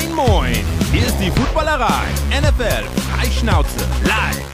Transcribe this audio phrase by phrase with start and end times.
[0.00, 0.54] Moin, moin!
[0.92, 2.08] Hier ist die Footballerei.
[2.30, 4.46] NFL Freischnauze live.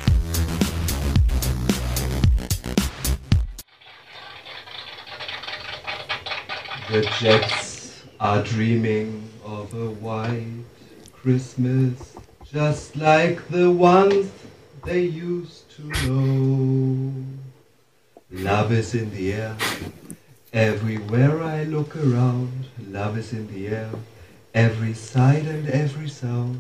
[6.91, 10.65] The Jets are dreaming of a white
[11.13, 14.27] Christmas, just like the ones
[14.85, 17.13] they used to know.
[18.33, 19.57] Love is in the air,
[20.53, 22.67] everywhere I look around.
[22.91, 23.91] Love is in the air,
[24.57, 26.57] every sight and every sound.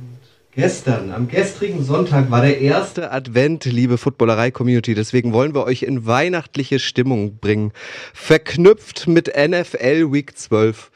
[0.52, 4.95] Gestern, am gestrigen Sonntag war der erste Advent, liebe Footballerei-Community.
[4.95, 7.72] Deswegen wollen wir euch in weihnachtliche Stimmung bringen.
[8.14, 10.91] Verknüpft mit NFL Week 12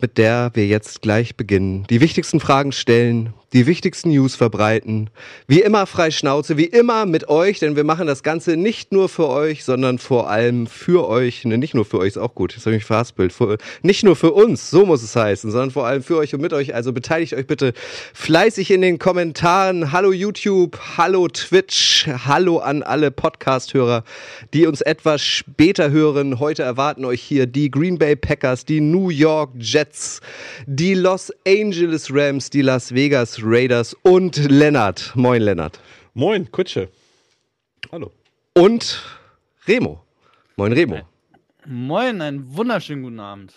[0.00, 1.86] mit der wir jetzt gleich beginnen.
[1.88, 5.10] Die wichtigsten Fragen stellen, die wichtigsten News verbreiten.
[5.46, 9.08] Wie immer frei Schnauze, wie immer mit euch, denn wir machen das Ganze nicht nur
[9.08, 11.44] für euch, sondern vor allem für euch.
[11.44, 13.32] Ne, nicht nur für euch, ist auch gut, jetzt habe ich mich verhaspelt.
[13.32, 16.40] Für, nicht nur für uns, so muss es heißen, sondern vor allem für euch und
[16.40, 16.74] mit euch.
[16.74, 17.74] Also beteiligt euch bitte
[18.12, 19.92] fleißig in den Kommentaren.
[19.92, 24.02] Hallo YouTube, hallo Twitch, hallo an alle Podcast-Hörer,
[24.52, 26.40] die uns etwas später hören.
[26.40, 30.20] Heute erwarten euch hier die Green Bay Packers, die New York Jets,
[30.66, 35.12] die Los Angeles Rams, die Las Vegas Raiders und Lennart.
[35.14, 35.80] Moin, Lennart.
[36.14, 36.88] Moin, Kutsche.
[37.92, 38.10] Hallo.
[38.54, 39.02] Und
[39.66, 40.02] Remo.
[40.56, 41.00] Moin, Remo.
[41.66, 43.52] Moin, einen wunderschönen guten Abend.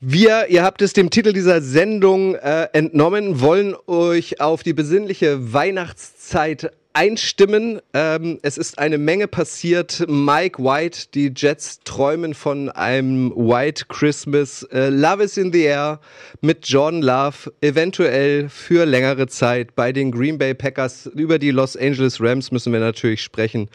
[0.00, 5.52] Wir, ihr habt es dem Titel dieser Sendung äh, entnommen, wollen euch auf die besinnliche
[5.52, 7.80] Weihnachtszeit einstimmen.
[7.92, 10.04] Ähm, es ist eine Menge passiert.
[10.08, 14.62] Mike White, die Jets träumen von einem White Christmas.
[14.72, 16.00] Äh, Love is in the air
[16.40, 21.06] mit Jordan Love, eventuell für längere Zeit bei den Green Bay Packers.
[21.06, 23.68] Über die Los Angeles Rams müssen wir natürlich sprechen.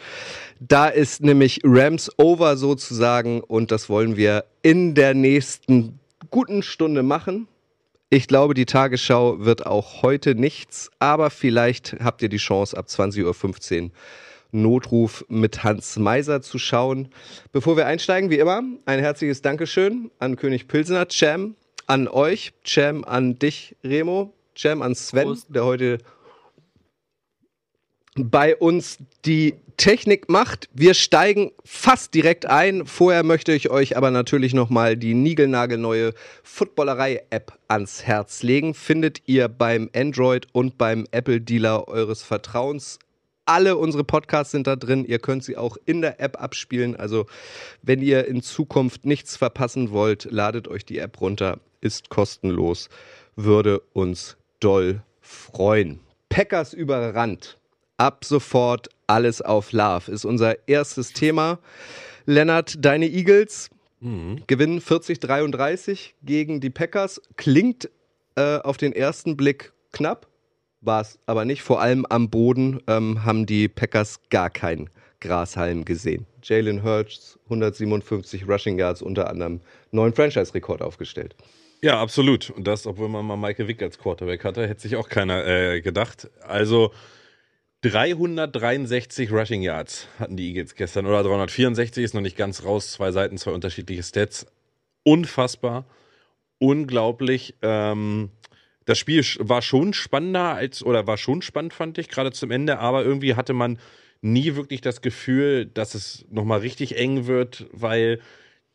[0.61, 5.99] Da ist nämlich Rams over sozusagen und das wollen wir in der nächsten
[6.31, 7.48] guten Stunde machen.
[8.11, 12.87] Ich glaube, die Tagesschau wird auch heute nichts, aber vielleicht habt ihr die Chance, ab
[12.87, 13.89] 20.15 Uhr
[14.51, 17.09] Notruf mit Hans Meiser zu schauen.
[17.51, 21.53] Bevor wir einsteigen, wie immer, ein herzliches Dankeschön an König Pilsener, Cem,
[21.85, 25.45] an euch, Cem, an dich, Remo, Cem, an Sven, Prost.
[25.53, 25.99] der heute
[28.27, 30.67] bei uns die Technik macht.
[30.73, 32.85] Wir steigen fast direkt ein.
[32.85, 36.13] Vorher möchte ich euch aber natürlich nochmal die niegelnagelneue
[36.43, 38.73] Footballerei-App ans Herz legen.
[38.73, 42.99] Findet ihr beim Android und beim Apple-Dealer eures Vertrauens.
[43.45, 45.05] Alle unsere Podcasts sind da drin.
[45.05, 46.97] Ihr könnt sie auch in der App abspielen.
[46.97, 47.25] Also,
[47.81, 51.59] wenn ihr in Zukunft nichts verpassen wollt, ladet euch die App runter.
[51.79, 52.89] Ist kostenlos.
[53.37, 56.01] Würde uns doll freuen.
[56.27, 57.58] Packers überrannt
[57.99, 61.59] ab sofort alles auf Love ist unser erstes Thema.
[62.25, 64.43] Lennart, deine Eagles mhm.
[64.47, 67.21] gewinnen 40-33 gegen die Packers.
[67.35, 67.89] Klingt
[68.35, 70.27] äh, auf den ersten Blick knapp,
[70.81, 71.61] war es aber nicht.
[71.61, 74.89] Vor allem am Boden ähm, haben die Packers gar keinen
[75.19, 76.25] Grashalm gesehen.
[76.43, 79.61] Jalen Hurts 157 Rushing Yards unter anderem
[79.91, 81.35] neuen Franchise-Rekord aufgestellt.
[81.81, 82.49] Ja, absolut.
[82.49, 85.81] Und das, obwohl man mal Michael Vick als Quarterback hatte, hätte sich auch keiner äh,
[85.81, 86.29] gedacht.
[86.41, 86.91] Also
[87.81, 92.91] 363 Rushing Yards hatten die Eagles gestern oder 364 ist noch nicht ganz raus.
[92.91, 94.47] Zwei Seiten, zwei unterschiedliche Stats.
[95.03, 95.85] Unfassbar,
[96.57, 97.55] unglaublich.
[97.61, 98.31] Ähm,
[98.83, 102.79] das Spiel war schon spannender als oder war schon spannend, fand ich gerade zum Ende.
[102.79, 103.79] Aber irgendwie hatte man
[104.21, 108.19] nie wirklich das Gefühl, dass es nochmal richtig eng wird, weil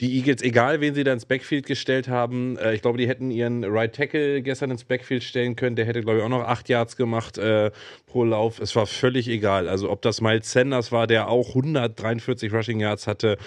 [0.00, 3.30] die Eagles, egal wen sie da ins Backfield gestellt haben, äh, ich glaube, die hätten
[3.30, 5.76] ihren Right Tackle gestern ins Backfield stellen können.
[5.76, 7.70] Der hätte, glaube ich, auch noch acht Yards gemacht äh,
[8.06, 8.58] pro Lauf.
[8.58, 9.68] Es war völlig egal.
[9.68, 13.38] Also, ob das Miles Sanders war, der auch 143 Rushing Yards hatte,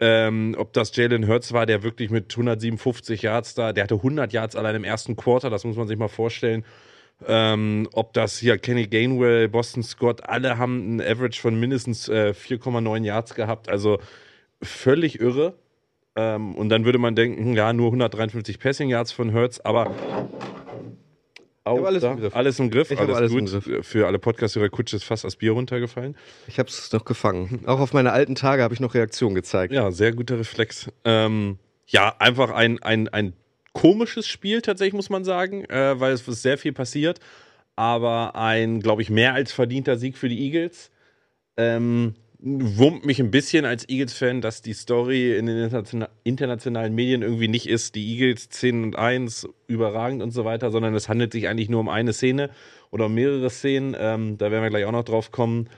[0.00, 4.32] ähm, ob das Jalen Hurts war, der wirklich mit 157 Yards da, der hatte 100
[4.32, 6.64] Yards allein im ersten Quarter, das muss man sich mal vorstellen.
[7.28, 12.34] Ähm, ob das hier Kenny Gainwell, Boston Scott, alle haben ein Average von mindestens äh,
[12.36, 13.68] 4,9 Yards gehabt.
[13.68, 14.00] Also
[14.60, 15.54] völlig irre.
[16.14, 19.94] Ähm, und dann würde man denken, ja, nur 153 Passing Yards von Hertz, aber
[21.64, 22.34] auch alles, da, im Griff.
[22.34, 22.90] alles im Griff.
[22.90, 23.40] Ich alles, alles gut.
[23.40, 23.86] Im Griff.
[23.86, 26.16] Für alle Podcast-Hörer Kutsch ist fast das Bier runtergefallen.
[26.48, 27.60] Ich habe es noch gefangen.
[27.66, 29.72] Auch auf meine alten Tage habe ich noch Reaktion gezeigt.
[29.72, 30.90] Ja, sehr guter Reflex.
[31.04, 33.32] Ähm, ja, einfach ein, ein, ein
[33.72, 37.20] komisches Spiel tatsächlich, muss man sagen, äh, weil es sehr viel passiert.
[37.76, 40.90] Aber ein, glaube ich, mehr als verdienter Sieg für die Eagles.
[41.56, 42.14] Ähm,
[42.44, 45.70] wurmt mich ein bisschen als Eagles-Fan, dass die Story in den
[46.24, 50.94] internationalen Medien irgendwie nicht ist, die Eagles 10 und 1, überragend und so weiter, sondern
[50.94, 52.50] es handelt sich eigentlich nur um eine Szene
[52.90, 53.96] oder um mehrere Szenen.
[53.96, 55.68] Ähm, da werden wir gleich auch noch drauf kommen.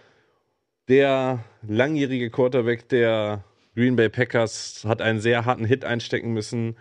[0.89, 3.45] Der langjährige Quarterback der
[3.75, 6.77] Green Bay Packers hat einen sehr harten Hit einstecken müssen,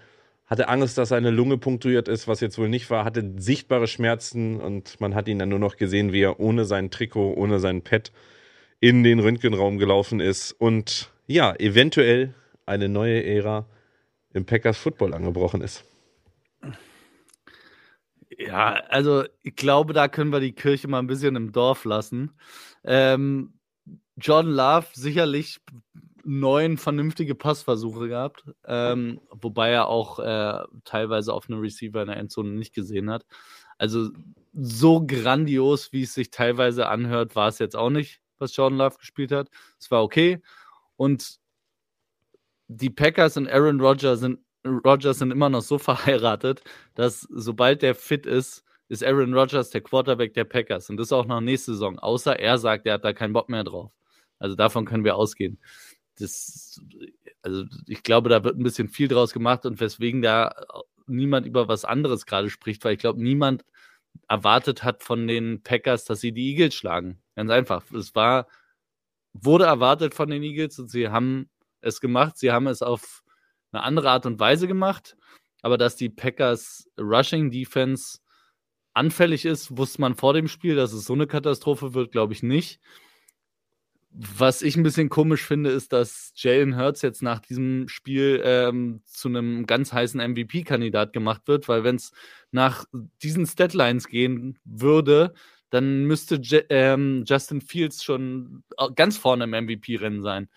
[0.46, 4.62] hatte Angst, dass seine Lunge punktuiert ist, was jetzt wohl nicht war, hatte sichtbare Schmerzen
[4.62, 7.82] und man hat ihn dann nur noch gesehen, wie er ohne sein Trikot, ohne sein
[7.82, 8.12] Pad
[8.84, 12.34] in den Röntgenraum gelaufen ist und ja, eventuell
[12.66, 13.66] eine neue Ära
[14.34, 15.86] im Packers Football angebrochen ist.
[18.38, 22.34] Ja, also ich glaube, da können wir die Kirche mal ein bisschen im Dorf lassen.
[22.84, 23.54] Ähm,
[24.18, 25.62] Jordan Love sicherlich
[26.26, 32.18] neun vernünftige Passversuche gehabt, ähm, wobei er auch äh, teilweise auf einem Receiver in der
[32.18, 33.26] Endzone nicht gesehen hat.
[33.78, 34.10] Also
[34.52, 38.98] so grandios, wie es sich teilweise anhört, war es jetzt auch nicht, was Jordan Love
[38.98, 39.50] gespielt hat.
[39.80, 40.42] Es war okay.
[40.96, 41.40] Und
[42.68, 46.64] die Packers und Aaron Rodgers sind, Rodgers sind immer noch so verheiratet,
[46.96, 50.90] dass sobald der fit ist, ist Aaron Rodgers der Quarterback der Packers.
[50.90, 52.00] Und das auch noch nächste Saison.
[52.00, 53.92] Außer er sagt, er hat da keinen Bock mehr drauf.
[54.40, 55.60] Also davon können wir ausgehen
[56.20, 56.82] das,
[57.42, 60.56] also ich glaube, da wird ein bisschen viel draus gemacht und weswegen da
[61.08, 63.66] niemand über was anderes gerade spricht, weil ich glaube, niemand
[64.28, 67.22] erwartet hat von den Packers, dass sie die Eagles schlagen.
[67.36, 67.84] Ganz einfach.
[67.92, 68.48] Es war,
[69.34, 71.50] wurde erwartet von den Eagles und sie haben
[71.82, 72.38] es gemacht.
[72.38, 73.24] Sie haben es auf
[73.72, 75.18] eine andere Art und Weise gemacht.
[75.62, 78.20] Aber dass die Packers Rushing Defense
[78.94, 82.44] anfällig ist, wusste man vor dem Spiel, dass es so eine Katastrophe wird, glaube ich
[82.44, 82.80] nicht.
[84.16, 89.02] Was ich ein bisschen komisch finde, ist, dass Jalen Hurts jetzt nach diesem Spiel ähm,
[89.06, 92.12] zu einem ganz heißen MVP-Kandidat gemacht wird, weil wenn es
[92.52, 92.86] nach
[93.24, 95.34] diesen Statlines gehen würde,
[95.72, 98.64] dann müsste J ähm, Justin Fields schon
[98.96, 100.48] ganz vorne im MVP-Rennen sein.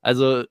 [0.00, 0.44] Also.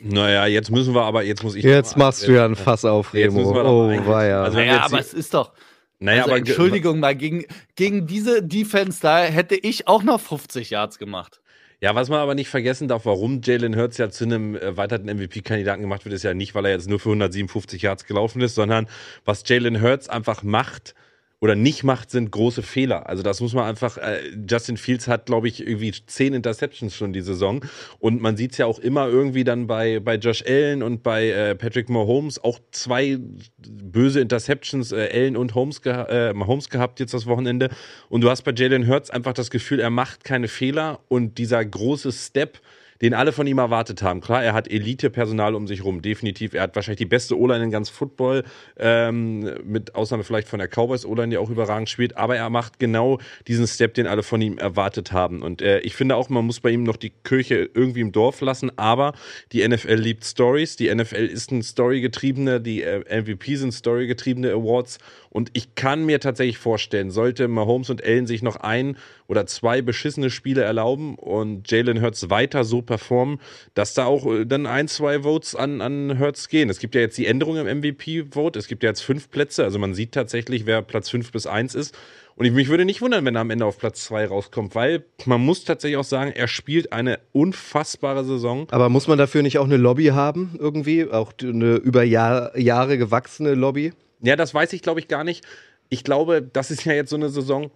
[0.00, 1.62] Naja, jetzt müssen wir aber, jetzt muss ich.
[1.62, 3.50] Jetzt machst du ja ein Fass auf, Remo.
[3.50, 4.44] Oh, war ja.
[4.44, 5.52] Also, naja, aber es ist doch.
[5.98, 7.44] Naja, also, aber Entschuldigung mal, gegen,
[7.76, 11.41] gegen diese Defense da hätte ich auch noch 50 Yards gemacht.
[11.82, 15.82] Ja, was man aber nicht vergessen darf, warum Jalen Hurts ja zu einem erweiterten MVP-Kandidaten
[15.82, 18.86] gemacht wird, ist ja nicht, weil er jetzt nur für 157 Yards gelaufen ist, sondern
[19.24, 20.94] was Jalen Hurts einfach macht,
[21.42, 23.08] oder nicht macht, sind große Fehler.
[23.08, 27.12] Also das muss man einfach, äh, Justin Fields hat, glaube ich, irgendwie zehn Interceptions schon
[27.12, 27.64] die Saison.
[27.98, 31.30] Und man sieht es ja auch immer irgendwie dann bei, bei Josh Allen und bei
[31.30, 33.18] äh, Patrick Mahomes auch zwei
[33.58, 37.70] böse Interceptions, äh, Allen und Holmes, geha äh, Mahomes gehabt jetzt das Wochenende.
[38.08, 41.64] Und du hast bei Jalen Hurts einfach das Gefühl, er macht keine Fehler und dieser
[41.64, 42.60] große Step,
[43.02, 44.20] den alle von ihm erwartet haben.
[44.20, 46.54] Klar, er hat Elite-Personal um sich rum, definitiv.
[46.54, 48.44] Er hat wahrscheinlich die beste O-Line in ganz Football,
[48.78, 52.16] ähm, mit Ausnahme vielleicht von der Cowboys O-Line, die auch überragend spielt.
[52.16, 53.18] Aber er macht genau
[53.48, 55.42] diesen Step, den alle von ihm erwartet haben.
[55.42, 58.40] Und äh, ich finde auch, man muss bei ihm noch die Kirche irgendwie im Dorf
[58.40, 58.70] lassen.
[58.78, 59.14] Aber
[59.50, 60.76] die NFL liebt Stories.
[60.76, 64.98] Die NFL ist ein Story-getriebene, die äh, MVP sind Story-getriebene Awards.
[65.32, 68.98] Und ich kann mir tatsächlich vorstellen, sollte Mahomes und Allen sich noch ein
[69.28, 73.40] oder zwei beschissene Spiele erlauben und Jalen Hurts weiter so performen,
[73.72, 76.68] dass da auch äh, dann ein, zwei Votes an, an Hurts gehen.
[76.68, 78.58] Es gibt ja jetzt die Änderung im MVP-Vote.
[78.58, 79.64] Es gibt ja jetzt fünf Plätze.
[79.64, 81.96] Also man sieht tatsächlich, wer Platz fünf bis eins ist.
[82.36, 85.04] Und ich mich würde nicht wundern, wenn er am Ende auf Platz zwei rauskommt, weil
[85.24, 88.66] man muss tatsächlich auch sagen, er spielt eine unfassbare Saison.
[88.70, 91.08] Aber muss man dafür nicht auch eine Lobby haben, irgendwie?
[91.10, 93.92] Auch eine über Jahr, Jahre gewachsene Lobby?
[94.22, 95.44] Ja, das weiß ich, glaube ich, gar nicht.
[95.88, 97.70] Ich glaube, das ist ja jetzt so eine Saison.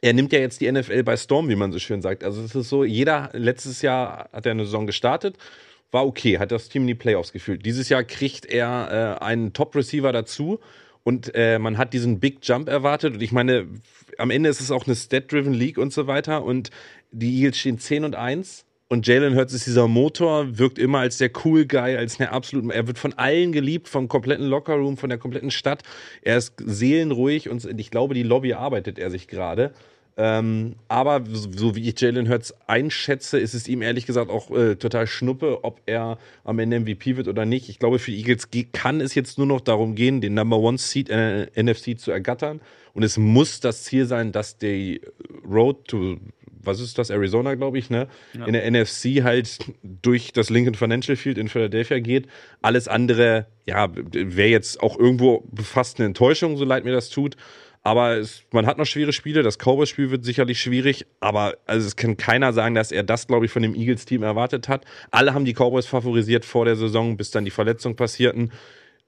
[0.00, 2.24] Er nimmt ja jetzt die NFL bei Storm, wie man so schön sagt.
[2.24, 5.36] Also es ist so, jeder, letztes Jahr hat er eine Saison gestartet,
[5.90, 7.64] war okay, hat das Team in die Playoffs gefühlt.
[7.64, 10.58] Dieses Jahr kriegt er äh, einen Top-Receiver dazu
[11.04, 13.14] und äh, man hat diesen Big Jump erwartet.
[13.14, 13.68] Und ich meine,
[14.18, 16.42] am Ende ist es auch eine Stat-Driven League und so weiter.
[16.44, 16.70] Und
[17.12, 21.18] die Eagles stehen 10 und 1 und Jalen Hurts ist dieser Motor, wirkt immer als
[21.18, 25.08] der cool Guy, als der absolut, er wird von allen geliebt, vom kompletten Lockerroom, von
[25.08, 25.82] der kompletten Stadt.
[26.22, 29.72] Er ist seelenruhig und ich glaube, die Lobby arbeitet er sich gerade.
[30.16, 34.76] Ähm, aber so wie ich Jalen Hurts einschätze, ist es ihm ehrlich gesagt auch äh,
[34.76, 37.68] total schnuppe, ob er am Ende MVP wird oder nicht.
[37.68, 40.78] Ich glaube, für die Eagles kann es jetzt nur noch darum gehen, den Number One
[40.78, 42.60] Seed äh, NFC zu ergattern.
[42.92, 45.00] Und es muss das Ziel sein, dass die
[45.44, 46.18] Road to
[46.64, 48.08] was ist das, Arizona, glaube ich, ne?
[48.32, 48.46] Ja.
[48.46, 52.26] In der NFC halt durch das Lincoln Financial Field in Philadelphia geht.
[52.62, 57.36] Alles andere, ja, wäre jetzt auch irgendwo befasst eine Enttäuschung, so leid mir das tut.
[57.86, 59.42] Aber es, man hat noch schwere Spiele.
[59.42, 61.06] Das Cowboys-Spiel wird sicherlich schwierig.
[61.20, 64.68] Aber also es kann keiner sagen, dass er das, glaube ich, von dem Eagles-Team erwartet
[64.68, 64.86] hat.
[65.10, 68.52] Alle haben die Cowboys favorisiert vor der Saison, bis dann die Verletzungen passierten.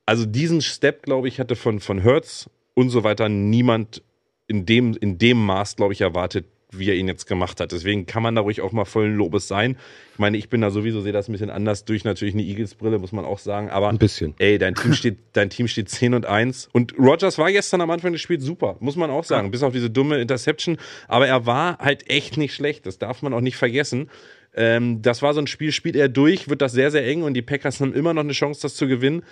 [0.04, 4.02] Also diesen Step, glaube ich, hatte von, von Hertz und so weiter niemand
[4.46, 6.46] in dem, in dem Maß, glaube ich, erwartet,
[6.78, 7.72] wie er ihn jetzt gemacht hat.
[7.72, 9.76] Deswegen kann man da ruhig auch mal vollen Lobes sein.
[10.12, 12.98] Ich meine, ich bin da sowieso, sehe das ein bisschen anders durch natürlich eine Eagles-Brille,
[12.98, 13.70] muss man auch sagen.
[13.70, 14.34] Aber ein bisschen.
[14.38, 16.68] Ey, dein Team steht, dein Team steht 10 und 1.
[16.72, 19.48] Und Rogers war gestern am Anfang des Spiels super, muss man auch sagen.
[19.48, 19.50] Ja.
[19.50, 20.78] Bis auf diese dumme Interception.
[21.08, 22.86] Aber er war halt echt nicht schlecht.
[22.86, 24.10] Das darf man auch nicht vergessen.
[24.54, 27.34] Ähm, das war so ein Spiel, spielt er durch, wird das sehr, sehr eng und
[27.34, 29.22] die Packers haben immer noch eine Chance, das zu gewinnen.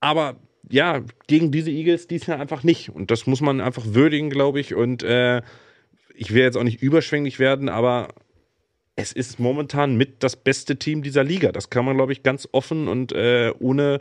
[0.00, 0.36] Aber
[0.70, 2.90] ja, gegen diese Eagles dies Jahr einfach nicht.
[2.90, 4.74] Und das muss man einfach würdigen, glaube ich.
[4.74, 5.42] Und äh,
[6.18, 8.08] ich will jetzt auch nicht überschwänglich werden, aber
[8.96, 11.52] es ist momentan mit das beste Team dieser Liga.
[11.52, 14.00] Das kann man, glaube ich, ganz offen und äh, ohne,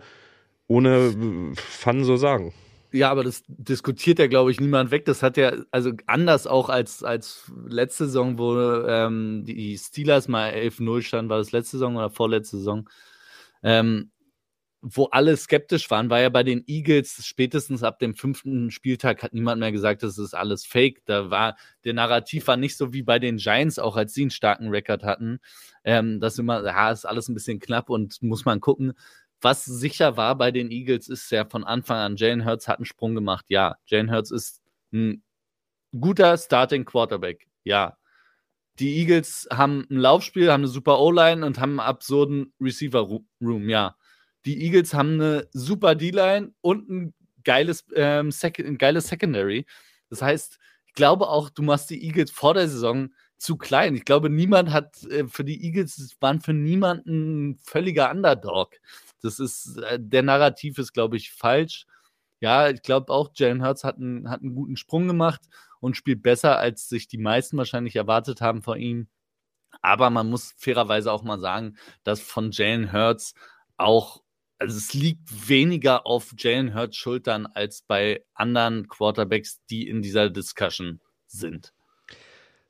[0.68, 2.54] ohne Fun so sagen.
[2.92, 5.06] Ja, aber das diskutiert ja, glaube ich, niemand weg.
[5.06, 10.52] Das hat ja, also anders auch als, als letzte Saison, wo ähm, die Steelers mal
[10.52, 12.90] 11-0 standen, war das letzte Saison oder vorletzte Saison.
[13.62, 14.10] Ähm,
[14.82, 19.34] wo alle skeptisch waren, war ja bei den Eagles spätestens ab dem fünften Spieltag hat
[19.34, 21.04] niemand mehr gesagt, das ist alles Fake.
[21.06, 24.32] Da war der Narrativ war nicht so wie bei den Giants, auch als sie einen
[24.32, 25.40] starken Rekord hatten.
[25.84, 28.94] Ähm, das immer, ja, ist alles ein bisschen knapp und muss man gucken.
[29.42, 32.86] Was sicher war bei den Eagles, ist ja von Anfang an, Jalen Hurts hat einen
[32.86, 33.46] Sprung gemacht.
[33.50, 34.62] Ja, Jalen Hurts ist
[34.94, 35.24] ein
[36.00, 37.48] guter Starting Quarterback.
[37.64, 37.98] Ja.
[38.80, 43.70] Die Eagles haben ein Laufspiel, haben eine super O-Line und haben einen absurden Receiver-Room.
[43.70, 43.96] Ja
[44.46, 47.14] die Eagles haben eine super D-Line und ein
[47.44, 49.66] geiles, ähm, Sec ein geiles Secondary.
[50.10, 53.96] Das heißt, ich glaube auch, du machst die Eagles vor der Saison zu klein.
[53.96, 58.76] Ich glaube, niemand hat äh, für die Eagles waren für niemanden ein völliger Underdog.
[59.22, 61.86] Das ist äh, der Narrativ ist, glaube ich, falsch.
[62.40, 65.42] Ja, ich glaube auch, Jalen Hurts hat, ein, hat einen guten Sprung gemacht
[65.80, 69.08] und spielt besser, als sich die meisten wahrscheinlich erwartet haben von ihm.
[69.82, 73.34] Aber man muss fairerweise auch mal sagen, dass von Jalen Hurts
[73.78, 74.22] auch
[74.60, 80.30] also es liegt weniger auf Jalen Hurts Schultern als bei anderen Quarterbacks, die in dieser
[80.30, 81.74] Discussion sind.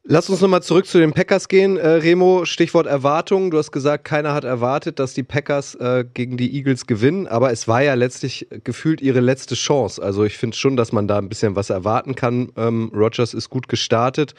[0.10, 1.76] Lass uns nochmal zurück zu den Packers gehen.
[1.76, 3.52] Äh, Remo, Stichwort Erwartungen.
[3.52, 7.52] Du hast gesagt, keiner hat erwartet, dass die Packers äh, gegen die Eagles gewinnen, aber
[7.52, 10.02] es war ja letztlich gefühlt ihre letzte Chance.
[10.02, 12.54] Also ich finde schon, dass man da ein bisschen was erwarten kann.
[12.56, 14.34] Ähm, Rogers ist gut gestartet,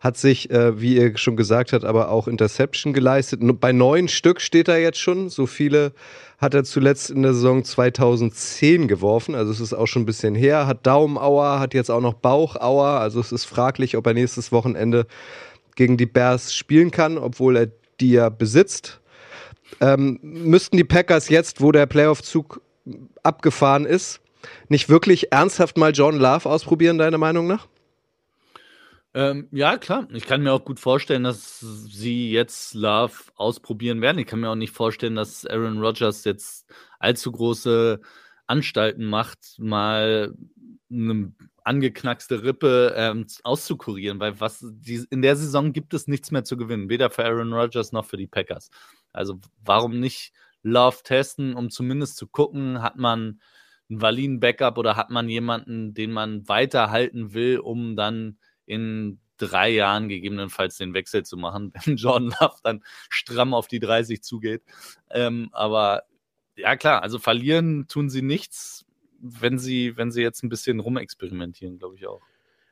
[0.00, 3.42] hat sich, äh, wie ihr schon gesagt habt, aber auch Interception geleistet.
[3.60, 5.28] Bei neun Stück steht er jetzt schon.
[5.28, 5.92] So viele
[6.42, 10.34] hat er zuletzt in der Saison 2010 geworfen, also es ist auch schon ein bisschen
[10.34, 14.50] her, hat Daumenauer, hat jetzt auch noch Bauchauer, also es ist fraglich, ob er nächstes
[14.50, 15.06] Wochenende
[15.76, 17.68] gegen die Bears spielen kann, obwohl er
[18.00, 19.00] die ja besitzt.
[19.80, 22.60] Ähm, müssten die Packers jetzt, wo der Playoff-Zug
[23.22, 24.20] abgefahren ist,
[24.68, 27.68] nicht wirklich ernsthaft mal John Love ausprobieren, deiner Meinung nach?
[29.14, 30.08] Ähm, ja, klar.
[30.12, 34.18] Ich kann mir auch gut vorstellen, dass sie jetzt Love ausprobieren werden.
[34.18, 38.00] Ich kann mir auch nicht vorstellen, dass Aaron Rodgers jetzt allzu große
[38.46, 40.34] Anstalten macht, mal
[40.90, 41.32] eine
[41.64, 46.56] angeknackste Rippe ähm, auszukurieren, weil was die, in der Saison gibt es nichts mehr zu
[46.56, 48.70] gewinnen, weder für Aaron Rodgers noch für die Packers.
[49.12, 53.40] Also warum nicht Love testen, um zumindest zu gucken, hat man
[53.90, 58.38] einen validen Backup oder hat man jemanden, den man weiterhalten will, um dann
[58.72, 63.80] in drei Jahren gegebenenfalls den Wechsel zu machen, wenn Jordan Love dann stramm auf die
[63.80, 64.62] 30 zugeht.
[65.10, 66.04] Ähm, aber
[66.56, 68.84] ja, klar, also verlieren tun sie nichts,
[69.20, 72.20] wenn sie, wenn sie jetzt ein bisschen rumexperimentieren, glaube ich auch.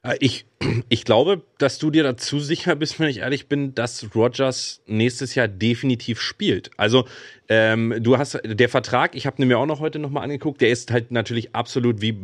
[0.03, 0.47] Äh, ich,
[0.89, 5.35] ich glaube, dass du dir dazu sicher bist, wenn ich ehrlich bin, dass Rogers nächstes
[5.35, 6.71] Jahr definitiv spielt.
[6.77, 7.07] Also
[7.53, 10.93] ähm, du hast der Vertrag, ich habe mir auch noch heute nochmal angeguckt, der ist
[10.93, 12.17] halt natürlich absolut wie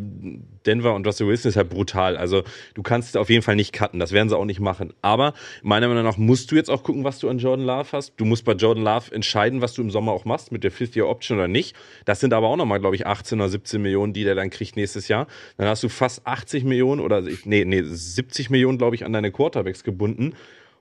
[0.67, 2.17] Denver und Russell Wilson ist halt brutal.
[2.17, 4.93] Also du kannst auf jeden Fall nicht cutten, das werden sie auch nicht machen.
[5.03, 8.13] Aber meiner Meinung nach musst du jetzt auch gucken, was du an Jordan Love hast.
[8.19, 11.39] Du musst bei Jordan Love entscheiden, was du im Sommer auch machst, mit der Fifth-Year-Option
[11.39, 11.75] oder nicht.
[12.05, 14.77] Das sind aber auch nochmal, glaube ich, 18 oder 17 Millionen, die der dann kriegt
[14.77, 15.27] nächstes Jahr.
[15.57, 19.33] Dann hast du fast 80 Millionen oder nee, nee, 70 Millionen, glaube ich, an deine
[19.33, 20.35] Quarterbacks gebunden.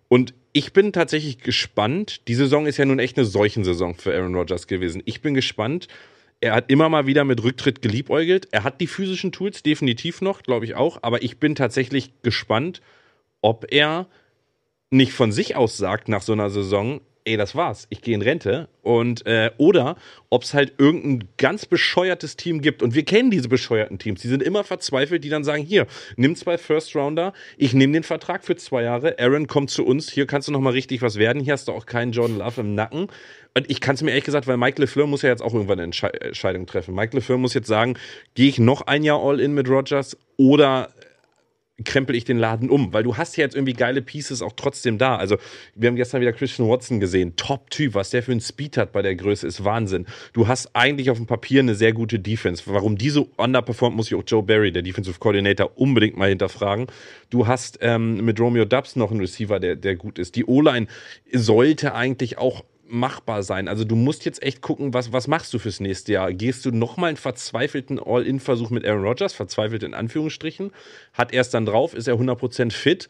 [0.07, 2.29] Und ich bin tatsächlich gespannt.
[2.29, 5.03] Die Saison ist ja nun echt eine Seuchensaison für Aaron Rodgers gewesen.
[5.03, 5.89] Ich bin gespannt.
[6.39, 8.47] Er hat immer mal wieder mit Rücktritt geliebäugelt.
[8.51, 10.99] Er hat die physischen Tools definitiv noch, glaube ich auch.
[11.01, 12.81] Aber ich bin tatsächlich gespannt,
[13.41, 14.07] ob er
[14.91, 18.21] nicht von sich aus sagt nach so einer Saison, ey, das war's, ich gehe in
[18.21, 18.69] Rente.
[18.83, 19.97] Und, äh, oder
[20.29, 22.83] ob es halt irgendein ganz bescheuertes Team gibt.
[22.83, 24.21] Und wir kennen diese bescheuerten Teams.
[24.21, 28.03] Die sind immer verzweifelt, die dann sagen: Hier, nimm zwei First Rounder, ich nehme den
[28.03, 29.17] Vertrag für zwei Jahre.
[29.19, 31.41] Aaron kommt zu uns, hier kannst du nochmal richtig was werden.
[31.41, 33.07] Hier hast du auch keinen Jordan Love im Nacken.
[33.57, 35.79] Und ich kann es mir ehrlich gesagt, weil Mike LeFleur muss ja jetzt auch irgendwann
[35.79, 36.93] eine Entscheidung treffen.
[36.93, 37.97] Mike LeFleur muss jetzt sagen,
[38.35, 40.89] gehe ich noch ein Jahr All-In mit Rogers oder
[41.83, 44.97] krempel ich den Laden um, weil du hast ja jetzt irgendwie geile Pieces auch trotzdem
[44.97, 45.17] da.
[45.17, 45.37] Also
[45.75, 49.01] wir haben gestern wieder Christian Watson gesehen, Top-Typ, was der für einen Speed hat bei
[49.01, 50.05] der Größe, ist Wahnsinn.
[50.31, 52.63] Du hast eigentlich auf dem Papier eine sehr gute Defense.
[52.65, 56.87] Warum diese so underperformt, muss ich auch Joe Barry, der Defensive Coordinator, unbedingt mal hinterfragen.
[57.29, 60.35] Du hast ähm, mit Romeo Dubs noch einen Receiver, der, der gut ist.
[60.35, 60.87] Die O-Line
[61.31, 63.67] sollte eigentlich auch machbar sein.
[63.67, 66.33] Also du musst jetzt echt gucken, was, was machst du fürs nächste Jahr?
[66.33, 70.71] Gehst du nochmal einen verzweifelten All-In-Versuch mit Aaron Rodgers, verzweifelt in Anführungsstrichen?
[71.13, 71.93] Hat er es dann drauf?
[71.93, 73.09] Ist er 100% fit?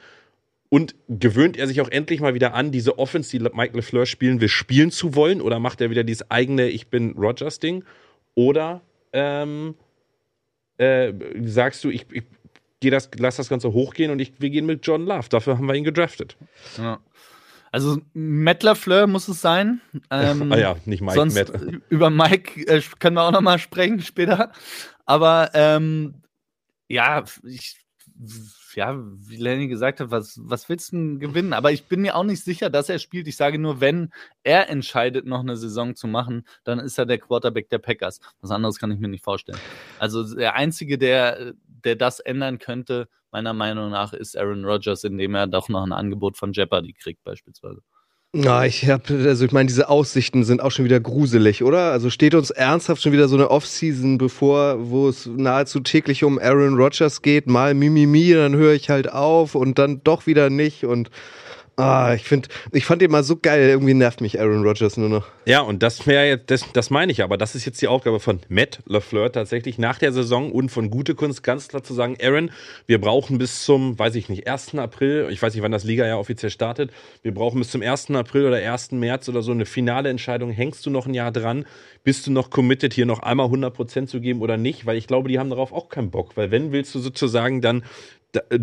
[0.69, 4.41] Und gewöhnt er sich auch endlich mal wieder an, diese Offense, die Mike LeFleur spielen
[4.41, 5.41] will, spielen zu wollen?
[5.41, 7.83] Oder macht er wieder dieses eigene Ich bin Rodgers-Ding?
[8.33, 8.81] Oder
[9.13, 9.75] ähm,
[10.77, 11.13] äh,
[11.43, 12.23] sagst du, ich, ich
[12.89, 15.29] das, lass das Ganze hochgehen und ich, wir gehen mit John Love.
[15.29, 16.35] Dafür haben wir ihn gedraftet.
[16.77, 16.99] Ja.
[17.75, 19.81] Also Matt LaFleur muss es sein.
[20.09, 21.51] Ähm, ah ja, nicht Mike, sonst Matt.
[21.89, 24.53] Über Mike äh, können wir auch noch mal sprechen später.
[25.05, 26.21] Aber ähm,
[26.87, 27.85] ja, ich,
[28.75, 31.51] ja, wie Lenny gesagt hat, was, was willst du denn gewinnen?
[31.51, 33.27] Aber ich bin mir auch nicht sicher, dass er spielt.
[33.27, 34.13] Ich sage nur, wenn
[34.43, 38.21] er entscheidet, noch eine Saison zu machen, dann ist er der Quarterback der Packers.
[38.39, 39.59] Was anderes kann ich mir nicht vorstellen.
[39.99, 45.35] Also der Einzige, der, der das ändern könnte, meiner Meinung nach, ist Aaron Rodgers, indem
[45.35, 47.81] er doch noch ein Angebot von Jeopardy kriegt, beispielsweise.
[48.31, 51.91] Na, ich hab, also ich meine, diese Aussichten sind auch schon wieder gruselig, oder?
[51.91, 56.39] Also steht uns ernsthaft schon wieder so eine Offseason bevor, wo es nahezu täglich um
[56.39, 60.85] Aaron Rodgers geht, mal Mimimi, dann höre ich halt auf und dann doch wieder nicht
[60.85, 61.09] und
[61.77, 63.67] Ah, ich finde, ich fand den mal so geil.
[63.67, 65.27] Irgendwie nervt mich Aaron Rodgers nur noch.
[65.45, 67.37] Ja, und das wäre das, das meine ich aber.
[67.37, 71.15] Das ist jetzt die Aufgabe von Matt LaFleur tatsächlich nach der Saison und von Gute
[71.15, 72.49] Kunst ganz klar zu sagen, Aaron,
[72.87, 74.75] wir brauchen bis zum, weiß ich nicht, 1.
[74.75, 76.91] April, ich weiß nicht, wann das Liga ja offiziell startet,
[77.23, 78.09] wir brauchen bis zum 1.
[78.11, 78.93] April oder 1.
[78.93, 80.51] März oder so eine finale Entscheidung.
[80.51, 81.65] Hängst du noch ein Jahr dran?
[82.05, 84.85] Bist du noch committed, hier noch einmal 100% zu geben oder nicht?
[84.85, 86.37] Weil ich glaube, die haben darauf auch keinen Bock.
[86.37, 87.83] Weil wenn willst du sozusagen dann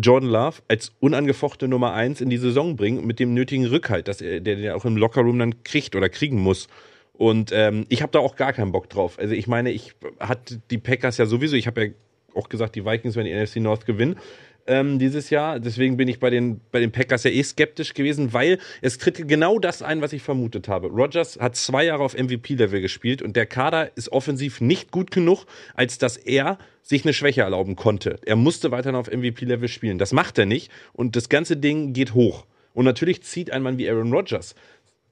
[0.01, 4.21] Jordan Love als unangefochte Nummer 1 in die Saison bringen mit dem nötigen Rückhalt, dass
[4.21, 6.67] er, der der auch im Lockerroom dann kriegt oder kriegen muss.
[7.13, 9.19] Und ähm, ich habe da auch gar keinen Bock drauf.
[9.19, 11.91] Also ich meine, ich hatte die Packers ja sowieso, ich habe ja
[12.35, 14.17] auch gesagt, die Vikings werden die NFC North gewinnen
[14.67, 15.59] ähm, dieses Jahr.
[15.59, 19.27] Deswegen bin ich bei den, bei den Packers ja eh skeptisch gewesen, weil es tritt
[19.27, 20.87] genau das ein, was ich vermutet habe.
[20.87, 25.45] Rodgers hat zwei Jahre auf MVP-Level gespielt und der Kader ist offensiv nicht gut genug,
[25.75, 28.19] als dass er sich eine Schwäche erlauben konnte.
[28.25, 29.97] Er musste weiterhin auf MVP-Level spielen.
[29.97, 32.45] Das macht er nicht und das ganze Ding geht hoch.
[32.73, 34.55] Und natürlich zieht ein Mann wie Aaron Rodgers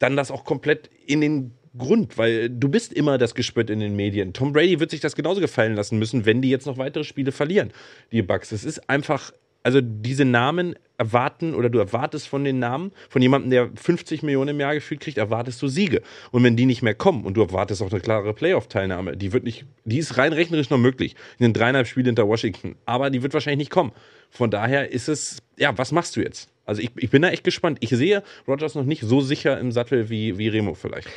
[0.01, 3.95] dann das auch komplett in den Grund, weil du bist immer das Gespött in den
[3.95, 4.33] Medien.
[4.33, 7.31] Tom Brady wird sich das genauso gefallen lassen müssen, wenn die jetzt noch weitere Spiele
[7.31, 7.71] verlieren,
[8.11, 8.51] die Bucks.
[8.51, 9.31] Es ist einfach,
[9.63, 14.49] also diese Namen erwarten oder du erwartest von den Namen, von jemandem, der 50 Millionen
[14.49, 16.01] im Jahr gefühlt kriegt, erwartest du Siege.
[16.31, 19.43] Und wenn die nicht mehr kommen und du erwartest auch eine klare Playoff-Teilnahme, die wird
[19.43, 21.15] nicht, die ist rein rechnerisch noch möglich.
[21.39, 22.75] In den dreieinhalb Spielen hinter Washington.
[22.85, 23.91] Aber die wird wahrscheinlich nicht kommen.
[24.29, 26.50] Von daher ist es, ja, was machst du jetzt?
[26.71, 27.79] Also ich, ich bin da echt gespannt.
[27.81, 31.09] Ich sehe Rogers noch nicht so sicher im Sattel wie, wie Remo vielleicht.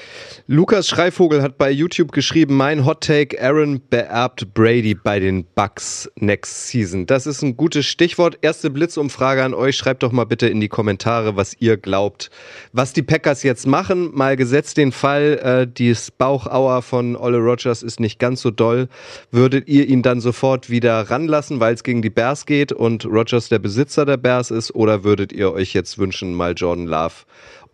[0.48, 6.10] Lukas Schreivogel hat bei YouTube geschrieben, mein Hot Take, Aaron beerbt Brady bei den Bucks
[6.16, 7.06] next season.
[7.06, 8.38] Das ist ein gutes Stichwort.
[8.42, 9.76] Erste Blitzumfrage an euch.
[9.76, 12.32] Schreibt doch mal bitte in die Kommentare, was ihr glaubt,
[12.72, 14.10] was die Packers jetzt machen.
[14.12, 18.88] Mal gesetzt den Fall, äh, dieses Bauchauer von Olle Rogers ist nicht ganz so doll.
[19.30, 23.50] Würdet ihr ihn dann sofort wieder ranlassen, weil es gegen die Bears geht und Rogers
[23.50, 24.74] der Besitzer der Bears ist?
[24.74, 27.14] Oder würdet ihr euch jetzt wünschen, mal Jordan Love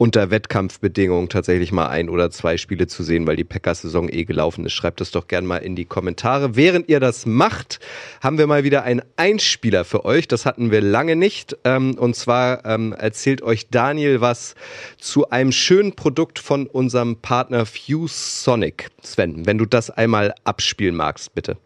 [0.00, 4.64] unter Wettkampfbedingungen tatsächlich mal ein oder zwei Spiele zu sehen, weil die Packers-Saison eh gelaufen
[4.64, 4.72] ist.
[4.72, 6.56] Schreibt es doch gerne mal in die Kommentare.
[6.56, 7.80] Während ihr das macht,
[8.22, 10.26] haben wir mal wieder einen Einspieler für euch.
[10.26, 11.58] Das hatten wir lange nicht.
[11.64, 14.54] Ähm, und zwar ähm, erzählt euch Daniel was
[14.96, 18.88] zu einem schönen Produkt von unserem Partner Fuse Sonic.
[19.02, 21.58] Sven, wenn du das einmal abspielen magst, bitte.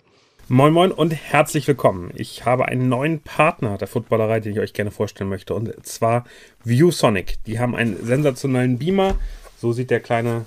[0.48, 2.10] Moin Moin und herzlich willkommen.
[2.14, 6.24] Ich habe einen neuen Partner der Footballerei, den ich euch gerne vorstellen möchte, und zwar
[6.64, 7.42] ViewSonic.
[7.46, 9.18] Die haben einen sensationellen Beamer.
[9.56, 10.44] So sieht der kleine,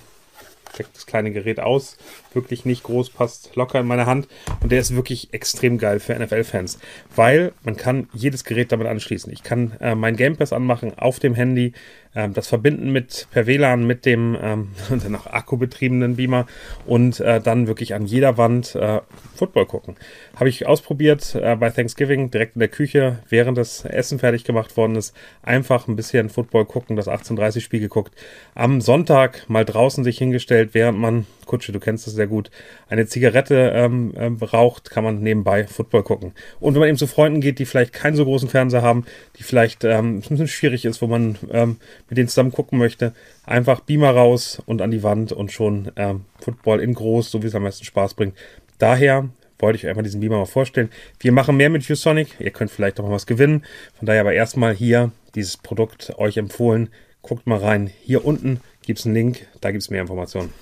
[0.78, 1.98] das kleine Gerät aus.
[2.36, 4.28] Wirklich nicht groß, passt locker in meine Hand.
[4.62, 6.78] Und der ist wirklich extrem geil für NFL-Fans,
[7.16, 9.34] weil man kann jedes Gerät damit anschließen.
[9.34, 11.74] Ich kann äh, mein Game Pass anmachen auf dem Handy,
[12.18, 16.48] ähm, das verbinden mit per WLAN mit dem ähm, dann auch akkubetriebenen Beamer
[16.86, 19.02] und äh, dann wirklich an jeder Wand äh,
[19.36, 19.96] Football gucken.
[20.36, 24.76] Habe ich ausprobiert äh, bei Thanksgiving direkt in der Küche, während das Essen fertig gemacht
[24.78, 25.16] worden ist.
[25.44, 28.16] Einfach ein bisschen Football gucken, das 18:30 Spiel geguckt.
[28.56, 32.52] Am Sonntag mal draußen sich hingestellt, während man Kutsche, du kennst das sehr gut,
[32.90, 36.34] eine Zigarette ähm, äh, raucht, kann man nebenbei Football gucken.
[36.60, 39.06] Und wenn man eben zu Freunden geht, die vielleicht keinen so großen Fernseher haben,
[39.38, 41.78] die vielleicht ähm, ein bisschen schwierig ist, wo man ähm,
[42.10, 43.14] mit denen zusammen gucken möchte,
[43.46, 47.48] einfach Beamer raus und an die Wand und schon ähm, Football in groß, so wie
[47.48, 48.36] es am meisten Spaß bringt.
[48.78, 49.30] Daher
[49.60, 50.90] wollte ich euch einfach diesen Beamer mal vorstellen.
[51.20, 52.36] Wir machen mehr mit ViewSonic.
[52.40, 53.64] Ihr könnt vielleicht auch mal was gewinnen.
[53.98, 56.90] Von daher aber erstmal hier dieses Produkt euch empfohlen.
[57.22, 57.90] Guckt mal rein.
[58.04, 60.54] Hier unten gibt es einen Link, da gibt es mehr Informationen.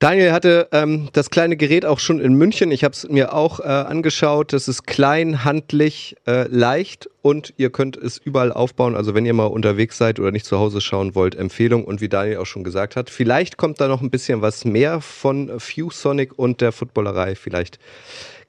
[0.00, 2.70] Daniel hatte ähm, das kleine Gerät auch schon in München.
[2.70, 4.52] Ich habe es mir auch äh, angeschaut.
[4.52, 8.94] Das ist klein, handlich, äh, leicht und ihr könnt es überall aufbauen.
[8.94, 11.84] Also wenn ihr mal unterwegs seid oder nicht zu Hause schauen wollt, Empfehlung.
[11.84, 15.00] Und wie Daniel auch schon gesagt hat, vielleicht kommt da noch ein bisschen was mehr
[15.00, 17.34] von ViewSonic und der Footballerei.
[17.34, 17.80] Vielleicht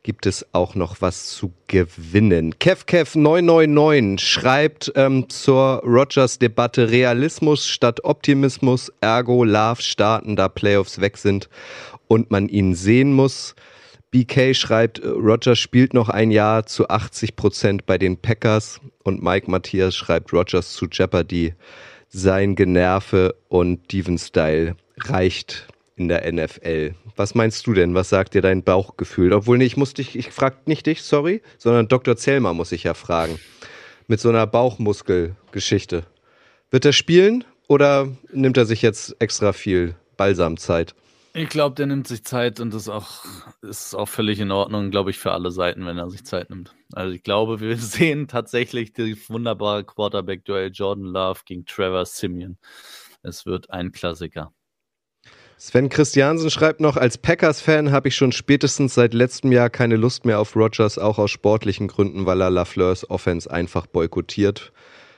[0.03, 2.55] gibt es auch noch was zu gewinnen.
[2.55, 11.49] KevKev999 schreibt ähm, zur Rogers-Debatte Realismus statt Optimismus, ergo Love starten, da Playoffs weg sind
[12.07, 13.55] und man ihn sehen muss.
[14.11, 19.51] BK schreibt, Rogers spielt noch ein Jahr zu 80 Prozent bei den Packers und Mike
[19.51, 21.53] Matthias schreibt Rogers zu Jeopardy.
[22.07, 25.67] Sein Generve und Steven-Style reicht
[25.99, 26.95] in der NFL.
[27.15, 27.93] Was meinst du denn?
[27.93, 29.33] Was sagt dir dein Bauchgefühl?
[29.33, 32.15] Obwohl, nee, ich muss dich, ich frag nicht dich, sorry, sondern Dr.
[32.17, 33.39] Zellmer muss ich ja fragen.
[34.07, 36.03] Mit so einer Bauchmuskelgeschichte.
[36.71, 40.95] Wird er spielen oder nimmt er sich jetzt extra viel Balsamzeit?
[41.33, 43.23] Ich glaube, der nimmt sich Zeit und das ist auch,
[43.61, 46.75] ist auch völlig in Ordnung, glaube ich, für alle Seiten, wenn er sich Zeit nimmt.
[46.93, 52.57] Also ich glaube, wir sehen tatsächlich die wunderbare Quarterback-Duell Jordan Love gegen Trevor Simeon.
[53.21, 54.53] Es wird ein Klassiker.
[55.61, 60.23] Sven Christiansen schreibt noch, als Packers-Fan habe ich schon spätestens seit letztem Jahr keine Lust
[60.23, 64.71] mehr auf Rogers, auch aus sportlichen Gründen, weil er Lafleurs Offense einfach boykottiert.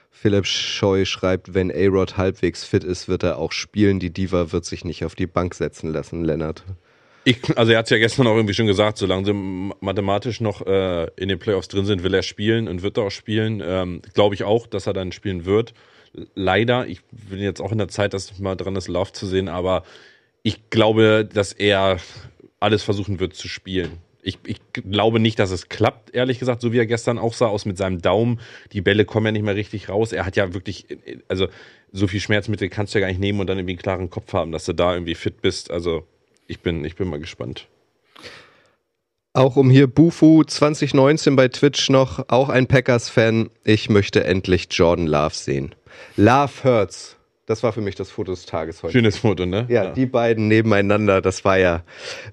[0.10, 4.00] Philipp Scheu schreibt, wenn A-Rod halbwegs fit ist, wird er auch spielen.
[4.00, 6.64] Die Diva wird sich nicht auf die Bank setzen lassen, Lennart.
[7.24, 9.34] Ich, also er hat es ja gestern auch irgendwie schon gesagt, solange sie
[9.80, 13.62] mathematisch noch äh, in den Playoffs drin sind, will er spielen und wird auch spielen.
[13.64, 15.76] Ähm, Glaube ich auch, dass er dann spielen wird.
[16.34, 19.48] Leider, ich bin jetzt auch in der Zeit, dass mal dran ist, Lauf zu sehen,
[19.48, 19.84] aber
[20.44, 21.98] ich glaube, dass er
[22.60, 23.98] alles versuchen wird zu spielen.
[24.24, 27.48] Ich, ich, glaube nicht, dass es klappt, ehrlich gesagt, so wie er gestern auch sah,
[27.48, 28.40] aus mit seinem Daumen.
[28.72, 30.12] Die Bälle kommen ja nicht mehr richtig raus.
[30.12, 30.86] Er hat ja wirklich,
[31.28, 31.48] also
[31.92, 34.32] so viel Schmerzmittel kannst du ja gar nicht nehmen und dann irgendwie einen klaren Kopf
[34.34, 35.72] haben, dass du da irgendwie fit bist.
[35.72, 36.06] Also
[36.46, 37.68] ich bin, ich bin mal gespannt.
[39.34, 43.50] Auch um hier Bufu 2019 bei Twitch noch, auch ein Packers-Fan.
[43.64, 45.74] Ich möchte endlich Jordan Love sehen.
[46.16, 47.18] Love hurts.
[47.48, 48.94] Das war für mich das Foto des Tages heute.
[48.94, 49.66] Schönes Foto, ne?
[49.68, 51.84] Ja, ja, die beiden nebeneinander, das war ja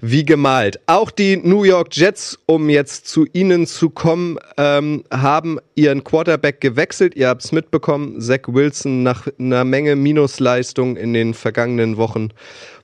[0.02, 0.80] wie gemalt.
[0.86, 6.60] Auch die New York Jets, um jetzt zu ihnen zu kommen, ähm, haben ihren Quarterback
[6.60, 7.16] gewechselt.
[7.16, 12.28] Ihr habt es mitbekommen, Zach Wilson nach einer Menge Minusleistung in den vergangenen Wochen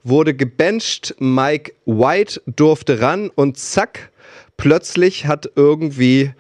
[0.03, 1.15] wurde gebencht.
[1.19, 4.11] Mike White durfte ran und zack,
[4.57, 6.33] plötzlich hat irgendwie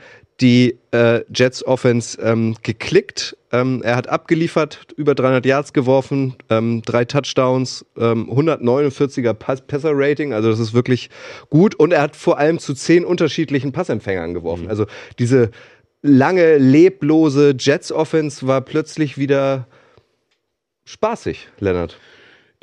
[0.44, 3.34] die äh, Jets Offense ähm, geklickt.
[3.50, 9.92] Ähm, er hat abgeliefert, über 300 Yards geworfen, ähm, drei Touchdowns, 149er ähm, Pass Passer
[9.94, 11.08] Rating, also das ist wirklich
[11.48, 11.74] gut.
[11.74, 14.64] Und er hat vor allem zu zehn unterschiedlichen Passempfängern geworfen.
[14.64, 14.68] Mhm.
[14.68, 14.84] Also
[15.18, 15.50] diese
[16.02, 19.66] lange, leblose Jets Offense war plötzlich wieder
[20.84, 21.96] spaßig, Leonard.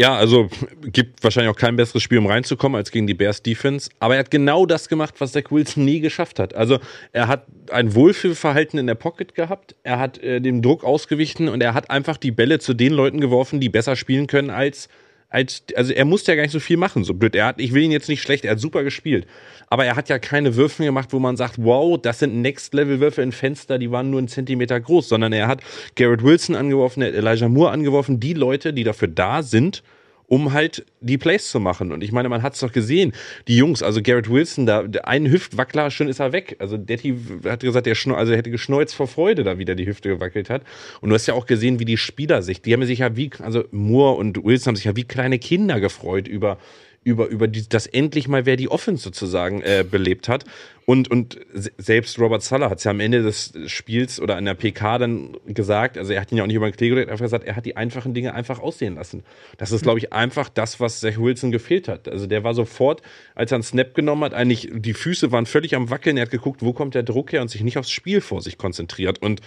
[0.01, 0.49] Ja, also
[0.81, 3.91] gibt wahrscheinlich auch kein besseres Spiel, um reinzukommen, als gegen die Bears Defense.
[3.99, 6.55] Aber er hat genau das gemacht, was Zach Wilson nie geschafft hat.
[6.55, 6.79] Also
[7.11, 11.61] er hat ein Wohlfühlverhalten in der Pocket gehabt, er hat äh, dem Druck ausgewichen und
[11.61, 14.89] er hat einfach die Bälle zu den Leuten geworfen, die besser spielen können als
[15.31, 17.35] als, also er musste ja gar nicht so viel machen, so blöd.
[17.35, 19.25] Er hat, ich will ihn jetzt nicht schlecht, er hat super gespielt.
[19.67, 23.31] Aber er hat ja keine Würfe gemacht, wo man sagt, wow, das sind Next-Level-Würfe in
[23.31, 25.61] Fenster, die waren nur einen Zentimeter groß, sondern er hat
[25.95, 29.83] Garrett Wilson angeworfen, er hat Elijah Moore angeworfen, die Leute, die dafür da sind,
[30.31, 31.91] um halt die Plays zu machen.
[31.91, 33.11] Und ich meine, man hat es doch gesehen,
[33.49, 36.55] die Jungs, also Garrett Wilson, da ein Hüftwackler, schon ist er weg.
[36.59, 39.85] Also Detti hat gesagt, der Schneu also er hätte geschneuzt vor Freude, da wieder die
[39.85, 40.61] Hüfte gewackelt hat.
[41.01, 43.29] Und du hast ja auch gesehen, wie die Spieler sich, die haben sich ja wie,
[43.39, 46.57] also Moore und Wilson haben sich ja wie kleine Kinder gefreut über
[47.03, 50.45] über, über die, das endlich mal wer die Offense sozusagen äh, belebt hat.
[50.85, 51.39] Und, und
[51.77, 55.37] selbst Robert Suller hat es ja am Ende des Spiels oder an der PK dann
[55.45, 57.55] gesagt, also er hat ihn ja auch nicht über den Klee gelegt, einfach gesagt, er
[57.55, 59.23] hat die einfachen Dinge einfach aussehen lassen.
[59.57, 62.07] Das ist, glaube ich, einfach das, was Zach Wilson gefehlt hat.
[62.07, 63.01] Also der war sofort,
[63.35, 66.31] als er einen Snap genommen hat, eigentlich, die Füße waren völlig am Wackeln, er hat
[66.31, 69.21] geguckt, wo kommt der Druck her und sich nicht aufs Spiel vor sich konzentriert.
[69.21, 69.41] Und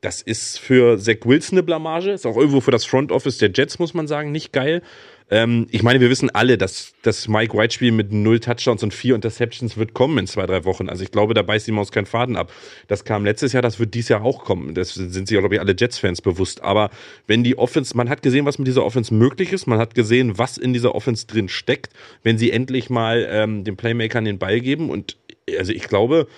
[0.00, 3.50] das ist für Zach Wilson eine Blamage, ist auch irgendwo für das Front Office der
[3.52, 4.82] Jets, muss man sagen, nicht geil.
[5.28, 9.16] Ähm, ich meine, wir wissen alle, dass das Mike White-Spiel mit null Touchdowns und vier
[9.16, 10.88] Interceptions wird kommen in zwei, drei Wochen.
[10.88, 12.52] Also ich glaube, da beißt die Maus keinen Faden ab.
[12.86, 14.74] Das kam letztes Jahr, das wird dieses Jahr auch kommen.
[14.74, 16.62] Das sind sich, glaube ich, alle Jets-Fans bewusst.
[16.62, 16.90] Aber
[17.26, 20.38] wenn die Offense, man hat gesehen, was mit dieser Offense möglich ist, man hat gesehen,
[20.38, 24.60] was in dieser Offense drin steckt, wenn sie endlich mal ähm, den Playmakern den Ball
[24.60, 24.90] geben.
[24.90, 25.16] Und
[25.58, 26.28] also ich glaube,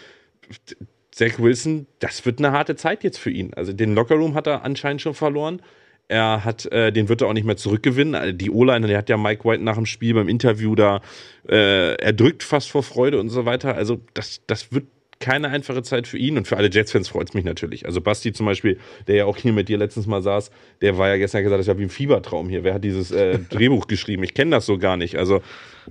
[1.18, 3.52] Zach Wilson, das wird eine harte Zeit jetzt für ihn.
[3.54, 5.60] Also den Lockerroom hat er anscheinend schon verloren.
[6.06, 8.14] Er hat, äh, den wird er auch nicht mehr zurückgewinnen.
[8.14, 11.02] Also die O-Line, der hat ja Mike White nach dem Spiel beim Interview da
[11.48, 13.74] äh, erdrückt fast vor Freude und so weiter.
[13.74, 14.86] Also das, das wird
[15.18, 17.84] keine einfache Zeit für ihn und für alle Jets-Fans freut es mich natürlich.
[17.84, 18.78] Also Basti zum Beispiel,
[19.08, 20.52] der ja auch hier mit dir letztens mal saß,
[20.82, 22.62] der war ja gestern gesagt, das ist ja wie ein Fiebertraum hier.
[22.62, 24.22] Wer hat dieses äh, Drehbuch geschrieben?
[24.22, 25.16] Ich kenne das so gar nicht.
[25.18, 25.42] Also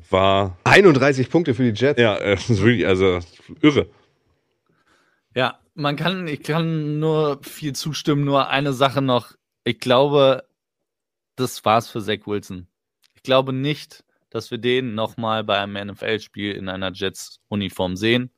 [0.10, 2.00] war 31 Punkte für die Jets.
[2.00, 3.20] Ja, äh, wirklich, also
[3.62, 3.88] irre.
[5.38, 8.26] Ja, man kann, ich kann nur viel zustimmen.
[8.26, 10.48] Nur eine Sache noch ich glaube,
[11.36, 12.70] das war's für Zach Wilson.
[13.16, 18.32] Ich glaube nicht, dass wir den nochmal bei einem NFL-Spiel in einer Jets-Uniform sehen.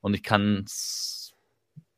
[0.00, 1.34] Und ich kann es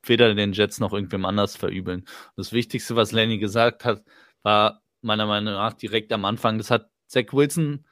[0.02, 2.06] weder den Jets noch irgendwem anders verübeln.
[2.36, 4.02] Das Wichtigste, was Lenny gesagt hat,
[4.42, 6.56] war meiner Meinung nach direkt am Anfang.
[6.56, 7.84] Das hat Zach Wilson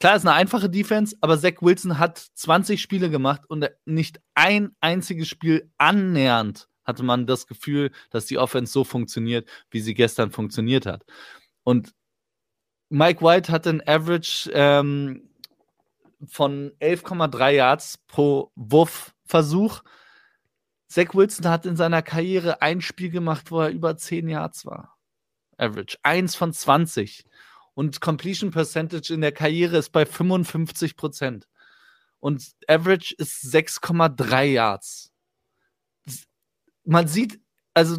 [0.00, 4.76] Klar, ist eine einfache Defense, aber Zach Wilson hat 20 Spiele gemacht und nicht ein
[4.80, 10.30] einziges Spiel annähernd hatte man das Gefühl, dass die Offense so funktioniert, wie sie gestern
[10.30, 11.04] funktioniert hat.
[11.62, 11.94] Und
[12.88, 15.28] Mike White hat ein Average ähm,
[16.26, 19.82] von 11,3 Yards pro Wurfversuch.
[20.88, 24.96] Zach Wilson hat in seiner Karriere ein Spiel gemacht, wo er über 10 Yards war.
[25.58, 25.98] Average.
[26.02, 27.24] Eins von 20
[27.78, 31.46] und Completion Percentage in der Karriere ist bei 55 Prozent.
[32.18, 35.12] Und Average ist 6,3 Yards.
[36.82, 37.38] Man sieht,
[37.74, 37.98] also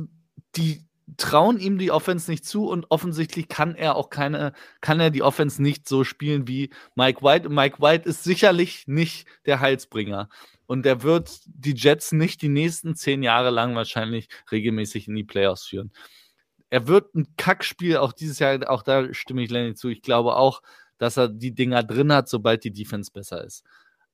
[0.58, 5.12] die trauen ihm die Offense nicht zu und offensichtlich kann er auch keine, kann er
[5.12, 7.48] die Offense nicht so spielen wie Mike White.
[7.48, 10.28] Und Mike White ist sicherlich nicht der Heilsbringer.
[10.66, 15.24] Und der wird die Jets nicht die nächsten zehn Jahre lang wahrscheinlich regelmäßig in die
[15.24, 15.94] Playoffs führen
[16.70, 19.90] er wird ein Kackspiel auch dieses Jahr, auch da stimme ich Lenny zu.
[19.90, 20.62] Ich glaube auch,
[20.98, 23.64] dass er die Dinger drin hat, sobald die Defense besser ist.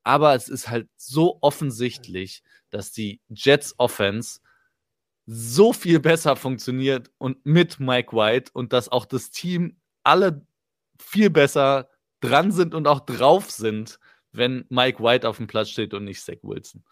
[0.03, 4.39] Aber es ist halt so offensichtlich, dass die Jets Offense
[5.25, 10.45] so viel besser funktioniert und mit Mike White und dass auch das Team alle
[10.99, 11.89] viel besser
[12.21, 13.99] dran sind und auch drauf sind,
[14.31, 16.83] wenn Mike White auf dem Platz steht und nicht Zach Wilson.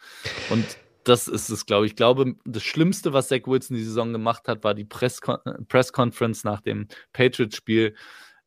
[0.49, 0.65] Und
[1.03, 1.93] das ist es, glaube ich.
[1.93, 6.43] Ich glaube, das Schlimmste, was Zach Wilson die Saison gemacht hat, war die Presskon Press
[6.43, 7.95] nach dem Patriots-Spiel.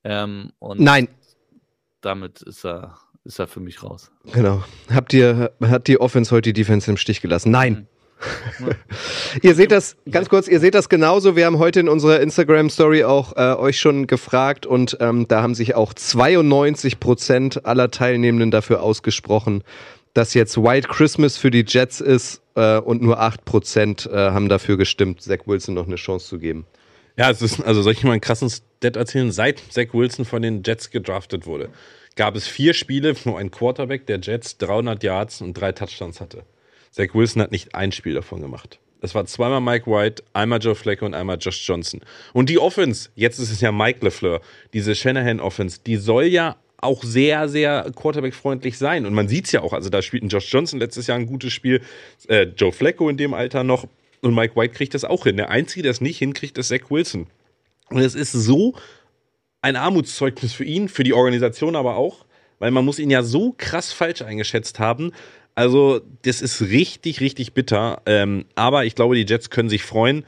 [0.04, 1.08] Ähm, Nein.
[2.00, 4.10] Damit ist er, ist er für mich raus.
[4.32, 4.62] Genau.
[4.92, 7.50] Habt ihr, hat die Offense heute die Defense im Stich gelassen?
[7.50, 7.74] Nein.
[7.74, 7.86] Mhm.
[9.42, 11.36] ihr seht das ganz kurz, ihr seht das genauso.
[11.36, 15.42] Wir haben heute in unserer Instagram Story auch äh, euch schon gefragt und ähm, da
[15.42, 19.62] haben sich auch 92 Prozent aller Teilnehmenden dafür ausgesprochen,
[20.16, 24.78] dass jetzt White Christmas für die Jets ist äh, und nur 8% äh, haben dafür
[24.78, 26.66] gestimmt, Zach Wilson noch eine Chance zu geben.
[27.18, 29.30] Ja, es ist, also soll ich mal einen krassen Stat erzählen?
[29.30, 31.68] Seit Zach Wilson von den Jets gedraftet wurde,
[32.14, 36.44] gab es vier Spiele, wo ein Quarterback der Jets 300 Yards und drei Touchdowns hatte.
[36.90, 38.78] Zach Wilson hat nicht ein Spiel davon gemacht.
[39.02, 42.00] Das war zweimal Mike White, einmal Joe Flacco und einmal Josh Johnson.
[42.32, 44.40] Und die Offense, jetzt ist es ja Mike LeFleur,
[44.72, 49.06] diese Shanahan-Offense, die soll ja auch sehr, sehr Quarterback-freundlich sein.
[49.06, 51.26] Und man sieht es ja auch, also da spielt ein Josh Johnson letztes Jahr ein
[51.26, 51.80] gutes Spiel,
[52.28, 53.86] äh, Joe Flacco in dem Alter noch
[54.20, 55.36] und Mike White kriegt das auch hin.
[55.36, 57.26] Der Einzige, der es nicht hinkriegt, ist Zach Wilson.
[57.88, 58.74] Und es ist so
[59.62, 62.24] ein Armutszeugnis für ihn, für die Organisation aber auch,
[62.58, 65.12] weil man muss ihn ja so krass falsch eingeschätzt haben.
[65.54, 68.02] Also das ist richtig, richtig bitter.
[68.06, 70.24] Ähm, aber ich glaube, die Jets können sich freuen.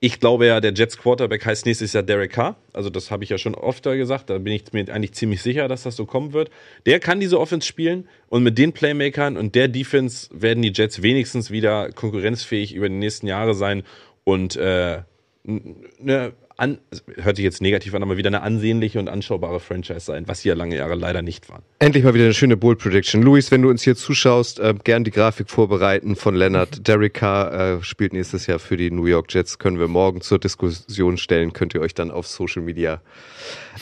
[0.00, 2.56] Ich glaube ja, der Jets Quarterback heißt nächstes Jahr Derek Carr.
[2.72, 4.30] Also das habe ich ja schon öfter gesagt.
[4.30, 6.50] Da bin ich mir eigentlich ziemlich sicher, dass das so kommen wird.
[6.86, 11.02] Der kann diese Offense spielen und mit den Playmakern und der Defense werden die Jets
[11.02, 13.82] wenigstens wieder konkurrenzfähig über die nächsten Jahre sein
[14.22, 15.02] und äh,
[15.44, 16.78] eine an,
[17.16, 20.48] hört sich jetzt negativ an, aber wieder eine ansehnliche und anschaubare Franchise sein, was sie
[20.48, 21.62] ja lange Jahre leider nicht waren.
[21.78, 23.22] Endlich mal wieder eine schöne Bold Prediction.
[23.22, 26.86] Luis, wenn du uns hier zuschaust, äh, gern die Grafik vorbereiten von Leonard.
[26.86, 30.38] Derek Carr äh, spielt nächstes Jahr für die New York Jets, können wir morgen zur
[30.38, 33.00] Diskussion stellen, könnt ihr euch dann auf Social Media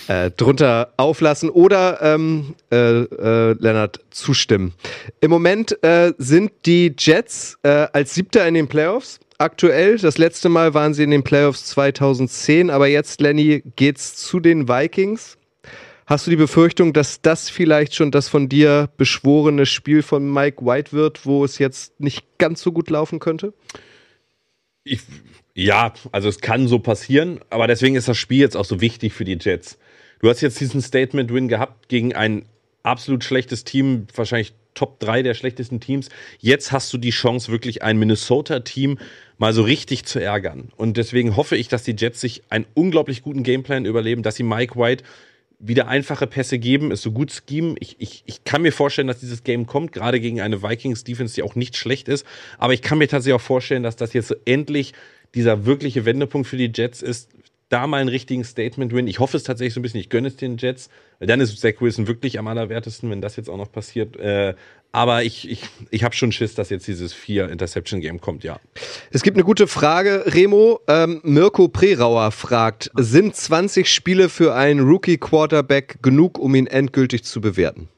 [0.08, 4.74] äh, drunter auflassen oder ähm, äh, äh, Leonard zustimmen.
[5.20, 9.99] Im Moment äh, sind die Jets äh, als Siebter in den Playoffs aktuell.
[9.99, 14.68] Das letzte Mal waren sie in den Playoffs 2010, aber jetzt, Lenny, geht's zu den
[14.68, 15.38] Vikings.
[16.07, 20.64] Hast du die Befürchtung, dass das vielleicht schon das von dir beschworene Spiel von Mike
[20.64, 23.53] White wird, wo es jetzt nicht ganz so gut laufen könnte?
[24.85, 25.01] Ich,
[25.55, 29.14] ja, also es kann so passieren, aber deswegen ist das Spiel jetzt auch so wichtig
[29.14, 29.79] für die Jets.
[30.20, 32.44] Du hast jetzt diesen Statement-Win gehabt gegen ein
[32.85, 36.09] absolut schlechtes Team, wahrscheinlich Top 3 der schlechtesten Teams.
[36.38, 38.99] Jetzt hast du die Chance, wirklich ein Minnesota-Team
[39.38, 40.70] mal so richtig zu ärgern.
[40.77, 44.42] Und deswegen hoffe ich, dass die Jets sich einen unglaublich guten Gameplan überleben, dass sie
[44.42, 45.05] Mike White
[45.59, 47.77] wieder einfache Pässe geben, es so gut schemen.
[47.81, 51.42] Ich, ich, ich kann mir vorstellen, dass dieses Game kommt, gerade gegen eine Vikings-Defense, die
[51.42, 52.27] auch nicht schlecht ist.
[52.59, 54.92] Aber ich kann mir tatsächlich auch vorstellen, dass das jetzt so endlich
[55.35, 57.31] dieser wirkliche Wendepunkt für die Jets ist,
[57.68, 59.09] da mal einen richtigen Statement-Win.
[59.09, 60.01] Ich hoffe es tatsächlich so ein bisschen.
[60.01, 60.88] Ich gönne es den Jets.
[61.18, 64.16] Dann ist Zach Wilson wirklich am allerwertesten, wenn das jetzt auch noch passiert.
[64.16, 64.55] Äh,
[64.96, 68.59] aber ich, ich, ich habe schon Schiss, dass jetzt dieses Vier-Interception-Game kommt, ja.
[69.11, 70.80] Es gibt eine gute Frage, Remo.
[70.88, 77.42] Ähm, Mirko Prerauer fragt, sind 20 Spiele für einen Rookie-Quarterback genug, um ihn endgültig zu
[77.42, 77.90] bewerten?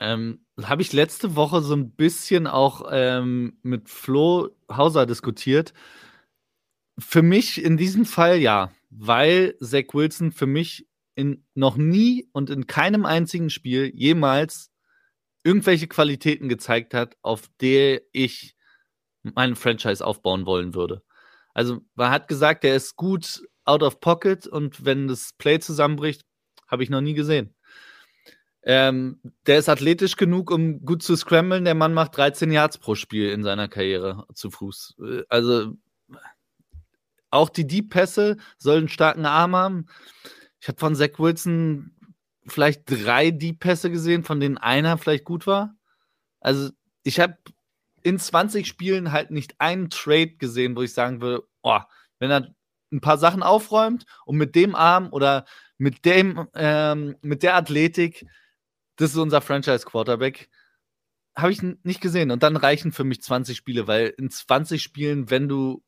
[0.00, 5.74] Ähm, habe ich letzte Woche so ein bisschen auch ähm, mit Flo Hauser diskutiert.
[6.98, 12.50] Für mich in diesem Fall ja, weil Zach Wilson für mich in, noch nie und
[12.50, 14.69] in keinem einzigen Spiel jemals
[15.42, 18.56] irgendwelche Qualitäten gezeigt hat, auf der ich
[19.22, 21.02] meinen Franchise aufbauen wollen würde.
[21.54, 26.24] Also man hat gesagt, er ist gut out of pocket und wenn das Play zusammenbricht,
[26.66, 27.54] habe ich noch nie gesehen.
[28.62, 31.64] Ähm, der ist athletisch genug, um gut zu scramblen.
[31.64, 34.96] Der Mann macht 13 Yards pro Spiel in seiner Karriere zu Fuß.
[35.02, 35.74] Äh, also
[37.30, 39.86] auch die Deep-Pässe sollen starken Arm haben.
[40.60, 41.96] Ich habe von Zach Wilson
[42.46, 45.74] vielleicht drei Deep-Pässe gesehen, von denen einer vielleicht gut war.
[46.40, 46.70] Also
[47.02, 47.36] ich habe
[48.02, 51.80] in 20 Spielen halt nicht einen Trade gesehen, wo ich sagen würde, oh,
[52.18, 52.54] wenn er
[52.92, 55.44] ein paar Sachen aufräumt und mit dem Arm oder
[55.78, 58.26] mit dem, ähm, mit der Athletik
[59.00, 60.50] das ist unser Franchise-Quarterback.
[61.34, 62.30] Habe ich nicht gesehen.
[62.30, 65.82] Und dann reichen für mich 20 Spiele, weil in 20 Spielen, wenn du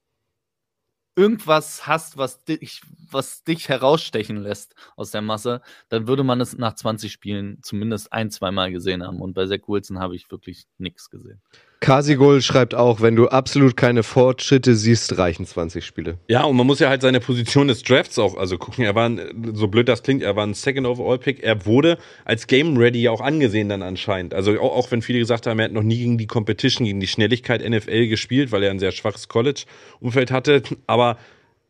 [1.14, 6.56] irgendwas hast, was dich, was dich herausstechen lässt aus der Masse, dann würde man es
[6.56, 9.20] nach 20 Spielen zumindest ein, zweimal gesehen haben.
[9.20, 11.40] Und bei Zach Wilson habe ich wirklich nichts gesehen.
[11.82, 16.16] Kasigol schreibt auch, wenn du absolut keine Fortschritte siehst, reichen 20 Spiele.
[16.28, 18.84] Ja, und man muss ja halt seine Position des Drafts auch also gucken.
[18.84, 21.42] Er war, ein, so blöd das klingt, er war ein Second Overall Pick.
[21.42, 24.32] Er wurde als Game Ready ja auch angesehen dann anscheinend.
[24.32, 27.00] Also auch, auch wenn viele gesagt haben, er hat noch nie gegen die Competition, gegen
[27.00, 30.62] die Schnelligkeit NFL gespielt, weil er ein sehr schwaches College-Umfeld hatte.
[30.86, 31.18] Aber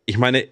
[0.05, 0.47] ich meine,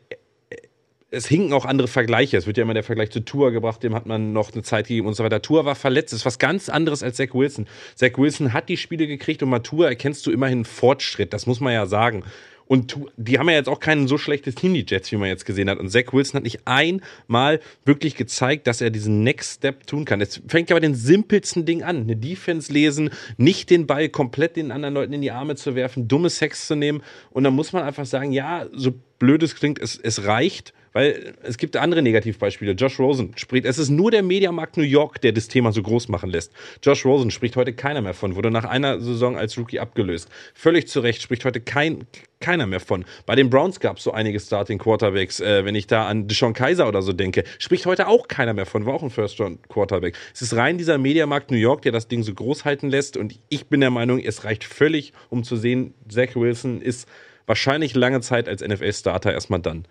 [1.10, 2.36] es hinken auch andere Vergleiche.
[2.36, 4.86] Es wird ja immer der Vergleich zu Tour gebracht, dem hat man noch eine Zeit
[4.86, 5.42] gegeben und so weiter.
[5.42, 7.66] Tour war verletzt, ist was ganz anderes als Zach Wilson.
[7.96, 11.72] Zach Wilson hat die Spiele gekriegt und Matur erkennst du immerhin Fortschritt, das muss man
[11.72, 12.24] ja sagen.
[12.70, 15.44] Und die haben ja jetzt auch kein so schlechtes Team, die Jets, wie man jetzt
[15.44, 15.80] gesehen hat.
[15.80, 20.20] Und Zach Wilson hat nicht einmal wirklich gezeigt, dass er diesen Next Step tun kann.
[20.20, 22.02] Es fängt ja bei den simpelsten Dingen an.
[22.02, 26.06] Eine Defense lesen, nicht den Ball komplett den anderen Leuten in die Arme zu werfen,
[26.06, 27.02] dumme Sex zu nehmen.
[27.30, 30.72] Und dann muss man einfach sagen, ja, so blöd es klingt, es, es reicht.
[30.92, 32.72] Weil es gibt andere Negativbeispiele.
[32.72, 36.08] Josh Rosen spricht, es ist nur der Mediamarkt New York, der das Thema so groß
[36.08, 36.52] machen lässt.
[36.82, 40.28] Josh Rosen spricht heute keiner mehr von, wurde nach einer Saison als Rookie abgelöst.
[40.54, 42.06] Völlig zu Recht spricht heute kein,
[42.40, 43.04] keiner mehr von.
[43.24, 46.54] Bei den Browns gab es so einige Starting Quarterbacks, äh, wenn ich da an Deshaun
[46.54, 50.16] Kaiser oder so denke, spricht heute auch keiner mehr von, war auch ein First-Round Quarterback.
[50.34, 53.38] Es ist rein dieser Mediamarkt New York, der das Ding so groß halten lässt und
[53.48, 57.08] ich bin der Meinung, es reicht völlig, um zu sehen, Zach Wilson ist
[57.46, 59.84] wahrscheinlich lange Zeit als NFL-Starter erstmal dann.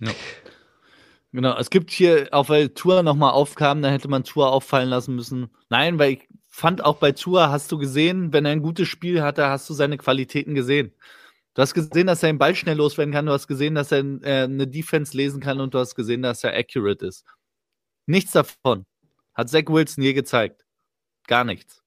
[0.00, 0.12] Ja.
[1.32, 5.14] Genau, es gibt hier, auch weil Tour nochmal aufkam, da hätte man Tour auffallen lassen
[5.14, 5.50] müssen.
[5.68, 9.22] Nein, weil ich fand auch bei Tour, hast du gesehen, wenn er ein gutes Spiel
[9.22, 10.94] hatte, hast du seine Qualitäten gesehen.
[11.54, 14.00] Du hast gesehen, dass er den Ball schnell loswerden kann, du hast gesehen, dass er
[14.22, 17.24] äh, eine Defense lesen kann und du hast gesehen, dass er accurate ist.
[18.06, 18.86] Nichts davon
[19.34, 20.64] hat Zach Wilson je gezeigt.
[21.26, 21.82] Gar nichts.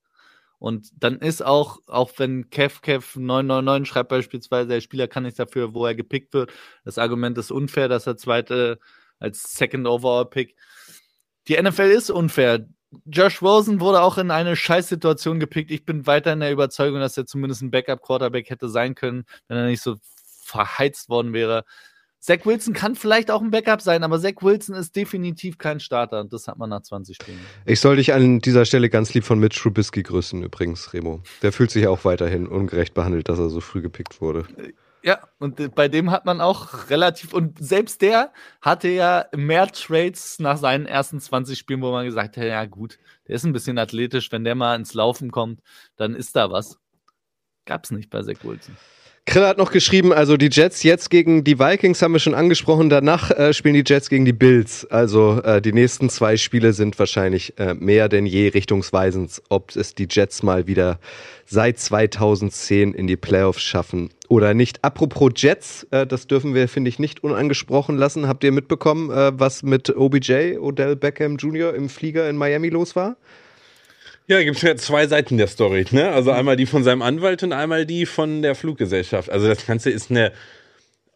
[0.60, 5.38] Und dann ist auch, auch wenn Kev Kev 999 schreibt beispielsweise, der Spieler kann nichts
[5.38, 6.52] dafür, wo er gepickt wird.
[6.84, 8.78] Das Argument ist unfair, dass er zweite
[9.18, 10.54] als Second Overall Pick.
[11.48, 12.66] Die NFL ist unfair.
[13.06, 15.70] Josh Rosen wurde auch in eine Scheißsituation gepickt.
[15.70, 19.56] Ich bin weiter in der Überzeugung, dass er zumindest ein Backup-Quarterback hätte sein können, wenn
[19.56, 19.96] er nicht so
[20.42, 21.64] verheizt worden wäre.
[22.20, 26.20] Zach Wilson kann vielleicht auch ein Backup sein, aber Zach Wilson ist definitiv kein Starter
[26.20, 27.40] und das hat man nach 20 Spielen.
[27.64, 31.22] Ich soll dich an dieser Stelle ganz lieb von Mitch Trubisky grüßen übrigens, Remo.
[31.40, 34.44] Der fühlt sich auch weiterhin ungerecht behandelt, dass er so früh gepickt wurde.
[35.02, 40.38] Ja, und bei dem hat man auch relativ, und selbst der hatte ja mehr Trades
[40.40, 43.78] nach seinen ersten 20 Spielen, wo man gesagt hat, ja gut, der ist ein bisschen
[43.78, 45.62] athletisch, wenn der mal ins Laufen kommt,
[45.96, 46.78] dann ist da was.
[47.64, 48.76] Gab's nicht bei Zach Wilson.
[49.26, 52.90] Krill hat noch geschrieben, also die Jets jetzt gegen die Vikings haben wir schon angesprochen.
[52.90, 54.86] Danach äh, spielen die Jets gegen die Bills.
[54.90, 59.94] Also äh, die nächsten zwei Spiele sind wahrscheinlich äh, mehr denn je richtungsweisend, ob es
[59.94, 60.98] die Jets mal wieder
[61.46, 64.82] seit 2010 in die Playoffs schaffen oder nicht.
[64.82, 68.26] Apropos Jets, äh, das dürfen wir, finde ich, nicht unangesprochen lassen.
[68.26, 71.74] Habt ihr mitbekommen, äh, was mit OBJ, Odell Beckham Jr.
[71.74, 73.16] im Flieger in Miami los war?
[74.30, 76.08] Ja, gibt es ja zwei Seiten der Story, ne?
[76.10, 79.28] Also einmal die von seinem Anwalt und einmal die von der Fluggesellschaft.
[79.28, 80.30] Also das Ganze ist eine,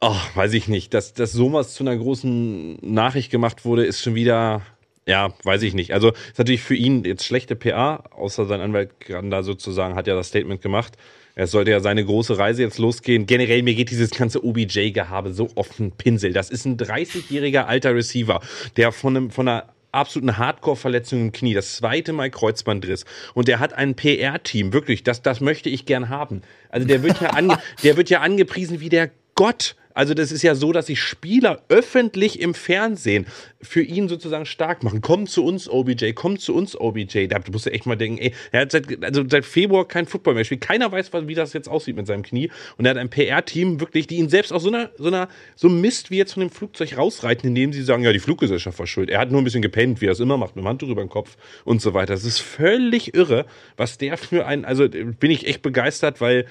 [0.00, 4.16] oh, weiß ich nicht, dass, dass sowas zu einer großen Nachricht gemacht wurde, ist schon
[4.16, 4.62] wieder,
[5.06, 5.94] ja, weiß ich nicht.
[5.94, 10.08] Also ist natürlich für ihn jetzt schlechte PA, außer sein Anwalt kann da sozusagen hat
[10.08, 10.94] ja das Statement gemacht.
[11.36, 13.26] Es sollte ja seine große Reise jetzt losgehen.
[13.26, 16.32] Generell, mir geht dieses ganze OBJ-Gehabe so auf den Pinsel.
[16.32, 18.40] Das ist ein 30-jähriger alter Receiver,
[18.76, 23.04] der von, einem, von einer absoluten Hardcore-Verletzung im Knie, das zweite Mal Kreuzbandriss.
[23.34, 26.42] Und der hat ein PR-Team, wirklich, das, das möchte ich gern haben.
[26.68, 29.76] Also der wird ja, ange, der wird ja angepriesen wie der Gott.
[29.96, 33.26] Also das ist ja so, dass sich Spieler öffentlich im Fernsehen
[33.62, 35.00] für ihn sozusagen stark machen.
[35.00, 37.28] Komm zu uns, OBJ, komm zu uns, OBJ.
[37.28, 40.34] Da musst du echt mal denken, ey, er hat seit, also seit Februar kein Football
[40.34, 40.62] mehr gespielt.
[40.62, 42.50] Keiner weiß, wie das jetzt aussieht mit seinem Knie.
[42.76, 45.68] Und er hat ein PR-Team wirklich, die ihn selbst aus so einer, so einer, so
[45.68, 49.10] Mist wie jetzt von dem Flugzeug rausreiten, indem sie sagen, ja, die Fluggesellschaft war schuld.
[49.10, 51.04] Er hat nur ein bisschen gepennt, wie er es immer macht, mit dem Handtuch über
[51.04, 52.14] den Kopf und so weiter.
[52.14, 56.46] Das ist völlig irre, was der für ein, also bin ich echt begeistert, weil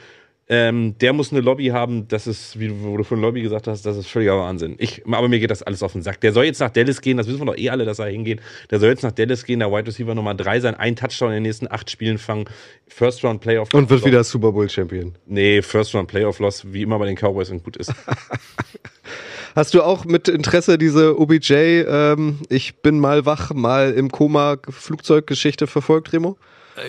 [0.49, 3.67] ähm, der muss eine Lobby haben, das ist, wie du, wo du von Lobby gesagt
[3.67, 4.75] hast, das ist völliger Wahnsinn.
[4.77, 6.19] Ich, aber mir geht das alles auf den Sack.
[6.19, 8.41] Der soll jetzt nach Dallas gehen, das wissen wir doch eh alle, dass er hingeht.
[8.69, 11.35] Der soll jetzt nach Dallas gehen, der Wide Receiver Nummer 3 sein, ein Touchdown in
[11.35, 12.45] den nächsten acht Spielen fangen,
[12.87, 13.73] First Round Playoff.
[13.73, 15.15] Und wird wieder Super Bowl Champion.
[15.25, 17.93] Nee, First Round Playoff Loss, wie immer bei den Cowboys und gut ist.
[19.55, 24.57] Hast du auch mit Interesse diese OBJ, ähm, ich bin mal wach, mal im Koma
[24.67, 26.37] Flugzeuggeschichte verfolgt, Remo?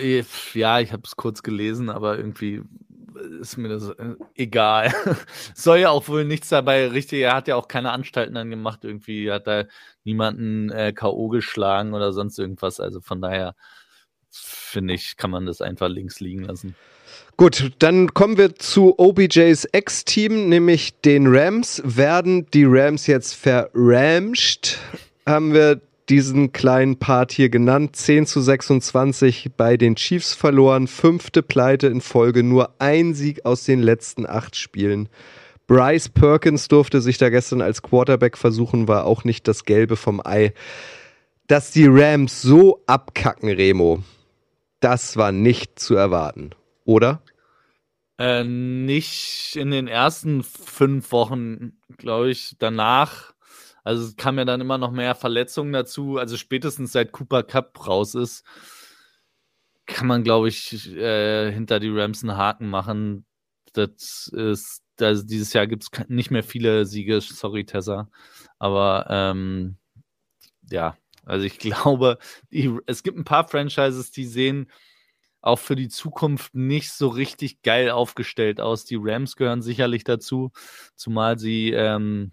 [0.01, 2.61] Äh, ja, ich habe es kurz gelesen, aber irgendwie
[3.15, 4.93] ist mir das äh, egal.
[5.55, 7.21] Soll ja auch wohl nichts dabei richtig.
[7.21, 8.83] Er hat ja auch keine Anstalten dann gemacht.
[8.83, 9.65] Irgendwie hat da
[10.03, 11.29] niemanden äh, K.O.
[11.29, 12.79] geschlagen oder sonst irgendwas.
[12.79, 13.55] Also von daher
[14.29, 16.75] finde ich, kann man das einfach links liegen lassen.
[17.37, 21.81] Gut, dann kommen wir zu OBJs Ex-Team, nämlich den Rams.
[21.83, 24.77] Werden die Rams jetzt verramscht?
[25.25, 27.95] Haben wir diesen kleinen Part hier genannt.
[27.95, 30.87] 10 zu 26 bei den Chiefs verloren.
[30.87, 32.43] Fünfte Pleite in Folge.
[32.43, 35.09] Nur ein Sieg aus den letzten acht Spielen.
[35.67, 40.21] Bryce Perkins durfte sich da gestern als Quarterback versuchen, war auch nicht das Gelbe vom
[40.23, 40.53] Ei.
[41.47, 44.03] Dass die Rams so abkacken, Remo,
[44.79, 46.51] das war nicht zu erwarten,
[46.85, 47.21] oder?
[48.17, 52.55] Äh, nicht in den ersten fünf Wochen, glaube ich.
[52.59, 53.34] Danach
[53.85, 56.17] also es kam ja dann immer noch mehr Verletzungen dazu.
[56.17, 58.43] Also spätestens seit Cooper Cup raus ist,
[59.85, 63.25] kann man, glaube ich, äh, hinter die Rams einen Haken machen.
[63.73, 68.09] Das ist, also dieses Jahr gibt es nicht mehr viele Siege, sorry Tessa.
[68.57, 69.77] Aber ähm,
[70.71, 72.17] ja, also ich glaube,
[72.51, 74.71] die, es gibt ein paar Franchises, die sehen
[75.41, 78.85] auch für die Zukunft nicht so richtig geil aufgestellt aus.
[78.85, 80.51] Die Rams gehören sicherlich dazu,
[80.95, 82.31] zumal sie ähm,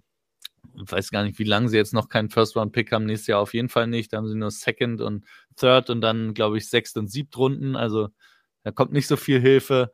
[0.75, 3.07] weiß gar nicht, wie lange sie jetzt noch keinen First-Round-Pick haben.
[3.07, 4.13] Nächstes Jahr auf jeden Fall nicht.
[4.13, 5.25] Da haben sie nur Second und
[5.57, 7.77] Third und dann, glaube ich, Sechst und Siebt Runden.
[7.77, 8.09] Also
[8.63, 9.93] da kommt nicht so viel Hilfe.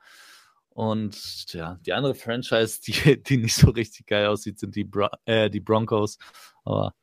[0.70, 5.08] Und ja, die andere Franchise, die, die nicht so richtig geil aussieht, sind die, Bro
[5.24, 6.18] äh, die Broncos.
[6.64, 6.94] Aber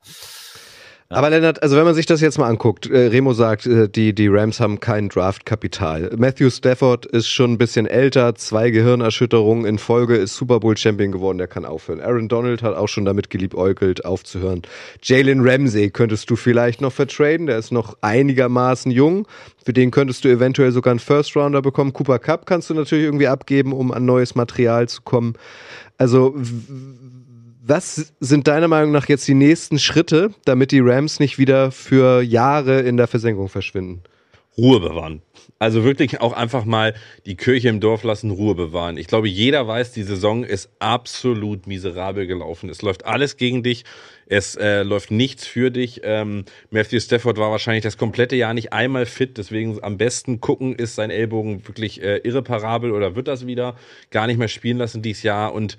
[1.08, 4.12] aber Lennart, also wenn man sich das jetzt mal anguckt, äh, Remo sagt, äh, die,
[4.12, 6.10] die Rams haben kein Draftkapital.
[6.16, 11.12] Matthew Stafford ist schon ein bisschen älter, zwei Gehirnerschütterungen in Folge, ist Super Bowl Champion
[11.12, 12.00] geworden, der kann aufhören.
[12.00, 14.62] Aaron Donald hat auch schon damit geliebäugelt, aufzuhören.
[15.00, 19.28] Jalen Ramsey könntest du vielleicht noch vertraden, der ist noch einigermaßen jung.
[19.64, 21.92] Für den könntest du eventuell sogar einen First Rounder bekommen.
[21.92, 25.34] Cooper Cup kannst du natürlich irgendwie abgeben, um an neues Material zu kommen.
[25.98, 26.34] Also
[27.68, 32.22] was sind deiner Meinung nach jetzt die nächsten Schritte, damit die Rams nicht wieder für
[32.22, 34.02] Jahre in der Versenkung verschwinden?
[34.56, 35.20] Ruhe bewahren.
[35.58, 36.94] Also wirklich auch einfach mal
[37.26, 38.96] die Kirche im Dorf lassen, Ruhe bewahren.
[38.96, 42.70] Ich glaube, jeder weiß, die Saison ist absolut miserabel gelaufen.
[42.70, 43.84] Es läuft alles gegen dich.
[44.26, 46.00] Es äh, läuft nichts für dich.
[46.04, 49.38] Ähm, Matthew Stafford war wahrscheinlich das komplette Jahr nicht einmal fit.
[49.38, 53.76] Deswegen am besten gucken, ist sein Ellbogen wirklich äh, irreparabel oder wird das wieder
[54.10, 55.52] gar nicht mehr spielen lassen dieses Jahr.
[55.52, 55.76] Und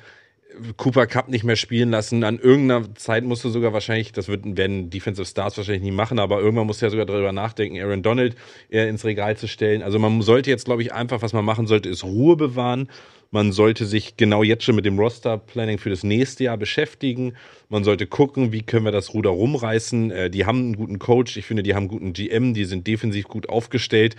[0.77, 2.23] Cooper Cup nicht mehr spielen lassen.
[2.23, 6.19] An irgendeiner Zeit musst du sogar wahrscheinlich, das wird, werden Defensive Stars wahrscheinlich nie machen,
[6.19, 8.35] aber irgendwann musst du ja sogar darüber nachdenken, Aaron Donald
[8.69, 9.81] eher ins Regal zu stellen.
[9.81, 12.89] Also man sollte jetzt, glaube ich, einfach, was man machen sollte, ist Ruhe bewahren.
[13.29, 17.33] Man sollte sich genau jetzt schon mit dem Roster-Planning für das nächste Jahr beschäftigen.
[17.67, 20.11] Man sollte gucken, wie können wir das Ruder rumreißen.
[20.11, 21.35] Äh, die haben einen guten Coach.
[21.35, 22.53] Ich finde, die haben einen guten GM.
[22.53, 24.15] Die sind defensiv gut aufgestellt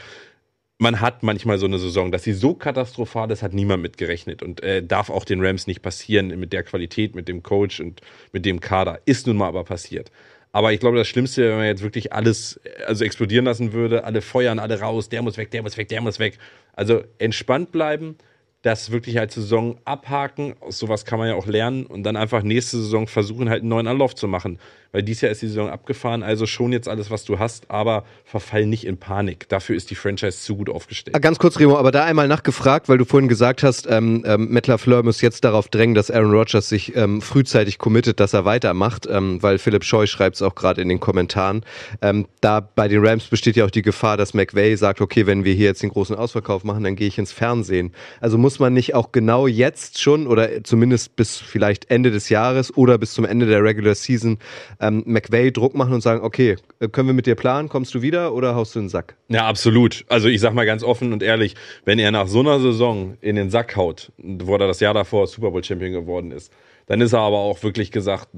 [0.78, 4.62] man hat manchmal so eine Saison, dass sie so katastrophal ist, hat niemand mitgerechnet und
[4.62, 8.00] äh, darf auch den Rams nicht passieren mit der Qualität, mit dem Coach und
[8.32, 9.00] mit dem Kader.
[9.04, 10.12] Ist nun mal aber passiert.
[10.52, 14.04] Aber ich glaube, das Schlimmste, wenn man jetzt wirklich alles äh, also explodieren lassen würde,
[14.04, 16.38] alle feuern, alle raus, der muss weg, der muss weg, der muss weg.
[16.74, 18.16] Also entspannt bleiben,
[18.62, 20.54] das wirklich als Saison abhaken.
[20.60, 23.68] Aus sowas kann man ja auch lernen und dann einfach nächste Saison versuchen, halt einen
[23.68, 24.58] neuen Anlauf zu machen
[24.92, 28.04] weil dies Jahr ist die Saison abgefahren, also schon jetzt alles, was du hast, aber
[28.24, 29.48] verfall nicht in Panik.
[29.48, 31.14] Dafür ist die Franchise zu gut aufgestellt.
[31.14, 34.48] Ah, ganz kurz, Remo, aber da einmal nachgefragt, weil du vorhin gesagt hast, ähm, ähm,
[34.50, 38.44] Matt LaFleur muss jetzt darauf drängen, dass Aaron Rodgers sich ähm, frühzeitig committet, dass er
[38.44, 41.64] weitermacht, ähm, weil Philipp Scheu schreibt es auch gerade in den Kommentaren.
[42.00, 45.44] Ähm, da bei den Rams besteht ja auch die Gefahr, dass McVay sagt, okay, wenn
[45.44, 47.92] wir hier jetzt den großen Ausverkauf machen, dann gehe ich ins Fernsehen.
[48.20, 52.74] Also muss man nicht auch genau jetzt schon oder zumindest bis vielleicht Ende des Jahres
[52.76, 54.38] oder bis zum Ende der Regular Season
[54.80, 58.00] ähm, McVay Druck machen und sagen, okay, äh, können wir mit dir planen, kommst du
[58.00, 59.16] wieder oder haust du den Sack?
[59.28, 60.04] Ja, absolut.
[60.08, 63.36] Also ich sag mal ganz offen und ehrlich, wenn er nach so einer Saison in
[63.36, 66.50] den Sack haut, wo er das Jahr davor Super Bowl Champion geworden ist,
[66.86, 68.28] dann ist er aber auch wirklich gesagt,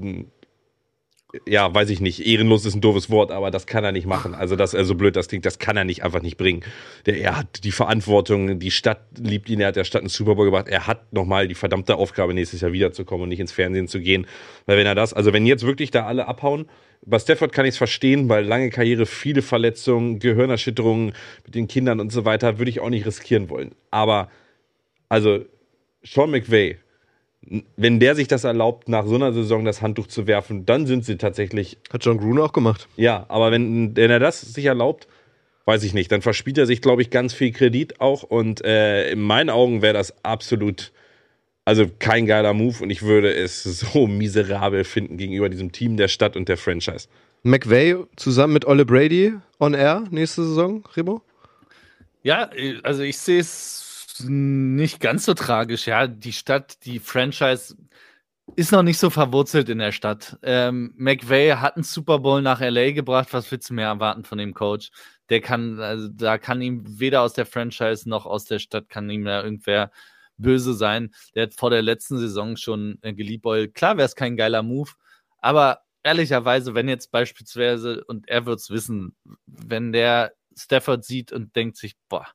[1.47, 4.35] ja, weiß ich nicht, ehrenlos ist ein doofes Wort, aber das kann er nicht machen.
[4.35, 6.63] Also das, also blöd das klingt, das kann er nicht einfach nicht bringen.
[7.05, 10.35] Der, er hat die Verantwortung, die Stadt liebt ihn, er hat der Stadt einen Super
[10.35, 13.87] Bowl gebracht, er hat nochmal die verdammte Aufgabe, nächstes Jahr wiederzukommen und nicht ins Fernsehen
[13.87, 14.27] zu gehen.
[14.65, 16.65] Weil wenn er das, also wenn jetzt wirklich da alle abhauen,
[17.03, 21.13] bei Stafford kann ich es verstehen, weil lange Karriere, viele Verletzungen, Gehirnerschütterungen
[21.45, 23.73] mit den Kindern und so weiter, würde ich auch nicht riskieren wollen.
[23.89, 24.29] Aber,
[25.09, 25.45] also,
[26.03, 26.77] Sean McVay,
[27.75, 31.05] wenn der sich das erlaubt, nach so einer Saison das Handtuch zu werfen, dann sind
[31.05, 31.77] sie tatsächlich.
[31.91, 32.87] Hat John Grun auch gemacht.
[32.97, 35.07] Ja, aber wenn, wenn er das sich erlaubt,
[35.65, 36.11] weiß ich nicht.
[36.11, 38.23] Dann verspielt er sich, glaube ich, ganz viel Kredit auch.
[38.23, 40.91] Und äh, in meinen Augen wäre das absolut,
[41.65, 42.83] also kein geiler Move.
[42.83, 47.07] Und ich würde es so miserabel finden gegenüber diesem Team der Stadt und der Franchise.
[47.43, 51.23] McVay zusammen mit Olle Brady on air nächste Saison, Remo?
[52.21, 52.51] Ja,
[52.83, 55.87] also ich sehe es nicht ganz so tragisch.
[55.87, 57.75] Ja, die Stadt, die Franchise
[58.55, 60.37] ist noch nicht so verwurzelt in der Stadt.
[60.43, 63.29] Ähm, McVay hat einen Super Bowl nach LA gebracht.
[63.31, 64.91] Was willst du mehr erwarten von dem Coach?
[65.29, 69.09] Der kann, also da kann ihm weder aus der Franchise noch aus der Stadt kann
[69.09, 69.91] ihm da irgendwer
[70.37, 71.13] böse sein.
[71.35, 73.75] Der hat vor der letzten Saison schon äh, geliebäugelt.
[73.75, 74.91] Klar wäre es kein geiler Move,
[75.37, 81.55] aber ehrlicherweise, wenn jetzt beispielsweise, und er wird es wissen, wenn der Stafford sieht und
[81.55, 82.27] denkt sich, boah,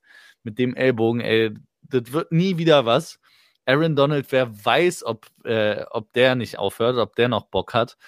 [0.46, 3.18] mit dem Ellbogen, ey, das wird nie wieder was.
[3.66, 7.98] Aaron Donald, wer weiß, ob, äh, ob der nicht aufhört, ob der noch Bock hat.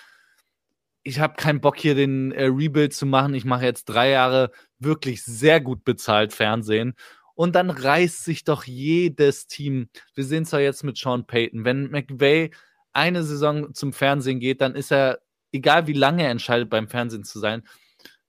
[1.02, 3.34] Ich habe keinen Bock hier den äh, Rebuild zu machen.
[3.34, 6.94] Ich mache jetzt drei Jahre wirklich sehr gut bezahlt Fernsehen.
[7.34, 9.88] Und dann reißt sich doch jedes Team.
[10.14, 11.64] Wir sehen es ja jetzt mit Sean Payton.
[11.64, 12.50] Wenn McVay
[12.92, 15.18] eine Saison zum Fernsehen geht, dann ist er,
[15.52, 17.66] egal wie lange er entscheidet, beim Fernsehen zu sein,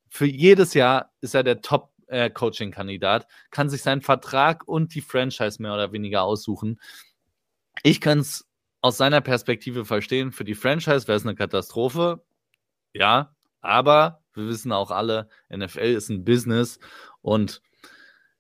[0.10, 5.01] für jedes Jahr ist er der Top äh, Coaching-Kandidat, kann sich seinen Vertrag und die
[5.01, 6.80] Franchise mehr oder weniger aussuchen.
[7.84, 8.47] Ich kann es
[8.82, 10.32] aus seiner Perspektive verstehen.
[10.32, 12.24] Für die Franchise wäre es eine Katastrophe.
[12.93, 16.80] Ja, aber wir wissen auch alle, NFL ist ein Business
[17.22, 17.62] und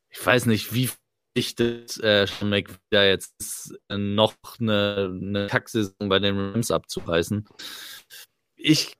[0.09, 0.89] ich weiß nicht, wie
[1.37, 7.47] dichtet äh, Sean McVay jetzt ist, noch eine, eine Kacksaison bei den Rams abzureißen.
[8.55, 8.98] Ich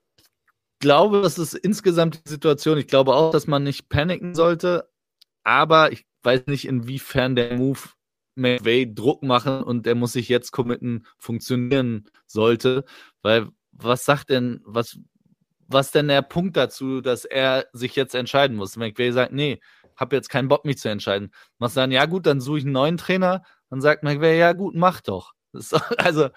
[0.80, 2.77] glaube, das ist insgesamt die Situation.
[2.77, 4.89] Ich glaube auch, dass man nicht paniken sollte,
[5.43, 7.80] aber ich weiß nicht, inwiefern der Move
[8.36, 12.86] McVay Druck machen und der muss sich jetzt committen, funktionieren sollte,
[13.21, 14.99] weil was sagt denn, was,
[15.67, 18.77] was denn der Punkt dazu, dass er sich jetzt entscheiden muss?
[18.77, 19.59] McVay sagt, nee,
[19.95, 21.32] hab jetzt keinen Bock, mich zu entscheiden.
[21.57, 23.43] Machst dann, ja gut, dann suche ich einen neuen Trainer.
[23.69, 25.34] Dann sagt McVay, ja gut, mach doch.
[25.53, 26.30] doch also,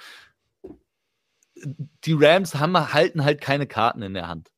[2.05, 4.51] die Rams haben, halten halt keine Karten in der Hand.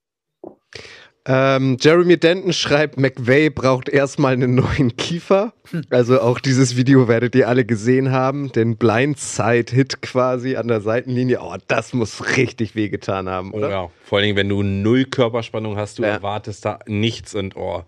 [1.27, 5.55] Ähm, Jeremy Denton schreibt, McVay braucht erstmal einen neuen Kiefer.
[5.89, 8.53] Also auch dieses Video werdet ihr alle gesehen haben.
[8.53, 11.39] Den Blindside-Hit quasi an der Seitenlinie.
[11.41, 13.71] Oh, das muss richtig wehgetan haben, oder?
[13.71, 16.11] Ja, vor allen Dingen, wenn du null Körperspannung hast, du ja.
[16.11, 17.85] erwartest da nichts und oh,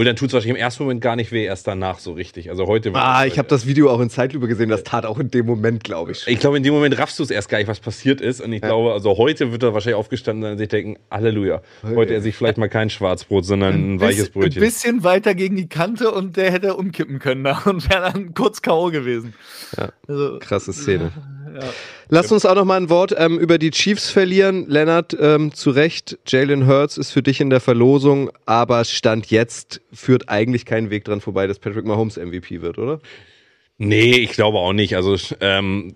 [0.00, 2.48] wohl dann tut es wahrscheinlich im ersten Moment gar nicht weh, erst danach so richtig.
[2.48, 2.90] Also heute.
[2.94, 5.84] Ah, ich habe das Video auch in Zeitlupe gesehen, das tat auch in dem Moment,
[5.84, 6.26] glaube ich.
[6.26, 8.40] Ich glaube, in dem Moment raffst du es erst gar nicht, was passiert ist.
[8.40, 8.68] Und ich ja.
[8.68, 11.60] glaube, also heute wird er wahrscheinlich aufgestanden sein und sich denken, Halleluja.
[11.82, 14.62] Heute esse ich vielleicht mal kein Schwarzbrot, sondern ein, ein weiches Brötchen.
[14.62, 18.32] Ein bisschen weiter gegen die Kante und der hätte umkippen können da und wäre dann
[18.32, 18.90] kurz K.O.
[18.90, 19.34] gewesen.
[19.76, 21.12] Ja, also, krasse Szene.
[21.14, 21.39] Ja.
[22.08, 24.66] Lass uns auch noch mal ein Wort ähm, über die Chiefs verlieren.
[24.68, 29.80] Lennart, ähm, zu Recht, Jalen Hurts ist für dich in der Verlosung, aber Stand jetzt
[29.92, 33.00] führt eigentlich keinen Weg dran vorbei, dass Patrick Mahomes MVP wird, oder?
[33.78, 34.94] Nee, ich glaube auch nicht.
[34.96, 35.92] Also ähm,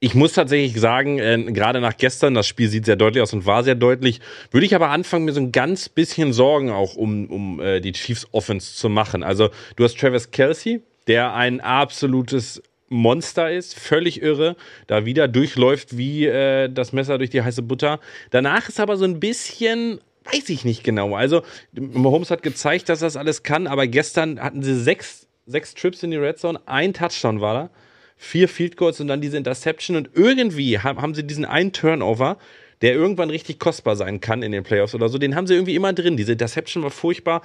[0.00, 3.46] ich muss tatsächlich sagen, äh, gerade nach gestern, das Spiel sieht sehr deutlich aus und
[3.46, 7.26] war sehr deutlich, würde ich aber anfangen, mir so ein ganz bisschen Sorgen auch um,
[7.26, 9.22] um äh, die Chiefs Offense zu machen.
[9.22, 14.56] Also du hast Travis Kelsey, der ein absolutes Monster ist, völlig irre,
[14.86, 18.00] da wieder durchläuft wie äh, das Messer durch die heiße Butter.
[18.30, 21.14] Danach ist aber so ein bisschen, weiß ich nicht genau.
[21.14, 26.02] Also, Mahomes hat gezeigt, dass das alles kann, aber gestern hatten sie sechs, sechs Trips
[26.02, 27.70] in die Red Zone, ein Touchdown war da,
[28.16, 32.38] vier Field Goals und dann diese Interception und irgendwie haben sie diesen einen Turnover,
[32.82, 35.74] der irgendwann richtig kostbar sein kann in den Playoffs oder so, den haben sie irgendwie
[35.74, 36.16] immer drin.
[36.16, 37.42] Diese Interception war furchtbar.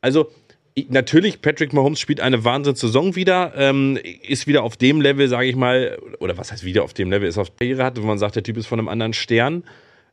[0.00, 0.30] Also,
[0.88, 5.56] natürlich, Patrick Mahomes spielt eine Wahnsinnssaison wieder, ähm, ist wieder auf dem Level, sage ich
[5.56, 8.36] mal, oder was heißt wieder auf dem Level, ist auf Karriere hat, wo man sagt,
[8.36, 9.64] der Typ ist von einem anderen Stern.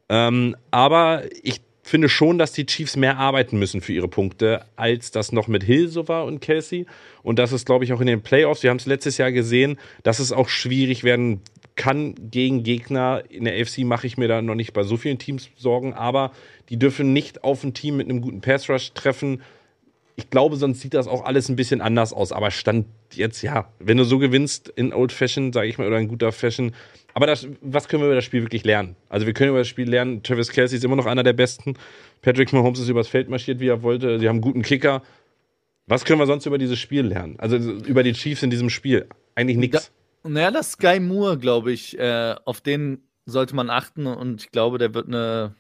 [0.10, 5.12] Ähm, aber ich finde schon, dass die Chiefs mehr arbeiten müssen für ihre Punkte, als
[5.12, 6.86] das noch mit Hill so war und Kelsey.
[7.24, 8.64] Und das ist, glaube ich, auch in den Playoffs.
[8.64, 11.42] Wir haben es letztes Jahr gesehen, dass es auch schwierig werden
[11.76, 13.24] kann gegen Gegner.
[13.30, 16.32] In der AFC mache ich mir da noch nicht bei so vielen Teams Sorgen, aber
[16.70, 19.42] die dürfen nicht auf ein Team mit einem guten Pass Rush treffen.
[20.20, 22.32] Ich glaube, sonst sieht das auch alles ein bisschen anders aus.
[22.32, 26.00] Aber Stand jetzt, ja, wenn du so gewinnst in Old Fashion, sage ich mal, oder
[26.00, 26.74] in guter Fashion,
[27.14, 28.96] aber das, was können wir über das Spiel wirklich lernen?
[29.10, 31.76] Also wir können über das Spiel lernen, Travis Kelsey ist immer noch einer der Besten.
[32.22, 34.20] Patrick Mahomes ist übers Feld marschiert, wie er wollte.
[34.20, 35.04] Sie haben einen guten Kicker.
[35.86, 37.36] Was können wir sonst über dieses Spiel lernen?
[37.40, 39.08] Also über die Chiefs in diesem Spiel?
[39.36, 39.92] Eigentlich nichts.
[40.24, 44.78] Naja, das Sky Moore, glaube ich, äh, auf den sollte man achten und ich glaube,
[44.78, 45.56] der wird eine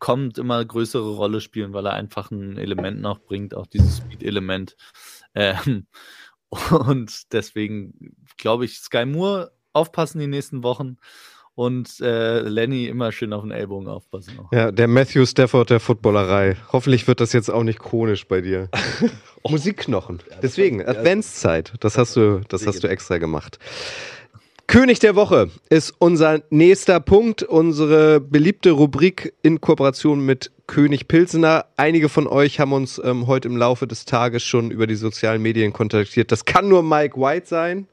[0.00, 4.76] kommt immer größere Rolle spielen, weil er einfach ein Element noch bringt, auch dieses Speed-Element.
[5.34, 5.86] Ähm,
[6.70, 10.96] und deswegen glaube ich, Sky Moore aufpassen die nächsten Wochen.
[11.54, 14.38] Und äh, Lenny immer schön auf den Ellbogen aufpassen.
[14.38, 14.52] Auch.
[14.52, 16.56] Ja, der Matthew Stafford der Footballerei.
[16.72, 18.68] Hoffentlich wird das jetzt auch nicht chronisch bei dir.
[19.42, 19.50] oh.
[19.50, 20.20] Musikknochen.
[20.40, 21.72] Deswegen, Adventszeit.
[21.80, 23.58] Das hast du, das hast du extra gemacht.
[24.68, 31.64] König der Woche ist unser nächster Punkt, unsere beliebte Rubrik in Kooperation mit König Pilsener.
[31.78, 35.40] Einige von euch haben uns ähm, heute im Laufe des Tages schon über die sozialen
[35.40, 36.30] Medien kontaktiert.
[36.30, 37.88] Das kann nur Mike White sein.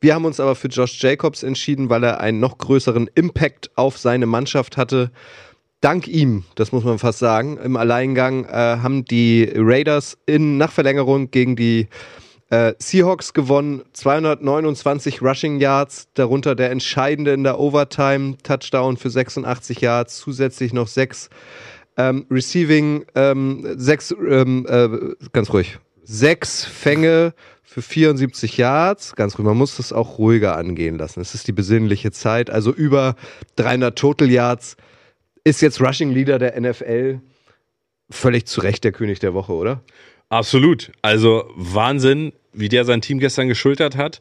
[0.00, 3.98] Wir haben uns aber für Josh Jacobs entschieden, weil er einen noch größeren Impact auf
[3.98, 5.10] seine Mannschaft hatte.
[5.82, 11.30] Dank ihm, das muss man fast sagen, im Alleingang äh, haben die Raiders in Nachverlängerung
[11.30, 11.88] gegen die
[12.54, 13.82] äh, Seahawks gewonnen.
[13.92, 20.86] 229 Rushing Yards, darunter der entscheidende in der Overtime Touchdown für 86 Yards, zusätzlich noch
[20.86, 21.30] sechs
[21.96, 24.88] ähm, Receiving, ähm, sechs, ähm, äh,
[25.32, 27.34] ganz ruhig, sechs Fänge
[27.64, 29.16] für 74 Yards.
[29.16, 31.20] Ganz ruhig, man muss das auch ruhiger angehen lassen.
[31.20, 32.50] Es ist die besinnliche Zeit.
[32.50, 33.16] Also über
[33.56, 34.76] 300 Total Yards
[35.42, 37.20] ist jetzt Rushing Leader der NFL.
[38.10, 39.82] Völlig zu Recht der König der Woche, oder?
[40.28, 40.92] Absolut.
[41.02, 44.20] Also Wahnsinn, wie der sein Team gestern geschultert hat.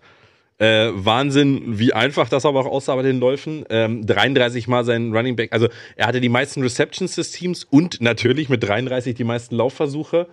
[0.59, 3.65] Äh, Wahnsinn, wie einfach das aber auch aussah bei den Läufen.
[3.69, 5.51] Ähm, 33 Mal sein Running Back.
[5.51, 10.27] Also er hatte die meisten Receptions des Teams und natürlich mit 33 die meisten Laufversuche.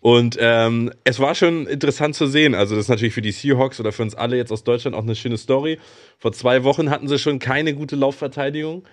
[0.00, 2.54] Und ähm, es war schon interessant zu sehen.
[2.54, 5.02] Also das ist natürlich für die Seahawks oder für uns alle jetzt aus Deutschland auch
[5.02, 5.78] eine schöne Story.
[6.18, 8.84] Vor zwei Wochen hatten sie schon keine gute Laufverteidigung.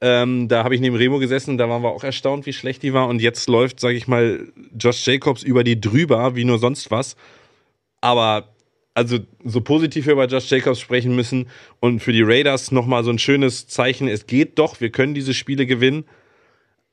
[0.00, 2.92] Ähm, da habe ich neben Remo gesessen, da waren wir auch erstaunt, wie schlecht die
[2.92, 3.08] war.
[3.08, 4.46] Und jetzt läuft, sage ich mal,
[4.78, 7.16] Josh Jacobs über die drüber, wie nur sonst was.
[8.00, 8.54] Aber
[8.94, 13.10] also so positiv wir über Josh Jacobs sprechen müssen und für die Raiders nochmal so
[13.10, 16.04] ein schönes Zeichen, es geht doch, wir können diese Spiele gewinnen.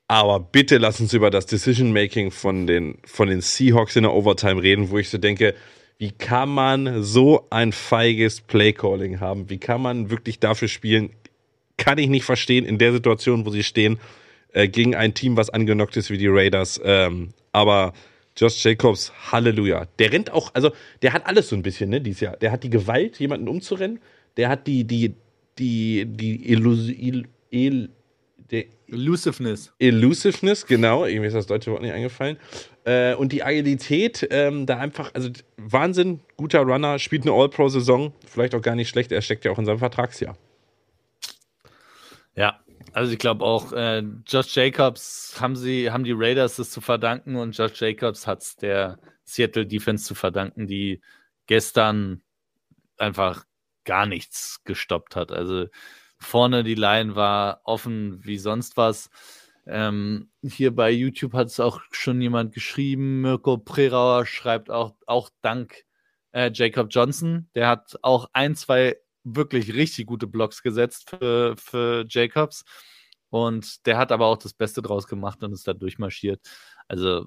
[0.08, 4.62] Aber bitte lass uns über das Decision-Making von den, von den Seahawks in der Overtime
[4.62, 5.56] reden, wo ich so denke,
[5.98, 9.50] wie kann man so ein feiges Play-Calling haben?
[9.50, 11.10] Wie kann man wirklich dafür spielen?
[11.78, 13.98] Kann ich nicht verstehen in der Situation, wo sie stehen,
[14.54, 16.80] äh, gegen ein Team, was angenockt ist wie die Raiders.
[16.84, 17.94] Ähm, aber
[18.38, 19.88] Josh Jacobs, Halleluja.
[20.00, 20.72] Der rennt auch, also
[21.02, 22.38] der hat alles so ein bisschen, ne, dieses Jahr.
[22.38, 24.00] Der hat die Gewalt, jemanden umzurennen.
[24.38, 25.16] Der hat die, die,
[25.58, 27.90] die, die Illus, il, il,
[28.52, 29.74] der Elusiveness.
[29.80, 31.06] Elusiveness, genau.
[31.06, 32.38] Irgendwie ist das deutsche Wort nicht eingefallen.
[32.84, 38.54] Äh, und die Agilität, ähm, da einfach, also Wahnsinn, guter Runner, spielt eine All-Pro-Saison, vielleicht
[38.54, 40.38] auch gar nicht schlecht, er steckt ja auch in seinem Vertragsjahr.
[42.36, 42.60] Ja,
[42.94, 47.36] also ich glaube auch, äh, Josh Jacobs haben sie, haben die Raiders es zu verdanken
[47.36, 51.02] und Josh Jacobs hat es der Seattle Defense zu verdanken, die
[51.48, 52.22] gestern
[52.98, 53.46] einfach
[53.84, 55.32] gar nichts gestoppt hat.
[55.32, 55.68] Also
[56.18, 59.10] Vorne die Line war offen wie sonst was.
[59.68, 63.22] Ähm, hier bei YouTube hat es auch schon jemand geschrieben.
[63.22, 65.84] Mirko Prerauer schreibt auch, auch dank
[66.32, 67.50] äh, Jacob Johnson.
[67.56, 72.64] Der hat auch ein, zwei wirklich richtig gute Blocks gesetzt für, für Jacobs.
[73.30, 76.40] Und der hat aber auch das Beste draus gemacht und ist da durchmarschiert.
[76.88, 77.26] Also,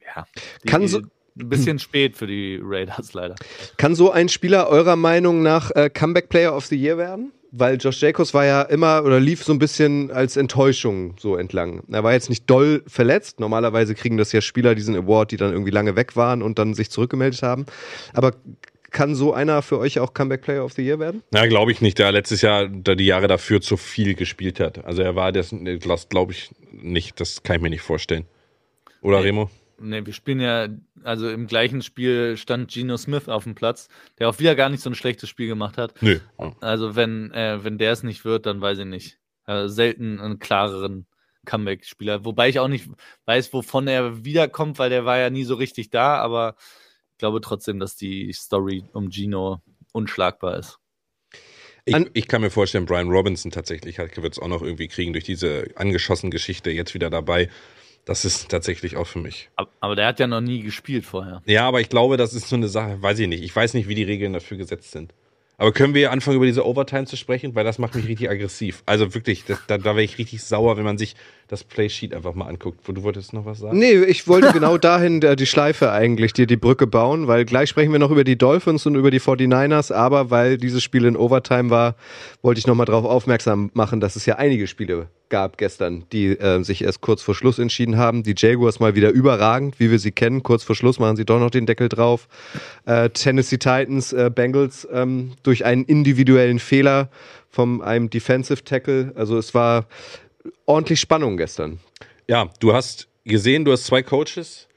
[0.00, 0.26] ja.
[0.64, 3.36] Die, Kann so, ein bisschen spät für die Raiders leider.
[3.76, 7.32] Kann so ein Spieler eurer Meinung nach äh, Comeback Player of the Year werden?
[7.56, 11.84] weil Josh Jacobs war ja immer oder lief so ein bisschen als Enttäuschung so entlang.
[11.90, 13.38] Er war jetzt nicht doll verletzt.
[13.38, 16.74] Normalerweise kriegen das ja Spieler diesen Award, die dann irgendwie lange weg waren und dann
[16.74, 17.64] sich zurückgemeldet haben.
[18.12, 18.32] Aber
[18.94, 21.22] kann so einer für euch auch Comeback Player of the Year werden?
[21.34, 21.98] Ja, glaube ich nicht.
[21.98, 24.82] Der letztes Jahr, da die Jahre dafür zu viel gespielt hat.
[24.86, 25.54] Also er war das,
[26.08, 27.20] glaube ich nicht.
[27.20, 28.24] Das kann ich mir nicht vorstellen.
[29.02, 29.50] Oder Remo?
[29.78, 30.68] Ne, wir spielen ja,
[31.02, 33.88] also im gleichen Spiel stand Geno Smith auf dem Platz,
[34.18, 36.00] der auch wieder gar nicht so ein schlechtes Spiel gemacht hat.
[36.00, 36.20] Nö.
[36.60, 39.18] Also wenn, äh, wenn der es nicht wird, dann weiß ich nicht.
[39.44, 41.06] Also selten einen klareren
[41.44, 42.24] Comeback-Spieler.
[42.24, 42.88] Wobei ich auch nicht
[43.26, 46.54] weiß, wovon er wiederkommt, weil der war ja nie so richtig da, aber
[47.18, 49.60] glaube trotzdem, dass die Story um Gino
[49.92, 50.78] unschlagbar ist.
[51.86, 55.24] Ich, ich kann mir vorstellen, Brian Robinson tatsächlich wird es auch noch irgendwie kriegen durch
[55.24, 57.50] diese angeschossen Geschichte jetzt wieder dabei.
[58.06, 59.50] Das ist tatsächlich auch für mich.
[59.56, 61.42] Ab- Aber der hat ja noch nie gespielt vorher.
[61.46, 63.42] Ja, aber ich glaube, das ist so eine Sache, weiß ich nicht.
[63.42, 65.14] Ich weiß nicht, wie die Regeln dafür gesetzt sind.
[65.56, 67.54] Aber können wir anfangen, über diese Overtime zu sprechen?
[67.54, 68.82] Weil das macht mich richtig aggressiv.
[68.86, 71.14] Also wirklich, das, da, da wäre ich richtig sauer, wenn man sich
[71.48, 72.80] das Playsheet einfach mal anguckt.
[72.88, 73.78] Du wolltest noch was sagen?
[73.78, 77.68] Nee, ich wollte genau dahin äh, die Schleife eigentlich, dir die Brücke bauen, weil gleich
[77.68, 81.16] sprechen wir noch über die Dolphins und über die 49ers, aber weil dieses Spiel in
[81.16, 81.94] Overtime war,
[82.42, 86.62] wollte ich nochmal darauf aufmerksam machen, dass es ja einige Spiele gab gestern, die äh,
[86.62, 88.22] sich erst kurz vor Schluss entschieden haben.
[88.22, 90.44] Die Jaguars mal wieder überragend, wie wir sie kennen.
[90.44, 92.28] Kurz vor Schluss machen sie doch noch den Deckel drauf.
[92.86, 97.08] Äh, Tennessee Titans, äh, Bengals ähm, durch einen individuellen Fehler
[97.50, 99.10] von einem Defensive Tackle.
[99.16, 99.86] Also es war
[100.66, 101.80] ordentlich Spannung gestern.
[102.28, 104.68] Ja, du hast gesehen, du hast zwei Coaches,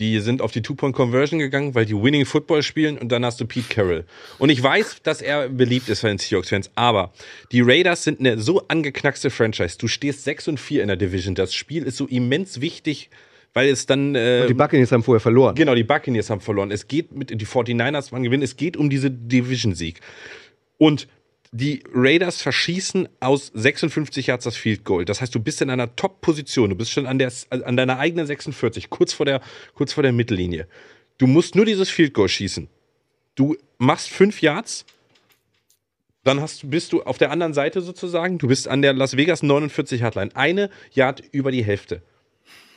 [0.00, 3.46] die sind auf die Two-Point-Conversion gegangen, weil die Winning Football spielen und dann hast du
[3.46, 4.04] Pete Carroll.
[4.38, 7.12] Und ich weiß, dass er beliebt ist bei den Seahawks-Fans, aber
[7.52, 9.76] die Raiders sind eine so angeknackste Franchise.
[9.78, 11.34] Du stehst 6 und 4 in der Division.
[11.34, 13.10] Das Spiel ist so immens wichtig,
[13.52, 14.14] weil es dann...
[14.14, 15.54] Äh, Die Buccaneers haben vorher verloren.
[15.54, 16.70] Genau, die Buccaneers haben verloren.
[16.70, 20.00] Es geht mit, die 49ers waren gewinnen, es geht um diese Division-Sieg.
[20.78, 21.08] Und
[21.52, 25.04] die Raiders verschießen aus 56 Yards das Field Goal.
[25.04, 26.70] Das heißt, du bist in einer Top-Position.
[26.70, 29.40] Du bist schon an, der, an deiner eigenen 46, kurz vor, der,
[29.74, 30.68] kurz vor der Mittellinie.
[31.18, 32.68] Du musst nur dieses Field Goal schießen.
[33.34, 34.84] Du machst fünf Yards,
[36.22, 38.38] dann hast, bist du auf der anderen Seite sozusagen.
[38.38, 40.34] Du bist an der Las Vegas 49 Hardline.
[40.36, 42.02] Eine Yard über die Hälfte.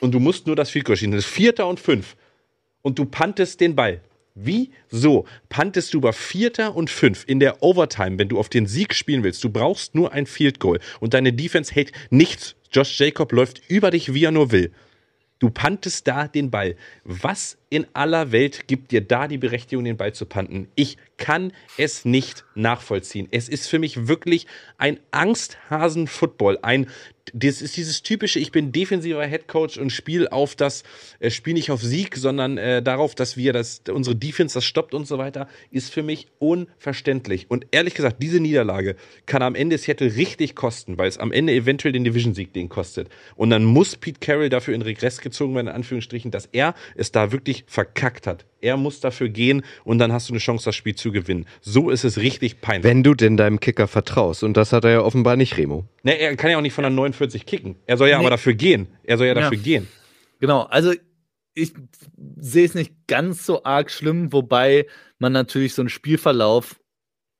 [0.00, 1.12] Und du musst nur das Field Goal schießen.
[1.12, 2.16] Das ist Vierter und fünf.
[2.82, 4.00] Und du pantest den Ball.
[4.36, 8.92] Wieso pantest du bei Vierter und Fünf in der Overtime, wenn du auf den Sieg
[8.92, 9.44] spielen willst?
[9.44, 12.56] Du brauchst nur ein Field Goal und deine Defense hält nichts.
[12.72, 14.72] Josh Jacob läuft über dich, wie er nur will.
[15.38, 16.74] Du pantest da den Ball.
[17.04, 20.68] Was in aller Welt gibt dir da die Berechtigung, den Ball zu panten?
[20.74, 23.28] Ich kann es nicht nachvollziehen.
[23.30, 24.46] Es ist für mich wirklich
[24.78, 26.58] ein Angsthasen-Football.
[26.62, 26.88] Ein,
[27.32, 30.82] das ist dieses typische, ich bin defensiver Headcoach und spiele auf das,
[31.20, 34.94] äh, spiele nicht auf Sieg, sondern äh, darauf, dass wir das, unsere Defense das stoppt
[34.94, 37.50] und so weiter, ist für mich unverständlich.
[37.50, 38.96] Und ehrlich gesagt, diese Niederlage
[39.26, 43.08] kann am Ende Seattle richtig kosten, weil es am Ende eventuell den Division-Sieg den kostet.
[43.36, 47.12] Und dann muss Pete Carroll dafür in Regress gezogen werden, in Anführungsstrichen, dass er es
[47.12, 48.44] da wirklich verkackt hat.
[48.64, 51.46] Er muss dafür gehen und dann hast du eine Chance, das Spiel zu gewinnen.
[51.60, 52.84] So ist es richtig peinlich.
[52.84, 54.42] Wenn du denn deinem Kicker vertraust.
[54.42, 55.86] Und das hat er ja offenbar nicht, Remo.
[56.02, 57.76] Ne, er kann ja auch nicht von der 49 kicken.
[57.86, 58.24] Er soll ja Nee.
[58.24, 58.88] aber dafür gehen.
[59.02, 59.40] Er soll ja Ja.
[59.42, 59.86] dafür gehen.
[60.40, 60.92] Genau, also
[61.54, 61.72] ich
[62.38, 64.86] sehe es nicht ganz so arg schlimm, wobei
[65.18, 66.80] man natürlich so einen Spielverlauf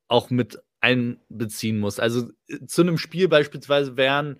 [0.07, 1.99] auch mit einbeziehen muss.
[1.99, 4.37] Also äh, zu einem Spiel beispielsweise wären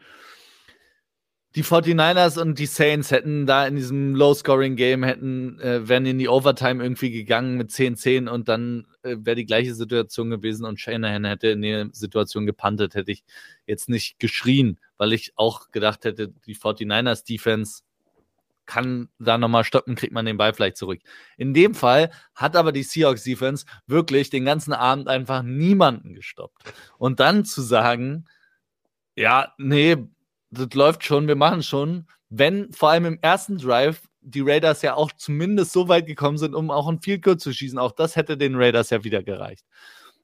[1.56, 6.28] die 49ers und die Saints hätten da in diesem Low-Scoring-Game hätten, äh, wären in die
[6.28, 11.24] Overtime irgendwie gegangen mit 10-10 und dann äh, wäre die gleiche Situation gewesen und Shanahan
[11.24, 13.24] hätte in der Situation gepantet, hätte ich
[13.66, 17.84] jetzt nicht geschrien, weil ich auch gedacht hätte, die 49ers Defense
[18.66, 21.00] kann da nochmal stoppen, kriegt man den Ball vielleicht zurück.
[21.38, 26.74] In dem Fall hat aber die Seahawks Defense wirklich den ganzen Abend einfach niemanden gestoppt.
[26.98, 28.26] Und dann zu sagen,
[29.16, 29.98] ja, nee,
[30.58, 34.96] das läuft schon, wir machen schon, wenn vor allem im ersten Drive die Raiders ja
[34.96, 38.16] auch zumindest so weit gekommen sind, um auch ein Field Goal zu schießen, auch das
[38.16, 39.66] hätte den Raiders ja wieder gereicht.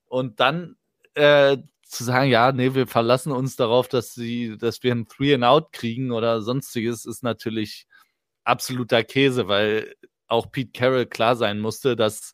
[0.08, 0.76] Und dann
[1.14, 5.36] äh, zu sagen, ja, nee, wir verlassen uns darauf, dass sie, dass wir ein Three
[5.36, 7.86] and Out kriegen oder sonstiges, ist natürlich
[8.44, 9.94] absoluter Käse, weil
[10.28, 12.32] auch Pete Carroll klar sein musste, dass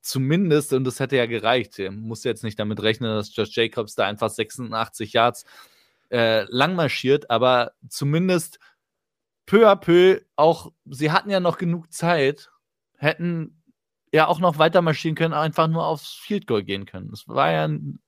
[0.00, 3.94] zumindest, und das hätte ja gereicht, er musste jetzt nicht damit rechnen, dass Josh Jacobs
[3.94, 5.44] da einfach 86 Yards
[6.10, 8.58] äh, lang marschiert, aber zumindest
[9.46, 12.50] peu à peu auch, sie hatten ja noch genug Zeit,
[12.96, 13.62] hätten
[14.12, 17.10] ja auch noch weiter marschieren können, einfach nur aufs Field Goal gehen können.
[17.12, 17.98] Es war ja, ein-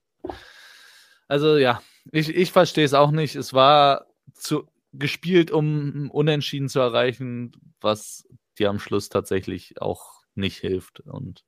[1.29, 1.83] also ja,
[2.13, 3.37] ich, ich verstehe es auch nicht.
[3.37, 8.27] Es war zu, gespielt, um Unentschieden zu erreichen, was
[8.59, 11.01] dir am Schluss tatsächlich auch nicht hilft.
[11.01, 11.45] Und.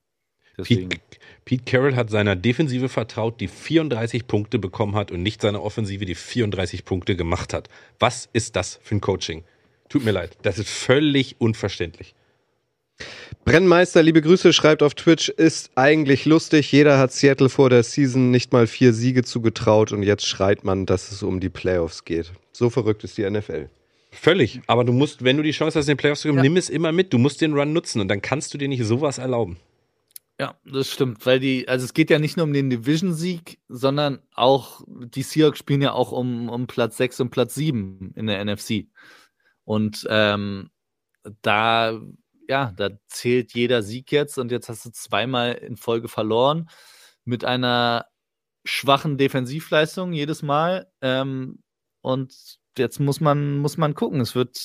[0.57, 1.01] Pete,
[1.45, 6.05] Pete Carroll hat seiner Defensive vertraut, die 34 Punkte bekommen hat und nicht seiner Offensive,
[6.05, 7.69] die 34 Punkte gemacht hat.
[7.99, 9.45] Was ist das für ein Coaching?
[9.89, 12.15] Tut mir leid, das ist völlig unverständlich.
[13.45, 16.71] Brennmeister, liebe Grüße, schreibt auf Twitch, ist eigentlich lustig.
[16.71, 20.87] Jeder hat Seattle vor der Season nicht mal vier Siege zugetraut und jetzt schreit man,
[20.87, 22.33] dass es um die Playoffs geht.
[22.53, 23.69] So verrückt ist die NFL.
[24.13, 24.61] Völlig.
[24.67, 26.69] Aber du musst, wenn du die Chance hast, in den Playoffs zu kommen, nimm es
[26.69, 27.13] immer mit.
[27.13, 29.57] Du musst den Run nutzen und dann kannst du dir nicht sowas erlauben.
[30.43, 34.19] Ja, das stimmt, weil die, also es geht ja nicht nur um den Division-Sieg, sondern
[34.35, 38.45] auch, die Seahawks spielen ja auch um, um Platz 6 und Platz 7 in der
[38.45, 38.89] NFC.
[39.63, 40.71] Und ähm,
[41.43, 41.97] da,
[42.49, 46.69] ja, da zählt jeder Sieg jetzt und jetzt hast du zweimal in Folge verloren
[47.25, 48.07] mit einer
[48.65, 50.91] schwachen Defensivleistungen jedes Mal.
[51.03, 51.63] Ähm,
[52.01, 54.21] und jetzt muss man, muss man gucken.
[54.21, 54.61] Es wird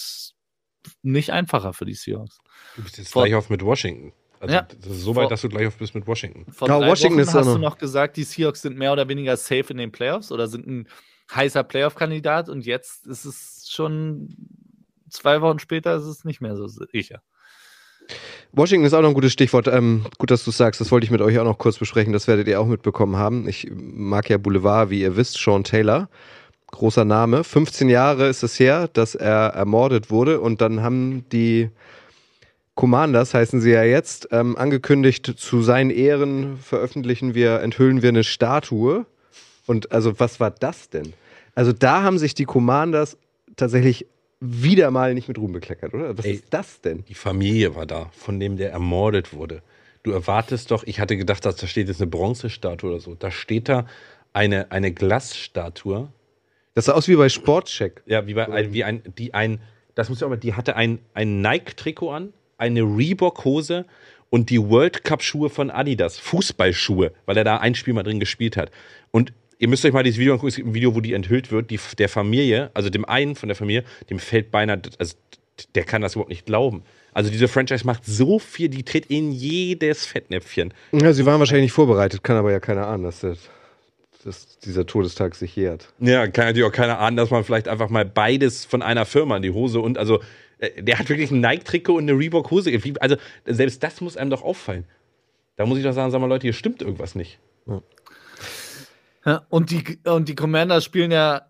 [1.03, 2.39] nicht einfacher für die Seahawks.
[2.77, 4.11] Du bist jetzt Vor- gleich auf mit Washington.
[4.39, 4.61] Also Ja.
[4.81, 6.45] das ist so weit, dass du gleich auf bist mit Washington.
[6.51, 9.07] Vor Ja, drei Washington Wochen hast du noch- noch gesagt, die Seahawks sind mehr oder
[9.09, 10.87] weniger safe in den Playoffs oder sind ein
[11.33, 14.35] heißer Playoff-Kandidat und jetzt ist es schon
[15.09, 17.21] zwei Wochen später ist es nicht mehr so sicher.
[18.53, 19.67] Washington ist auch noch ein gutes Stichwort.
[19.67, 20.79] Ähm, gut, dass du sagst.
[20.79, 22.13] Das wollte ich mit euch auch noch kurz besprechen.
[22.13, 23.47] Das werdet ihr auch mitbekommen haben.
[23.47, 25.37] Ich mag ja Boulevard, wie ihr wisst.
[25.37, 26.09] Sean Taylor,
[26.67, 27.43] großer Name.
[27.43, 30.39] 15 Jahre ist es her, dass er ermordet wurde.
[30.39, 31.69] Und dann haben die
[32.77, 38.23] Commanders, heißen sie ja jetzt, ähm, angekündigt, zu seinen Ehren veröffentlichen wir, enthüllen wir eine
[38.23, 39.05] Statue.
[39.65, 41.13] Und also, was war das denn?
[41.55, 43.17] Also, da haben sich die Commanders
[43.57, 44.05] tatsächlich
[44.39, 46.17] wieder mal nicht mit Ruhm bekleckert, oder?
[46.17, 46.33] Was Ey.
[46.35, 47.03] ist das denn?
[47.09, 49.63] Die Familie war da, von dem der ermordet wurde.
[50.03, 53.15] Du erwartest doch, ich hatte gedacht, dass da steht jetzt eine Bronzestatue oder so.
[53.15, 53.87] Da steht da
[54.33, 56.09] eine, eine Glasstatue.
[56.75, 58.03] Das sah aus wie bei Sportcheck.
[58.05, 59.59] Ja, wie bei ein, wie ein, die ein,
[59.95, 63.85] das muss ich aber, die hatte ein, ein Nike-Trikot an, eine Reebok-Hose
[64.29, 68.57] und die World Cup-Schuhe von Adidas, Fußballschuhe, weil er da ein Spiel mal drin gespielt
[68.57, 68.71] hat.
[69.11, 71.51] Und ihr müsst euch mal dieses Video angucken, es gibt ein Video, wo die enthüllt
[71.51, 75.15] wird, die, der Familie, also dem einen von der Familie, dem fällt beinahe, also
[75.75, 76.83] der kann das überhaupt nicht glauben.
[77.13, 80.73] Also diese Franchise macht so viel, die tritt in jedes Fettnäpfchen.
[80.91, 83.39] Ja, sie waren wahrscheinlich nicht vorbereitet, kann aber ja keiner ahnen, dass, das,
[84.23, 85.91] dass dieser Todestag sich jährt.
[85.99, 89.37] Ja, kann natürlich auch keiner ahnen, dass man vielleicht einfach mal beides von einer Firma
[89.37, 90.21] in die Hose und also
[90.59, 92.71] der hat wirklich ein Nike-Trikot und eine Reebok-Hose.
[92.99, 94.85] Also selbst das muss einem doch auffallen.
[95.55, 97.39] Da muss ich doch sagen, sag mal Leute, hier stimmt irgendwas nicht.
[99.25, 101.49] Ja, und, die, und die Commanders spielen ja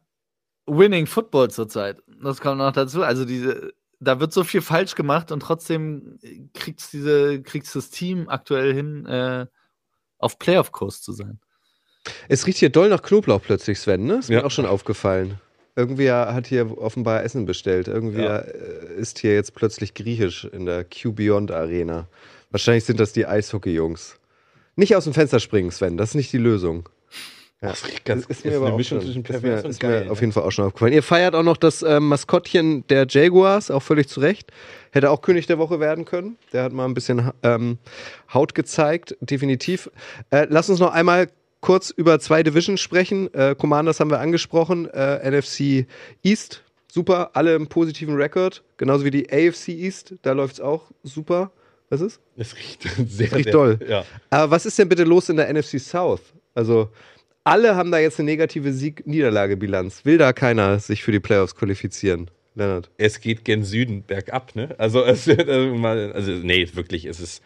[0.65, 1.97] Winning Football zurzeit.
[2.23, 3.03] Das kommt noch dazu.
[3.03, 6.19] Also diese, da wird so viel falsch gemacht und trotzdem
[6.53, 9.45] kriegt diese, kriegt's das Team aktuell hin, äh,
[10.17, 11.39] auf Playoff-Kurs zu sein.
[12.29, 14.15] Es riecht hier doll nach Knoblauch plötzlich, Sven, ne?
[14.15, 14.39] Ist Ja.
[14.39, 15.39] mir auch schon aufgefallen.
[15.77, 17.87] Irgendwer hat hier offenbar Essen bestellt.
[17.87, 22.07] Irgendwer äh, ist hier jetzt plötzlich griechisch in der Q-Beyond Arena.
[22.49, 24.17] Wahrscheinlich sind das die Eishockey-Jungs.
[24.75, 26.89] Nicht aus dem Fenster springen, Sven, das ist nicht die Lösung.
[27.61, 27.69] Ja.
[27.69, 30.11] Das riecht ganz- ist ist mir aber auch schon, zwischen ist mir, ist geil, mir
[30.11, 30.21] auf ne?
[30.21, 30.93] jeden Fall auch schon aufgefallen.
[30.93, 34.51] Ihr feiert auch noch das ähm, Maskottchen der Jaguars, auch völlig zu Recht.
[34.91, 36.37] Hätte auch König der Woche werden können.
[36.53, 37.77] Der hat mal ein bisschen ähm,
[38.33, 39.91] Haut gezeigt, definitiv.
[40.31, 41.29] Äh, lass uns noch einmal
[41.67, 43.33] kurz über zwei Divisions sprechen.
[43.33, 45.85] Äh, Commanders haben wir angesprochen, äh, NFC
[46.23, 50.85] East, super, alle im positiven Rekord, genauso wie die AFC East, da läuft es auch
[51.03, 51.51] super.
[51.89, 52.21] Was ist?
[52.37, 53.79] Es riecht sehr, riecht sehr doll.
[53.85, 54.05] Ja.
[54.29, 56.21] Aber was ist denn bitte los in der NFC South?
[56.55, 56.89] Also,
[57.43, 60.05] alle haben da jetzt eine negative Sieg-Niederlage-Bilanz.
[60.05, 62.31] Will da keiner sich für die Playoffs qualifizieren?
[62.55, 62.89] Leonard.
[62.97, 64.73] Es geht gen Süden bergab, ne?
[64.77, 67.43] Also, es wird also also nee, wirklich, es ist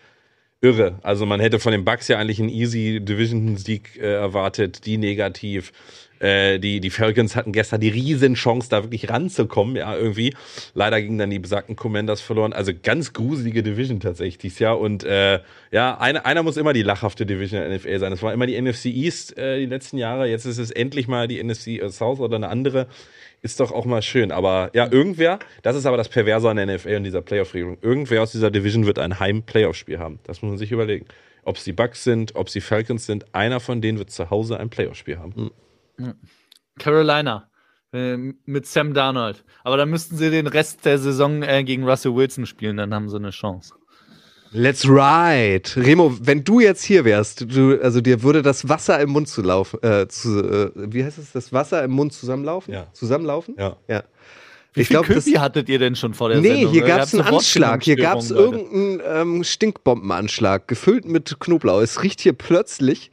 [0.61, 0.99] irre.
[1.01, 5.73] Also man hätte von den Bucks ja eigentlich einen easy Division-Sieg äh, erwartet, die negativ.
[6.19, 10.35] Äh, die, die Falcons hatten gestern die Riesenchance, da wirklich ranzukommen, ja, irgendwie.
[10.75, 12.53] Leider gingen dann die besagten Commanders verloren.
[12.53, 14.79] Also ganz gruselige Division tatsächlich dieses Jahr.
[14.79, 15.39] Und äh,
[15.71, 18.11] ja, einer, einer muss immer die lachhafte Division der NFL sein.
[18.11, 20.27] Das war immer die NFC East äh, die letzten Jahre.
[20.27, 22.87] Jetzt ist es endlich mal die NFC South oder eine andere.
[23.43, 24.31] Ist doch auch mal schön.
[24.31, 27.77] Aber ja, irgendwer, das ist aber das Perverse an der NFL und dieser Playoff-Regelung.
[27.81, 30.19] Irgendwer aus dieser Division wird ein Heim-Playoff-Spiel haben.
[30.23, 31.05] Das muss man sich überlegen.
[31.43, 34.29] Ob es die Bucks sind, ob es die Falcons sind, einer von denen wird zu
[34.29, 35.49] Hause ein Playoff-Spiel haben.
[36.77, 37.49] Carolina
[37.93, 39.43] äh, mit Sam Darnold.
[39.63, 43.09] Aber dann müssten sie den Rest der Saison äh, gegen Russell Wilson spielen, dann haben
[43.09, 43.73] sie eine Chance.
[44.53, 45.63] Let's ride.
[45.77, 49.41] Remo, wenn du jetzt hier wärst, du, also dir würde das Wasser im Mund zu
[49.41, 52.73] laufen, äh, zu, äh, wie heißt es, das Wasser im Mund zusammenlaufen?
[52.73, 52.87] Ja.
[52.91, 53.55] Zusammenlaufen?
[53.57, 53.77] Ja.
[53.87, 54.03] Ja.
[54.73, 55.23] Wie ich viel glaube, das.
[55.25, 56.71] Küppi hattet ihr denn schon vor der Nee, Sendung?
[56.73, 57.83] hier Ihr gab es einen Anschlag.
[57.83, 61.81] Hier gab es irgendeinen ähm, Stinkbombenanschlag, gefüllt mit Knoblauch.
[61.81, 63.09] Es riecht hier plötzlich,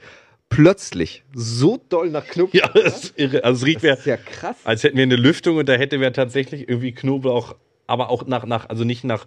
[0.49, 2.55] plötzlich so doll nach Knoblauch.
[2.55, 3.45] Ja, das ist irre.
[3.45, 4.57] Also es riecht Das ist ja krass.
[4.65, 7.55] als hätten wir eine Lüftung und da hätte wir tatsächlich irgendwie Knoblauch,
[7.87, 9.27] aber auch nach, nach also nicht nach,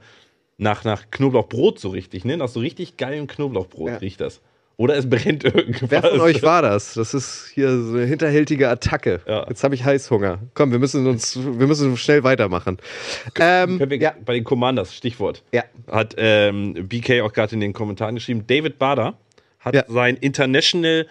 [0.62, 2.38] nach, nach Knoblauchbrot so richtig, ne?
[2.38, 3.98] Nach so richtig geilem Knoblauchbrot Ja.
[3.98, 4.42] riecht das.
[4.78, 5.90] Oder es brennt irgendwas.
[5.92, 6.94] Wer von euch war das?
[6.94, 9.22] Das ist hier so eine hinterhältige Attacke.
[9.28, 9.46] Ja.
[9.50, 10.40] Jetzt habe ich Heißhunger.
[10.54, 12.78] Komm, wir müssen uns, wir müssen schnell weitermachen.
[13.40, 15.44] Ähm, Können wir ja, bei den Commanders, Stichwort.
[15.52, 15.64] ja.
[15.88, 18.46] Hat ähm, BK auch gerade in den Kommentaren geschrieben.
[18.48, 19.18] David Bader
[19.60, 19.84] hat Ja.
[19.88, 21.08] seinen International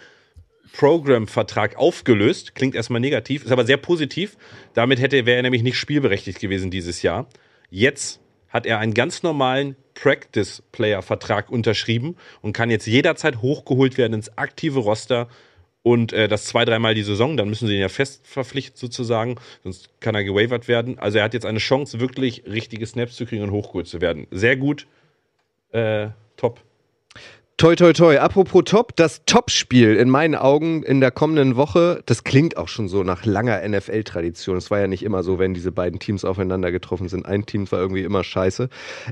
[0.73, 2.55] Program-Vertrag aufgelöst.
[2.55, 4.37] Klingt erstmal negativ, ist aber sehr positiv.
[4.75, 7.27] Damit hätte, wäre er nämlich nicht spielberechtigt gewesen dieses Jahr.
[7.71, 8.21] Jetzt
[8.51, 14.81] hat er einen ganz normalen Practice-Player-Vertrag unterschrieben und kann jetzt jederzeit hochgeholt werden ins aktive
[14.81, 15.29] Roster
[15.83, 19.37] und äh, das zwei, dreimal die Saison, dann müssen sie ihn ja fest verpflichten sozusagen,
[19.63, 20.99] sonst kann er gewavert werden.
[20.99, 24.27] Also er hat jetzt eine Chance, wirklich richtige Snaps zu kriegen und hochgeholt zu werden.
[24.31, 24.87] Sehr gut,
[25.73, 26.61] äh, top.
[27.61, 28.17] Toi, toi, toi.
[28.17, 32.89] Apropos Top, das Topspiel in meinen Augen in der kommenden Woche, das klingt auch schon
[32.89, 34.57] so nach langer NFL-Tradition.
[34.57, 37.27] Es war ja nicht immer so, wenn diese beiden Teams aufeinander getroffen sind.
[37.27, 38.71] Ein Team war irgendwie immer scheiße.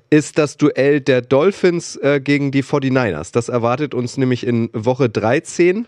[0.09, 3.35] Ist das Duell der Dolphins äh, gegen die 49ers.
[3.35, 5.87] Das erwartet uns nämlich in Woche 13.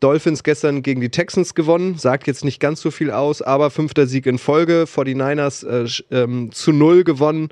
[0.00, 4.06] Dolphins gestern gegen die Texans gewonnen, sagt jetzt nicht ganz so viel aus, aber fünfter
[4.06, 4.84] Sieg in Folge.
[4.84, 7.48] 49ers äh, ähm, zu null gewonnen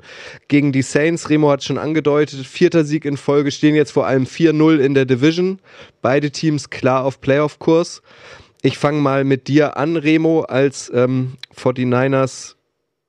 [0.47, 1.29] gegen die Saints.
[1.29, 5.05] Remo hat schon angedeutet, vierter Sieg in Folge, stehen jetzt vor allem 4-0 in der
[5.05, 5.59] Division.
[6.01, 8.01] Beide Teams klar auf Playoff-Kurs.
[8.61, 12.55] Ich fange mal mit dir an, Remo, als ähm, 49ers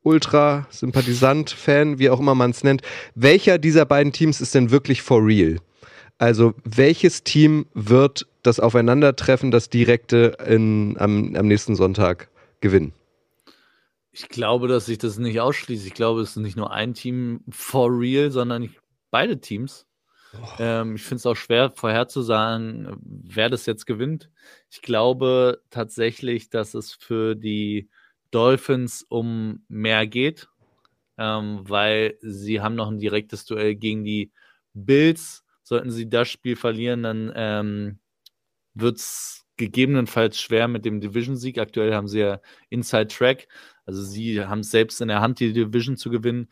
[0.03, 2.83] Ultra-Sympathisant, Fan, wie auch immer man es nennt.
[3.15, 5.59] Welcher dieser beiden Teams ist denn wirklich for real?
[6.19, 12.29] Also welches Team wird das Aufeinandertreffen, das direkte in, am, am nächsten Sonntag
[12.61, 12.93] gewinnen?
[14.11, 15.87] Ich glaube, dass sich das nicht ausschließt.
[15.87, 18.81] Ich glaube, es ist nicht nur ein Team for real, sondern ich,
[19.13, 19.87] beide Teams.
[20.35, 20.47] Oh.
[20.59, 24.29] Ähm, ich finde es auch schwer vorherzusagen, wer das jetzt gewinnt.
[24.71, 27.89] Ich glaube tatsächlich, dass es für die
[28.33, 30.49] Dolphins um mehr geht,
[31.17, 34.33] ähm, weil sie haben noch ein direktes Duell gegen die
[34.75, 37.99] Bills Sollten sie das Spiel verlieren, dann ähm,
[38.73, 41.59] wird es gegebenenfalls schwer mit dem Division-Sieg.
[41.59, 42.41] Aktuell haben sie ja
[42.71, 43.49] Inside Track.
[43.85, 46.49] Also sie haben es selbst in der Hand, die Division zu gewinnen.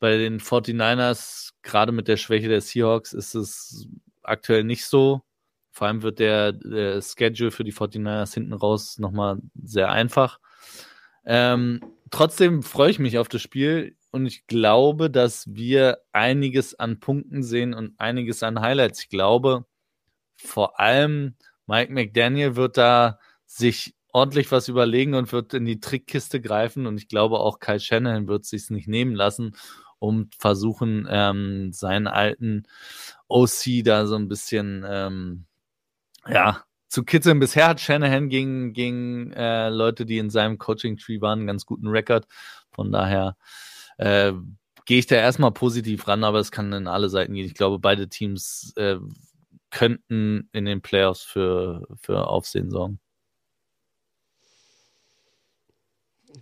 [0.00, 3.88] Bei den 49ers, gerade mit der Schwäche der Seahawks, ist es
[4.22, 5.22] aktuell nicht so.
[5.70, 10.40] Vor allem wird der, der Schedule für die 49ers hinten raus nochmal sehr einfach.
[11.24, 11.80] Ähm,
[12.10, 17.42] trotzdem freue ich mich auf das Spiel und ich glaube, dass wir einiges an Punkten
[17.42, 19.00] sehen und einiges an Highlights.
[19.00, 19.64] Ich glaube,
[20.36, 21.36] vor allem
[21.66, 26.86] Mike McDaniel wird da sich ordentlich was überlegen und wird in die Trickkiste greifen.
[26.86, 29.56] Und ich glaube auch Kyle Shanahan wird sich nicht nehmen lassen,
[29.98, 32.64] um versuchen, ähm, seinen alten
[33.28, 35.46] OC da so ein bisschen, ähm,
[36.28, 37.40] ja, zu kitzeln.
[37.40, 41.88] Bisher hat Shanahan gegen, gegen äh, Leute, die in seinem Coaching-Tree waren, einen ganz guten
[41.88, 42.26] Rekord.
[42.72, 43.36] Von daher
[44.02, 44.32] äh,
[44.84, 47.46] gehe ich da erstmal positiv ran, aber es kann in alle Seiten gehen.
[47.46, 48.96] Ich glaube, beide Teams äh,
[49.70, 52.98] könnten in den Playoffs für, für Aufsehen sorgen.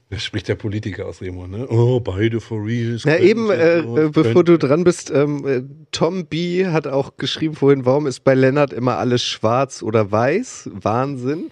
[0.08, 1.68] Das spricht der Politiker aus Remo, ne?
[1.68, 2.98] Oh, beide for real.
[3.04, 6.66] Na eben, äh, bevor du dran bist, ähm, äh, Tom B.
[6.66, 10.70] hat auch geschrieben vorhin, warum ist bei Lennart immer alles schwarz oder weiß?
[10.72, 11.50] Wahnsinn.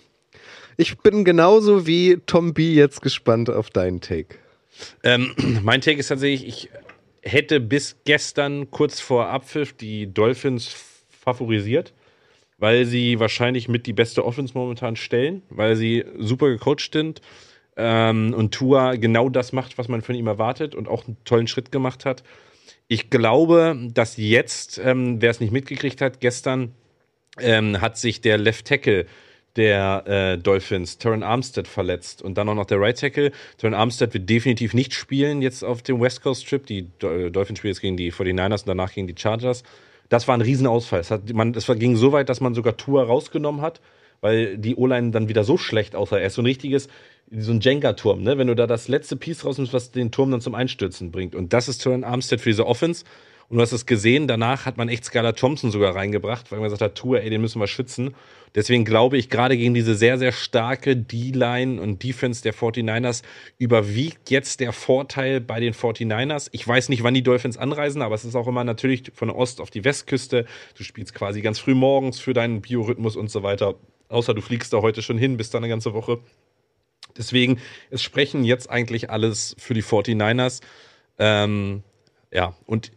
[0.77, 2.73] Ich bin genauso wie Tom B.
[2.75, 4.37] jetzt gespannt auf deinen Take.
[5.03, 6.71] Ähm, mein Take ist tatsächlich, ich
[7.23, 10.75] hätte bis gestern kurz vor Abpfiff die Dolphins
[11.11, 11.93] favorisiert,
[12.59, 17.21] weil sie wahrscheinlich mit die beste Offense momentan stellen, weil sie super gecoacht sind
[17.77, 21.47] ähm, und Tua genau das macht, was man von ihm erwartet und auch einen tollen
[21.47, 22.25] Schritt gemacht hat.
[22.89, 26.75] Ich glaube, dass jetzt, ähm, wer es nicht mitgekriegt hat, gestern
[27.39, 29.07] ähm, hat sich der Left Tackle
[29.59, 32.23] der äh, Dolphins, Terran Armstead, verletzt.
[32.23, 33.33] Und dann auch noch der Right Tackle.
[33.59, 36.65] Terran Armstead wird definitiv nicht spielen jetzt auf dem West Coast Trip.
[36.65, 39.65] Die äh, Dolphins spielen jetzt gegen die 49ers und danach gegen die Chargers.
[40.09, 41.01] Das war ein Riesenausfall.
[41.01, 43.81] Es, hat, man, es ging so weit, dass man sogar Tour rausgenommen hat,
[44.21, 46.19] weil die O-Line dann wieder so schlecht aussah.
[46.19, 46.89] Er ist so ein richtiges,
[47.31, 48.39] so ein Jenga-Turm, ne?
[48.39, 51.35] Wenn du da das letzte Piece rausnimmst, was den Turm dann zum Einstürzen bringt.
[51.35, 53.05] Und das ist Terran Armstead für diese Offense.
[53.49, 56.67] Und du hast es gesehen, danach hat man echt Skylar Thompson sogar reingebracht, weil man
[56.67, 58.15] gesagt hat, Tour, ey, den müssen wir schützen.
[58.55, 63.23] Deswegen glaube ich, gerade gegen diese sehr, sehr starke D-Line und Defense der 49ers
[63.57, 66.49] überwiegt jetzt der Vorteil bei den 49ers.
[66.53, 69.63] Ich weiß nicht, wann die Dolphins anreisen, aber es ist auch immer natürlich von Ost
[69.63, 70.45] auf die Westküste.
[70.77, 73.77] Du spielst quasi ganz früh morgens für deinen Biorhythmus und so weiter.
[74.09, 76.19] Außer du fliegst da heute schon hin, bist da eine ganze Woche.
[77.17, 77.59] Deswegen,
[77.91, 80.61] es sprechen jetzt eigentlich alles für die 49ers.
[81.19, 81.83] Ähm,
[82.31, 82.93] ja, und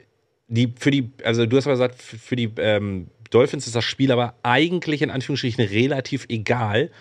[0.52, 4.12] die, für die, also du hast aber gesagt, für, die ähm, Dolphins ist das Spiel
[4.12, 6.92] aber eigentlich in Anführungsstrichen relativ egal.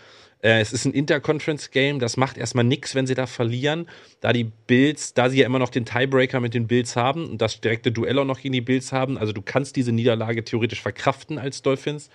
[0.41, 3.89] Äh, es ist ein Interconference-Game, das macht erstmal nichts, wenn sie da verlieren.
[4.21, 7.43] Da die Bills, da sie ja immer noch den Tiebreaker mit den Bills haben und
[7.43, 10.81] das direkte Duell auch noch gegen die Bills haben, also du kannst diese Niederlage theoretisch
[10.81, 12.09] verkraften als Dolphins.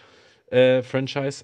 [0.51, 0.83] Äh.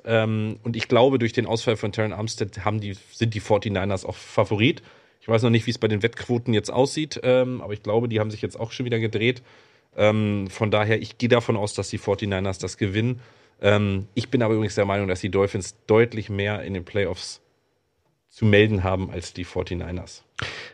[0.05, 4.05] Ähm, und ich glaube, durch den Ausfall von Terran Armstead haben die, sind die 49ers
[4.05, 4.81] auch Favorit.
[5.19, 8.07] Ich weiß noch nicht, wie es bei den Wettquoten jetzt aussieht, ähm, aber ich glaube,
[8.07, 9.41] die haben sich jetzt auch schon wieder gedreht.
[9.95, 13.19] Ähm, von daher, ich gehe davon aus, dass die 49ers das gewinnen.
[13.61, 17.41] Ähm, ich bin aber übrigens der Meinung, dass die Dolphins deutlich mehr in den Playoffs
[18.29, 20.21] zu melden haben als die 49ers.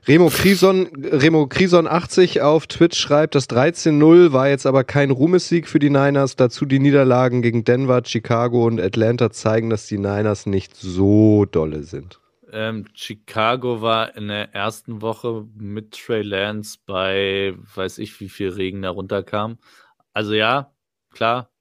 [0.07, 5.68] Remo Krison, Remo Krison 80 auf Twitch schreibt, das 13-0 war jetzt aber kein Ruhmessieg
[5.68, 6.36] für die Niners.
[6.36, 11.84] Dazu die Niederlagen gegen Denver, Chicago und Atlanta zeigen, dass die Niners nicht so dolle
[11.84, 12.20] sind.
[12.51, 18.49] Ähm, Chicago war in der ersten Woche mit Trey Lance bei, weiß ich, wie viel
[18.49, 19.57] Regen da runterkam.
[20.13, 20.73] Also ja,
[21.11, 21.51] klar.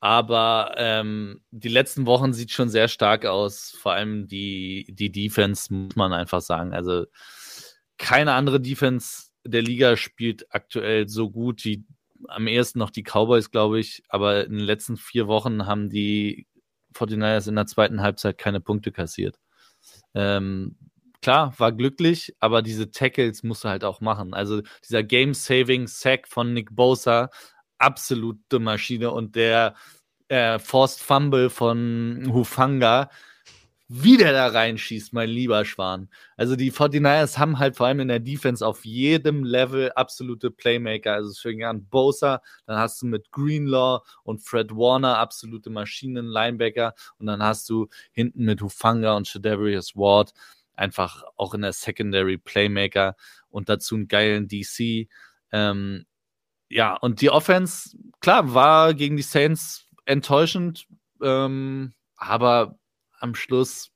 [0.00, 3.76] Aber ähm, die letzten Wochen sieht schon sehr stark aus.
[3.80, 6.74] Vor allem die, die Defense, muss man einfach sagen.
[6.74, 7.06] Also
[7.98, 11.84] keine andere Defense der Liga spielt aktuell so gut wie
[12.28, 14.02] am ehesten noch die Cowboys, glaube ich.
[14.08, 16.46] Aber in den letzten vier Wochen haben die
[16.94, 19.38] 49ers in der zweiten Halbzeit keine Punkte kassiert.
[20.16, 20.76] Ähm,
[21.20, 24.32] klar, war glücklich, aber diese Tackles musst du halt auch machen.
[24.32, 27.28] Also dieser Game-Saving-Sack von Nick Bosa,
[27.78, 29.74] absolute Maschine und der
[30.28, 33.10] äh, Forced Fumble von Hufanga,
[33.88, 36.08] wie der da reinschießt, mein lieber Schwan.
[36.36, 41.12] Also die 49ers haben halt vor allem in der Defense auf jedem Level absolute Playmaker.
[41.12, 46.26] Also es fängt an Bosa, dann hast du mit Greenlaw und Fred Warner absolute Maschinen,
[46.26, 50.32] Linebacker und dann hast du hinten mit Hufanga und Shadarius Ward
[50.74, 53.16] einfach auch in der Secondary Playmaker
[53.50, 55.08] und dazu einen geilen DC.
[55.52, 56.06] Ähm,
[56.68, 60.86] ja, und die Offense, klar, war gegen die Saints enttäuschend,
[61.22, 62.78] ähm, aber
[63.26, 63.90] am Schluss,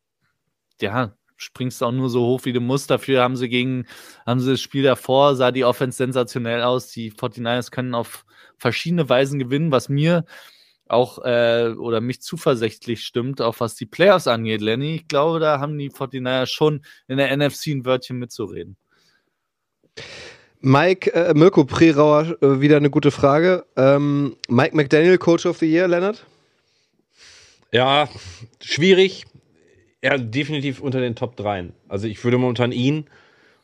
[0.80, 2.90] ja, springst du auch nur so hoch, wie du musst.
[2.90, 3.86] Dafür haben sie gegen,
[4.26, 6.88] haben sie das Spiel davor, sah die Offense sensationell aus.
[6.88, 8.24] Die 49ers können auf
[8.58, 10.24] verschiedene Weisen gewinnen, was mir
[10.88, 14.96] auch äh, oder mich zuversichtlich stimmt, auch was die Playoffs angeht, Lenny.
[14.96, 18.76] Ich glaube, da haben die 49ers schon in der NFC ein Wörtchen mitzureden.
[20.60, 23.64] Mike, äh, Mirko Prerauer, äh, wieder eine gute Frage.
[23.76, 26.26] Ähm, Mike McDaniel, Coach of the Year, Leonard?
[27.72, 28.08] Ja,
[28.60, 29.26] schwierig.
[30.00, 31.70] Er definitiv unter den Top 3.
[31.88, 33.06] Also ich würde momentan ihn,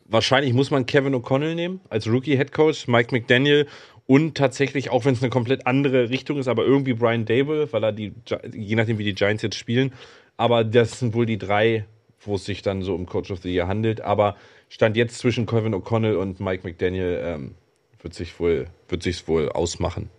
[0.05, 3.67] wahrscheinlich muss man Kevin O'Connell nehmen als Rookie-Head Coach, Mike McDaniel
[4.07, 7.83] und tatsächlich, auch wenn es eine komplett andere Richtung ist, aber irgendwie Brian Dable, weil
[7.83, 8.13] er die,
[8.55, 9.93] je nachdem wie die Giants jetzt spielen,
[10.37, 11.87] aber das sind wohl die drei,
[12.21, 14.01] wo es sich dann so um Coach of the Year handelt.
[14.03, 14.37] Aber
[14.69, 17.55] Stand jetzt zwischen Kevin O'Connell und Mike McDaniel ähm,
[18.03, 20.11] wird sich wohl, wird sich's wohl ausmachen.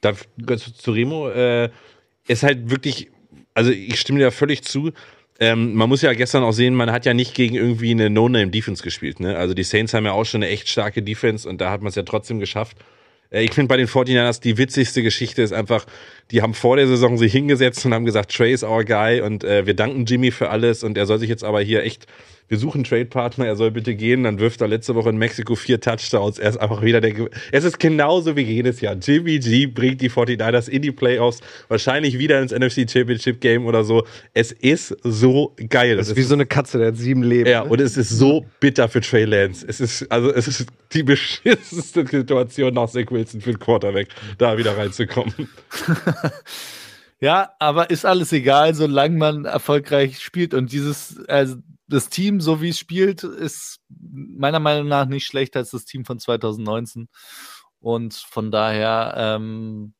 [0.00, 0.12] Da,
[0.58, 1.70] zu Remo, äh,
[2.26, 3.10] ist halt wirklich,
[3.54, 4.92] also ich stimme dir völlig zu.
[5.40, 8.82] Ähm, man muss ja gestern auch sehen, man hat ja nicht gegen irgendwie eine No-Name-Defense
[8.82, 9.20] gespielt.
[9.20, 9.36] Ne?
[9.36, 11.88] Also die Saints haben ja auch schon eine echt starke Defense und da hat man
[11.88, 12.76] es ja trotzdem geschafft.
[13.30, 15.86] Äh, ich finde bei den 49ers die witzigste Geschichte ist einfach,
[16.30, 19.44] die haben vor der Saison sich hingesetzt und haben gesagt, Trey ist our guy und
[19.44, 22.06] äh, wir danken Jimmy für alles und er soll sich jetzt aber hier echt
[22.48, 24.24] wir suchen Trade-Partner, er soll bitte gehen.
[24.24, 26.38] Dann wirft er letzte Woche in Mexiko vier Touchdowns.
[26.38, 27.12] Er ist einfach wieder der.
[27.12, 28.94] Ge es ist genauso wie jedes Jahr.
[28.94, 33.82] Jimmy G bringt die 49ers in die Playoffs, wahrscheinlich wieder ins NFC Championship Game oder
[33.84, 34.04] so.
[34.34, 35.96] Es ist so geil.
[35.96, 37.48] Das ist wie so eine Katze, der hat sieben Leben.
[37.48, 39.64] Ja, und es ist so bitter für Trey Lance.
[39.66, 44.58] Es ist, also, es ist die beschissenste Situation nach Zach Wilson für den Quarterback, da
[44.58, 45.32] wieder reinzukommen.
[47.20, 50.52] Ja, aber ist alles egal, solange man erfolgreich spielt.
[50.52, 51.56] Und dieses, also
[51.86, 56.04] das Team, so wie es spielt, ist meiner Meinung nach nicht schlechter als das Team
[56.04, 57.08] von 2019.
[57.80, 59.94] Und von daher ähm,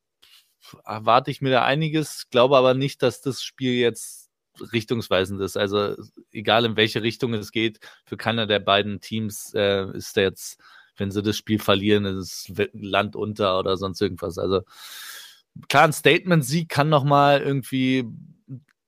[0.85, 4.31] erwarte ich mir da einiges, glaube aber nicht, dass das Spiel jetzt
[4.73, 5.57] richtungsweisend ist.
[5.57, 5.97] Also
[6.33, 10.59] egal in welche Richtung es geht, für keiner der beiden Teams äh, ist jetzt,
[10.97, 14.39] wenn sie das Spiel verlieren, ist Land unter oder sonst irgendwas.
[14.39, 14.63] Also
[15.69, 18.05] klar, ein Statement-Sieg kann nochmal irgendwie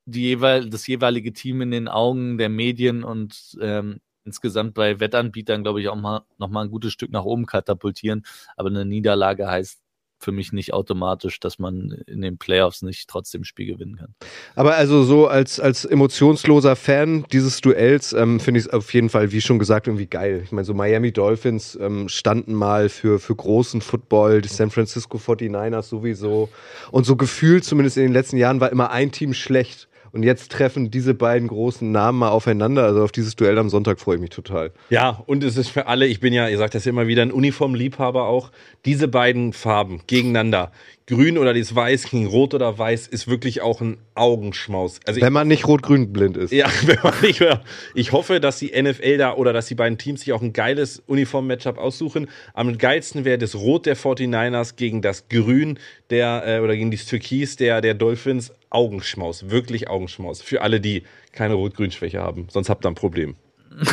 [0.06, 5.62] die jeweil, das jeweilige Team in den Augen der Medien und ähm, insgesamt bei Wettanbietern,
[5.62, 8.24] glaube ich, auch mal noch mal ein gutes Stück nach oben katapultieren.
[8.56, 9.80] Aber eine Niederlage heißt
[10.18, 14.14] für mich nicht automatisch, dass man in den Playoffs nicht trotzdem Spiel gewinnen kann.
[14.54, 19.10] Aber also so als, als emotionsloser Fan dieses Duells ähm, finde ich es auf jeden
[19.10, 20.40] Fall, wie schon gesagt, irgendwie geil.
[20.44, 25.18] Ich meine, so Miami Dolphins ähm, standen mal für, für großen Football, die San Francisco
[25.18, 26.48] 49ers sowieso.
[26.90, 29.88] Und so gefühlt, zumindest in den letzten Jahren, war immer ein Team schlecht.
[30.12, 32.84] Und jetzt treffen diese beiden großen Namen mal aufeinander.
[32.84, 34.72] Also auf dieses Duell am Sonntag freue ich mich total.
[34.90, 37.22] Ja, und es ist für alle, ich bin ja, ihr sagt das ja immer wieder,
[37.22, 38.50] ein Uniformliebhaber auch,
[38.84, 40.72] diese beiden Farben gegeneinander
[41.06, 45.00] grün oder dieses Weiß gegen Rot oder Weiß ist wirklich auch ein Augenschmaus.
[45.06, 46.52] Also wenn man nicht rot-grün blind ist.
[46.52, 47.62] Ja, wenn man nicht mehr.
[47.94, 51.02] Ich hoffe, dass die NFL da oder dass die beiden Teams sich auch ein geiles
[51.06, 52.28] Uniform-Matchup aussuchen.
[52.54, 55.78] Am geilsten wäre das Rot der 49ers gegen das Grün
[56.10, 58.52] der äh, oder gegen das Türkis der, der Dolphins.
[58.68, 60.42] Augenschmaus, wirklich Augenschmaus.
[60.42, 62.48] Für alle, die keine Rot-Grün-Schwäche haben.
[62.50, 63.36] Sonst habt ihr ein Problem.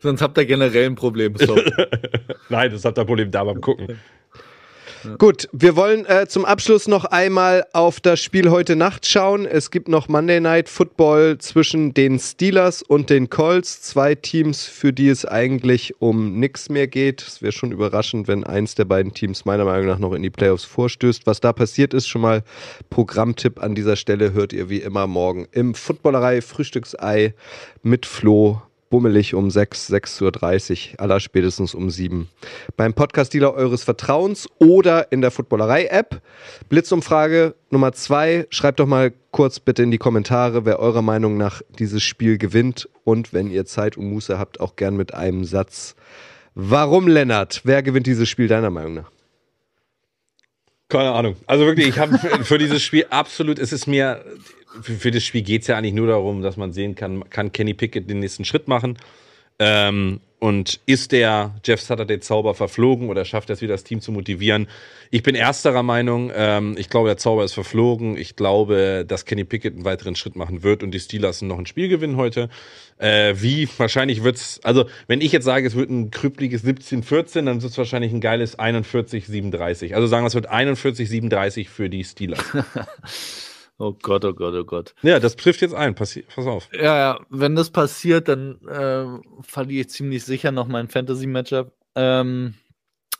[0.00, 1.36] Sonst habt ihr generell ein Problem.
[1.36, 1.58] So.
[2.48, 3.98] Nein, das habt ihr ein Problem da beim Gucken.
[5.18, 9.46] Gut, wir wollen äh, zum Abschluss noch einmal auf das Spiel heute Nacht schauen.
[9.46, 13.82] Es gibt noch Monday Night Football zwischen den Steelers und den Colts.
[13.82, 17.22] Zwei Teams, für die es eigentlich um nichts mehr geht.
[17.22, 20.30] Es wäre schon überraschend, wenn eins der beiden Teams meiner Meinung nach noch in die
[20.30, 21.26] Playoffs vorstößt.
[21.26, 22.42] Was da passiert ist, schon mal
[22.90, 27.34] Programmtipp an dieser Stelle hört ihr wie immer morgen im Footballerei Frühstücksei
[27.82, 32.28] mit Flo bummelig um 6, 6.30 Uhr, aller spätestens um 7.
[32.76, 36.20] Beim Podcast-Dealer eures Vertrauens oder in der Footballerei-App.
[36.68, 38.46] Blitzumfrage Nummer 2.
[38.50, 42.88] Schreibt doch mal kurz bitte in die Kommentare, wer eurer Meinung nach dieses Spiel gewinnt
[43.04, 45.94] und wenn ihr Zeit und Muße habt, auch gern mit einem Satz.
[46.54, 47.60] Warum, Lennart?
[47.64, 49.10] Wer gewinnt dieses Spiel deiner Meinung nach?
[50.88, 51.36] Keine Ahnung.
[51.46, 54.24] Also wirklich, ich habe für dieses Spiel absolut, es ist mir,
[54.82, 57.52] für, für das Spiel geht es ja eigentlich nur darum, dass man sehen kann, kann
[57.52, 58.98] Kenny Pickett den nächsten Schritt machen.
[59.58, 64.00] Ähm, und ist der Jeff Saturday Zauber verflogen oder schafft er es wieder, das Team
[64.00, 64.68] zu motivieren?
[65.10, 66.30] Ich bin ersterer Meinung.
[66.32, 68.16] Ähm, ich glaube, der Zauber ist verflogen.
[68.16, 71.66] Ich glaube, dass Kenny Pickett einen weiteren Schritt machen wird und die Steelers noch ein
[71.66, 72.50] Spiel gewinnen heute.
[72.98, 73.68] Äh, wie?
[73.78, 77.78] Wahrscheinlich wird's, also wenn ich jetzt sage, es wird ein krüppeliges 17-14, dann wird es
[77.78, 79.94] wahrscheinlich ein geiles 41-37.
[79.94, 82.44] Also sagen wir, es wird 41-37 für die Steelers.
[83.78, 84.94] Oh Gott, oh Gott, oh Gott.
[85.02, 85.94] Ja, das trifft jetzt ein.
[85.94, 86.68] Passi pass auf.
[86.72, 91.72] Ja, ja, wenn das passiert, dann äh, verliere ich ziemlich sicher noch mein Fantasy-Matchup.
[91.94, 92.54] Ähm,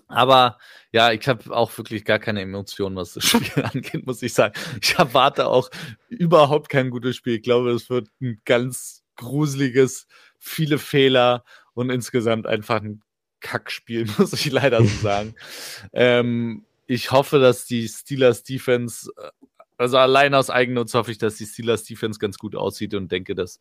[0.09, 0.59] aber
[0.91, 4.55] ja, ich habe auch wirklich gar keine Emotionen, was das Spiel angeht, muss ich sagen.
[4.83, 5.71] Ich erwarte auch
[6.09, 7.37] überhaupt kein gutes Spiel.
[7.37, 10.07] Ich glaube, es wird ein ganz gruseliges,
[10.39, 11.45] viele Fehler
[11.75, 13.03] und insgesamt einfach ein
[13.41, 15.35] Kackspiel, muss ich leider so sagen.
[15.93, 19.31] ähm, ich hoffe, dass die Steelers Defense äh,
[19.79, 23.35] also allein aus Eigennutz hoffe ich, dass die Steelers Defense ganz gut aussieht und denke,
[23.35, 23.61] dass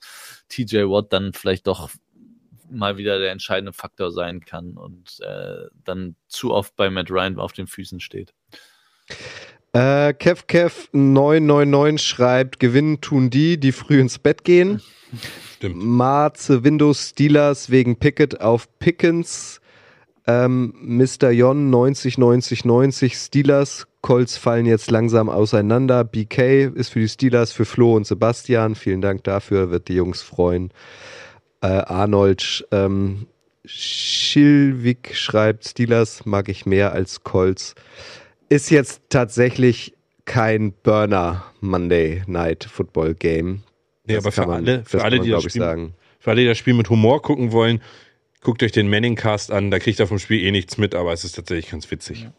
[0.50, 1.90] TJ Watt dann vielleicht doch
[2.70, 7.40] mal wieder der entscheidende Faktor sein kann und äh, dann zu oft bei Matt Ryan
[7.40, 8.34] auf den Füßen steht.
[9.74, 14.82] Äh, KevKev999 schreibt, gewinnen tun die, die früh ins Bett gehen.
[15.56, 15.76] Stimmt.
[15.78, 19.62] Marze Windows Steelers wegen Pickett auf Pickens.
[20.28, 21.30] Ähm, Mr.
[21.32, 26.04] Jon 90 90 90 Steelers Colts fallen jetzt langsam auseinander.
[26.04, 28.76] BK ist für die Steelers, für Flo und Sebastian.
[28.76, 30.72] Vielen Dank dafür, wird die Jungs freuen.
[31.62, 33.28] Äh, Arnold ähm,
[33.66, 37.76] Schilwig schreibt, Steelers mag ich mehr als Colts.
[38.50, 39.94] Ist jetzt tatsächlich
[40.26, 43.64] kein Burner Monday Night Football Game.
[44.06, 45.94] Nee, Das aber für man- alle, für alle, kann die man, das Spiel, sagen.
[46.20, 47.82] für alle, die das Spiel mit Humor gucken wollen,
[48.48, 49.72] guckt euch den Manning-Cast an.
[49.72, 52.30] Da kriegt ihr vom Spiel eh nichts mit, aber es ist tatsächlich ganz witzig.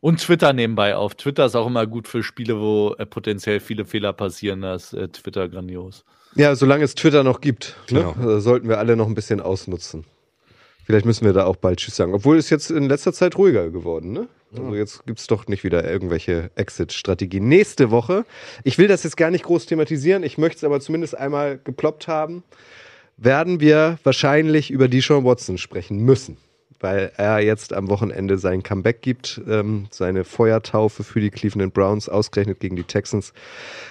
[0.00, 1.14] Und Twitter nebenbei auf.
[1.14, 4.62] Twitter ist auch immer gut für Spiele, wo äh, potenziell viele Fehler passieren.
[4.62, 6.04] Da ist äh, Twitter grandios.
[6.34, 8.36] Ja, solange es Twitter noch gibt, ne, Genau.
[8.36, 10.04] äh, sollten wir alle noch ein bisschen ausnutzen.
[10.84, 12.14] Vielleicht müssen wir da auch bald Tschüss sagen.
[12.14, 14.26] Obwohl es jetzt in letzter Zeit ruhiger geworden, ne?
[14.56, 17.46] Also jetzt gibt es doch nicht wieder irgendwelche Exit-Strategien.
[17.46, 18.24] Nächste Woche,
[18.64, 22.08] ich will das jetzt gar nicht groß thematisieren, ich möchte es aber zumindest einmal geploppt
[22.08, 22.42] haben,
[23.18, 26.38] werden wir wahrscheinlich über Deshaun Watson sprechen müssen.
[26.80, 32.08] Weil er jetzt am Wochenende sein Comeback gibt, ähm, seine Feuertaufe für die Cleveland Browns,
[32.08, 33.32] ausgerechnet gegen die Texans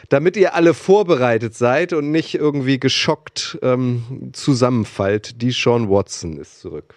[0.10, 5.42] damit ihr alle vorbereitet seid und nicht irgendwie geschockt ähm, zusammenfallt.
[5.42, 6.96] Die Sean Watson ist zurück.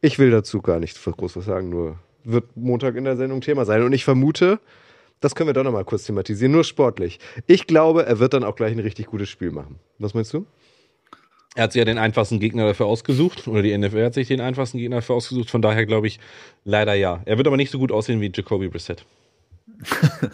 [0.00, 3.64] Ich will dazu gar nicht groß was sagen, nur wird Montag in der Sendung Thema
[3.64, 3.82] sein.
[3.82, 4.58] Und ich vermute,
[5.20, 7.20] das können wir doch noch mal kurz thematisieren, nur sportlich.
[7.46, 9.78] Ich glaube, er wird dann auch gleich ein richtig gutes Spiel machen.
[9.98, 10.44] Was meinst du?
[11.56, 14.42] Er hat sich ja den einfachsten Gegner dafür ausgesucht, oder die NFL hat sich den
[14.42, 15.50] einfachsten Gegner dafür ausgesucht.
[15.50, 16.20] Von daher glaube ich,
[16.64, 17.22] leider ja.
[17.24, 19.04] Er wird aber nicht so gut aussehen wie Jacoby Brissett.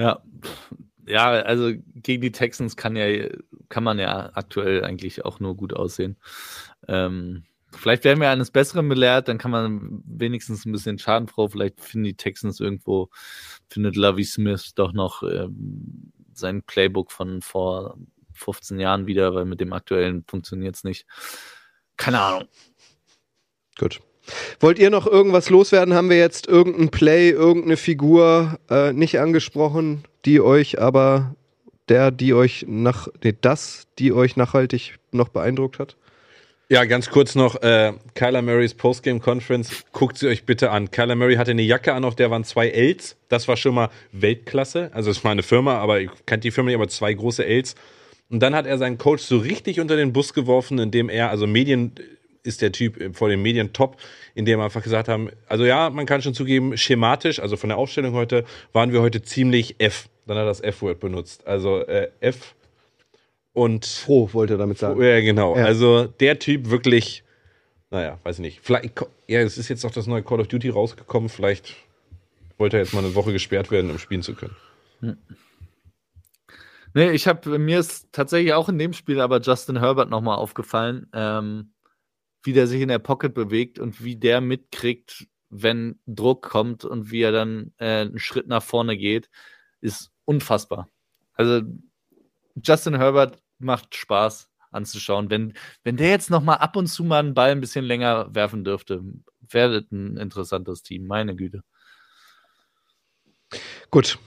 [0.00, 0.22] Ja.
[1.06, 3.28] Ja, also gegen die Texans kann ja,
[3.68, 6.16] kann man ja aktuell eigentlich auch nur gut aussehen.
[6.88, 11.48] Ähm, vielleicht werden wir eines Besseren belehrt, dann kann man wenigstens ein bisschen schadenfroh.
[11.48, 13.10] Vielleicht finden die Texans irgendwo,
[13.68, 17.98] findet Lovey Smith doch noch ähm, sein Playbook von vor
[18.40, 21.06] 15 Jahren wieder, weil mit dem aktuellen funktioniert es nicht.
[21.96, 22.48] Keine Ahnung.
[23.78, 24.00] Gut.
[24.60, 25.94] Wollt ihr noch irgendwas loswerden?
[25.94, 31.34] Haben wir jetzt irgendein Play, irgendeine Figur äh, nicht angesprochen, die euch aber
[31.88, 35.96] der, die euch nach, nee, das, die euch nachhaltig noch beeindruckt hat?
[36.68, 40.92] Ja, ganz kurz noch, äh, Kyler Murrays Postgame Conference, guckt sie euch bitte an.
[40.92, 43.16] Kyler Murray hatte eine Jacke an, auf der waren zwei Ls.
[43.28, 44.90] Das war schon mal Weltklasse.
[44.94, 47.74] Also es war eine Firma, aber ich kannte die Firma nicht, aber zwei große Ls.
[48.30, 51.46] Und dann hat er seinen Coach so richtig unter den Bus geworfen, indem er, also
[51.46, 51.92] Medien
[52.42, 53.96] ist der Typ vor den Medien top,
[54.34, 57.76] indem wir einfach gesagt haben, also ja, man kann schon zugeben, schematisch, also von der
[57.76, 60.08] Aufstellung heute, waren wir heute ziemlich F.
[60.26, 61.46] Dann hat er das F-Word benutzt.
[61.46, 62.54] Also äh, F
[63.52, 65.02] und Froh, wollte er damit sagen.
[65.02, 65.56] ja, genau.
[65.56, 65.64] Ja.
[65.64, 67.24] Also der Typ wirklich,
[67.90, 68.60] naja, weiß ich nicht.
[68.62, 68.92] Vielleicht,
[69.26, 71.28] ja, es ist jetzt auch das neue Call of Duty rausgekommen.
[71.28, 71.74] Vielleicht
[72.58, 74.56] wollte er jetzt mal eine Woche gesperrt werden, um spielen zu können.
[76.94, 81.06] Nee, ich habe mir ist tatsächlich auch in dem Spiel aber Justin Herbert nochmal aufgefallen,
[81.12, 81.72] ähm,
[82.42, 87.10] wie der sich in der Pocket bewegt und wie der mitkriegt, wenn Druck kommt und
[87.10, 89.30] wie er dann äh, einen Schritt nach vorne geht,
[89.80, 90.88] ist unfassbar.
[91.34, 91.62] Also
[92.62, 94.50] Justin Herbert macht Spaß.
[94.72, 95.30] anzuschauen.
[95.30, 98.34] Wenn, wenn der jetzt noch mal ab und zu mal einen Ball ein bisschen länger
[98.34, 99.02] werfen dürfte,
[99.40, 101.62] wäre das ein interessantes Team, meine Güte.
[103.90, 104.18] Gut.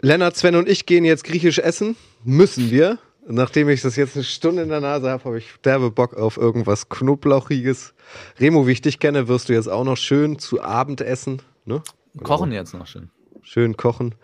[0.00, 1.96] Lennart, Sven und ich gehen jetzt griechisch essen.
[2.24, 2.98] Müssen wir.
[3.26, 6.36] Nachdem ich das jetzt eine Stunde in der Nase habe, habe ich derbe Bock auf
[6.36, 7.94] irgendwas Knoblauchiges.
[8.38, 11.40] Remo, wie ich dich kenne, wirst du jetzt auch noch schön zu Abend essen.
[11.64, 11.82] Ne?
[12.22, 13.10] Kochen jetzt noch schön.
[13.46, 14.14] Schön kochen.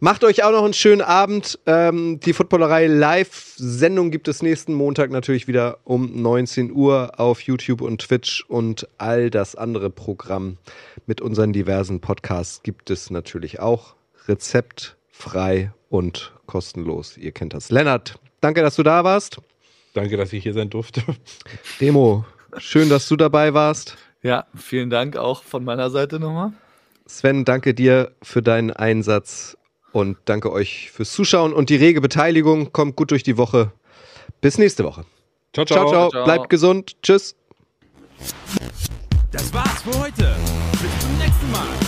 [0.00, 1.58] Macht euch auch noch einen schönen Abend.
[1.66, 7.82] Ähm, die Footballerei Live-Sendung gibt es nächsten Montag natürlich wieder um 19 Uhr auf YouTube
[7.82, 10.56] und Twitch und all das andere Programm
[11.06, 13.96] mit unseren diversen Podcasts gibt es natürlich auch.
[15.20, 17.16] Rezeptfrei und kostenlos.
[17.16, 17.70] Ihr kennt das.
[17.70, 19.38] Lennart, danke, dass du da warst.
[19.94, 21.02] Danke, dass ich hier sein durfte.
[21.80, 22.24] Demo,
[22.56, 23.96] schön, dass du dabei warst.
[24.22, 26.52] Ja, vielen Dank auch von meiner Seite nochmal.
[27.06, 29.56] Sven, danke dir für deinen Einsatz
[29.92, 32.72] und danke euch fürs Zuschauen und die rege Beteiligung.
[32.72, 33.72] Kommt gut durch die Woche.
[34.40, 35.04] Bis nächste Woche.
[35.52, 35.90] Ciao, Ciao, ciao.
[35.90, 36.10] ciao.
[36.10, 36.24] Ciao.
[36.24, 36.96] Bleibt gesund.
[37.02, 37.34] Tschüss.
[39.32, 40.36] Das war's für heute.
[40.72, 41.79] Bis zum nächsten Mal.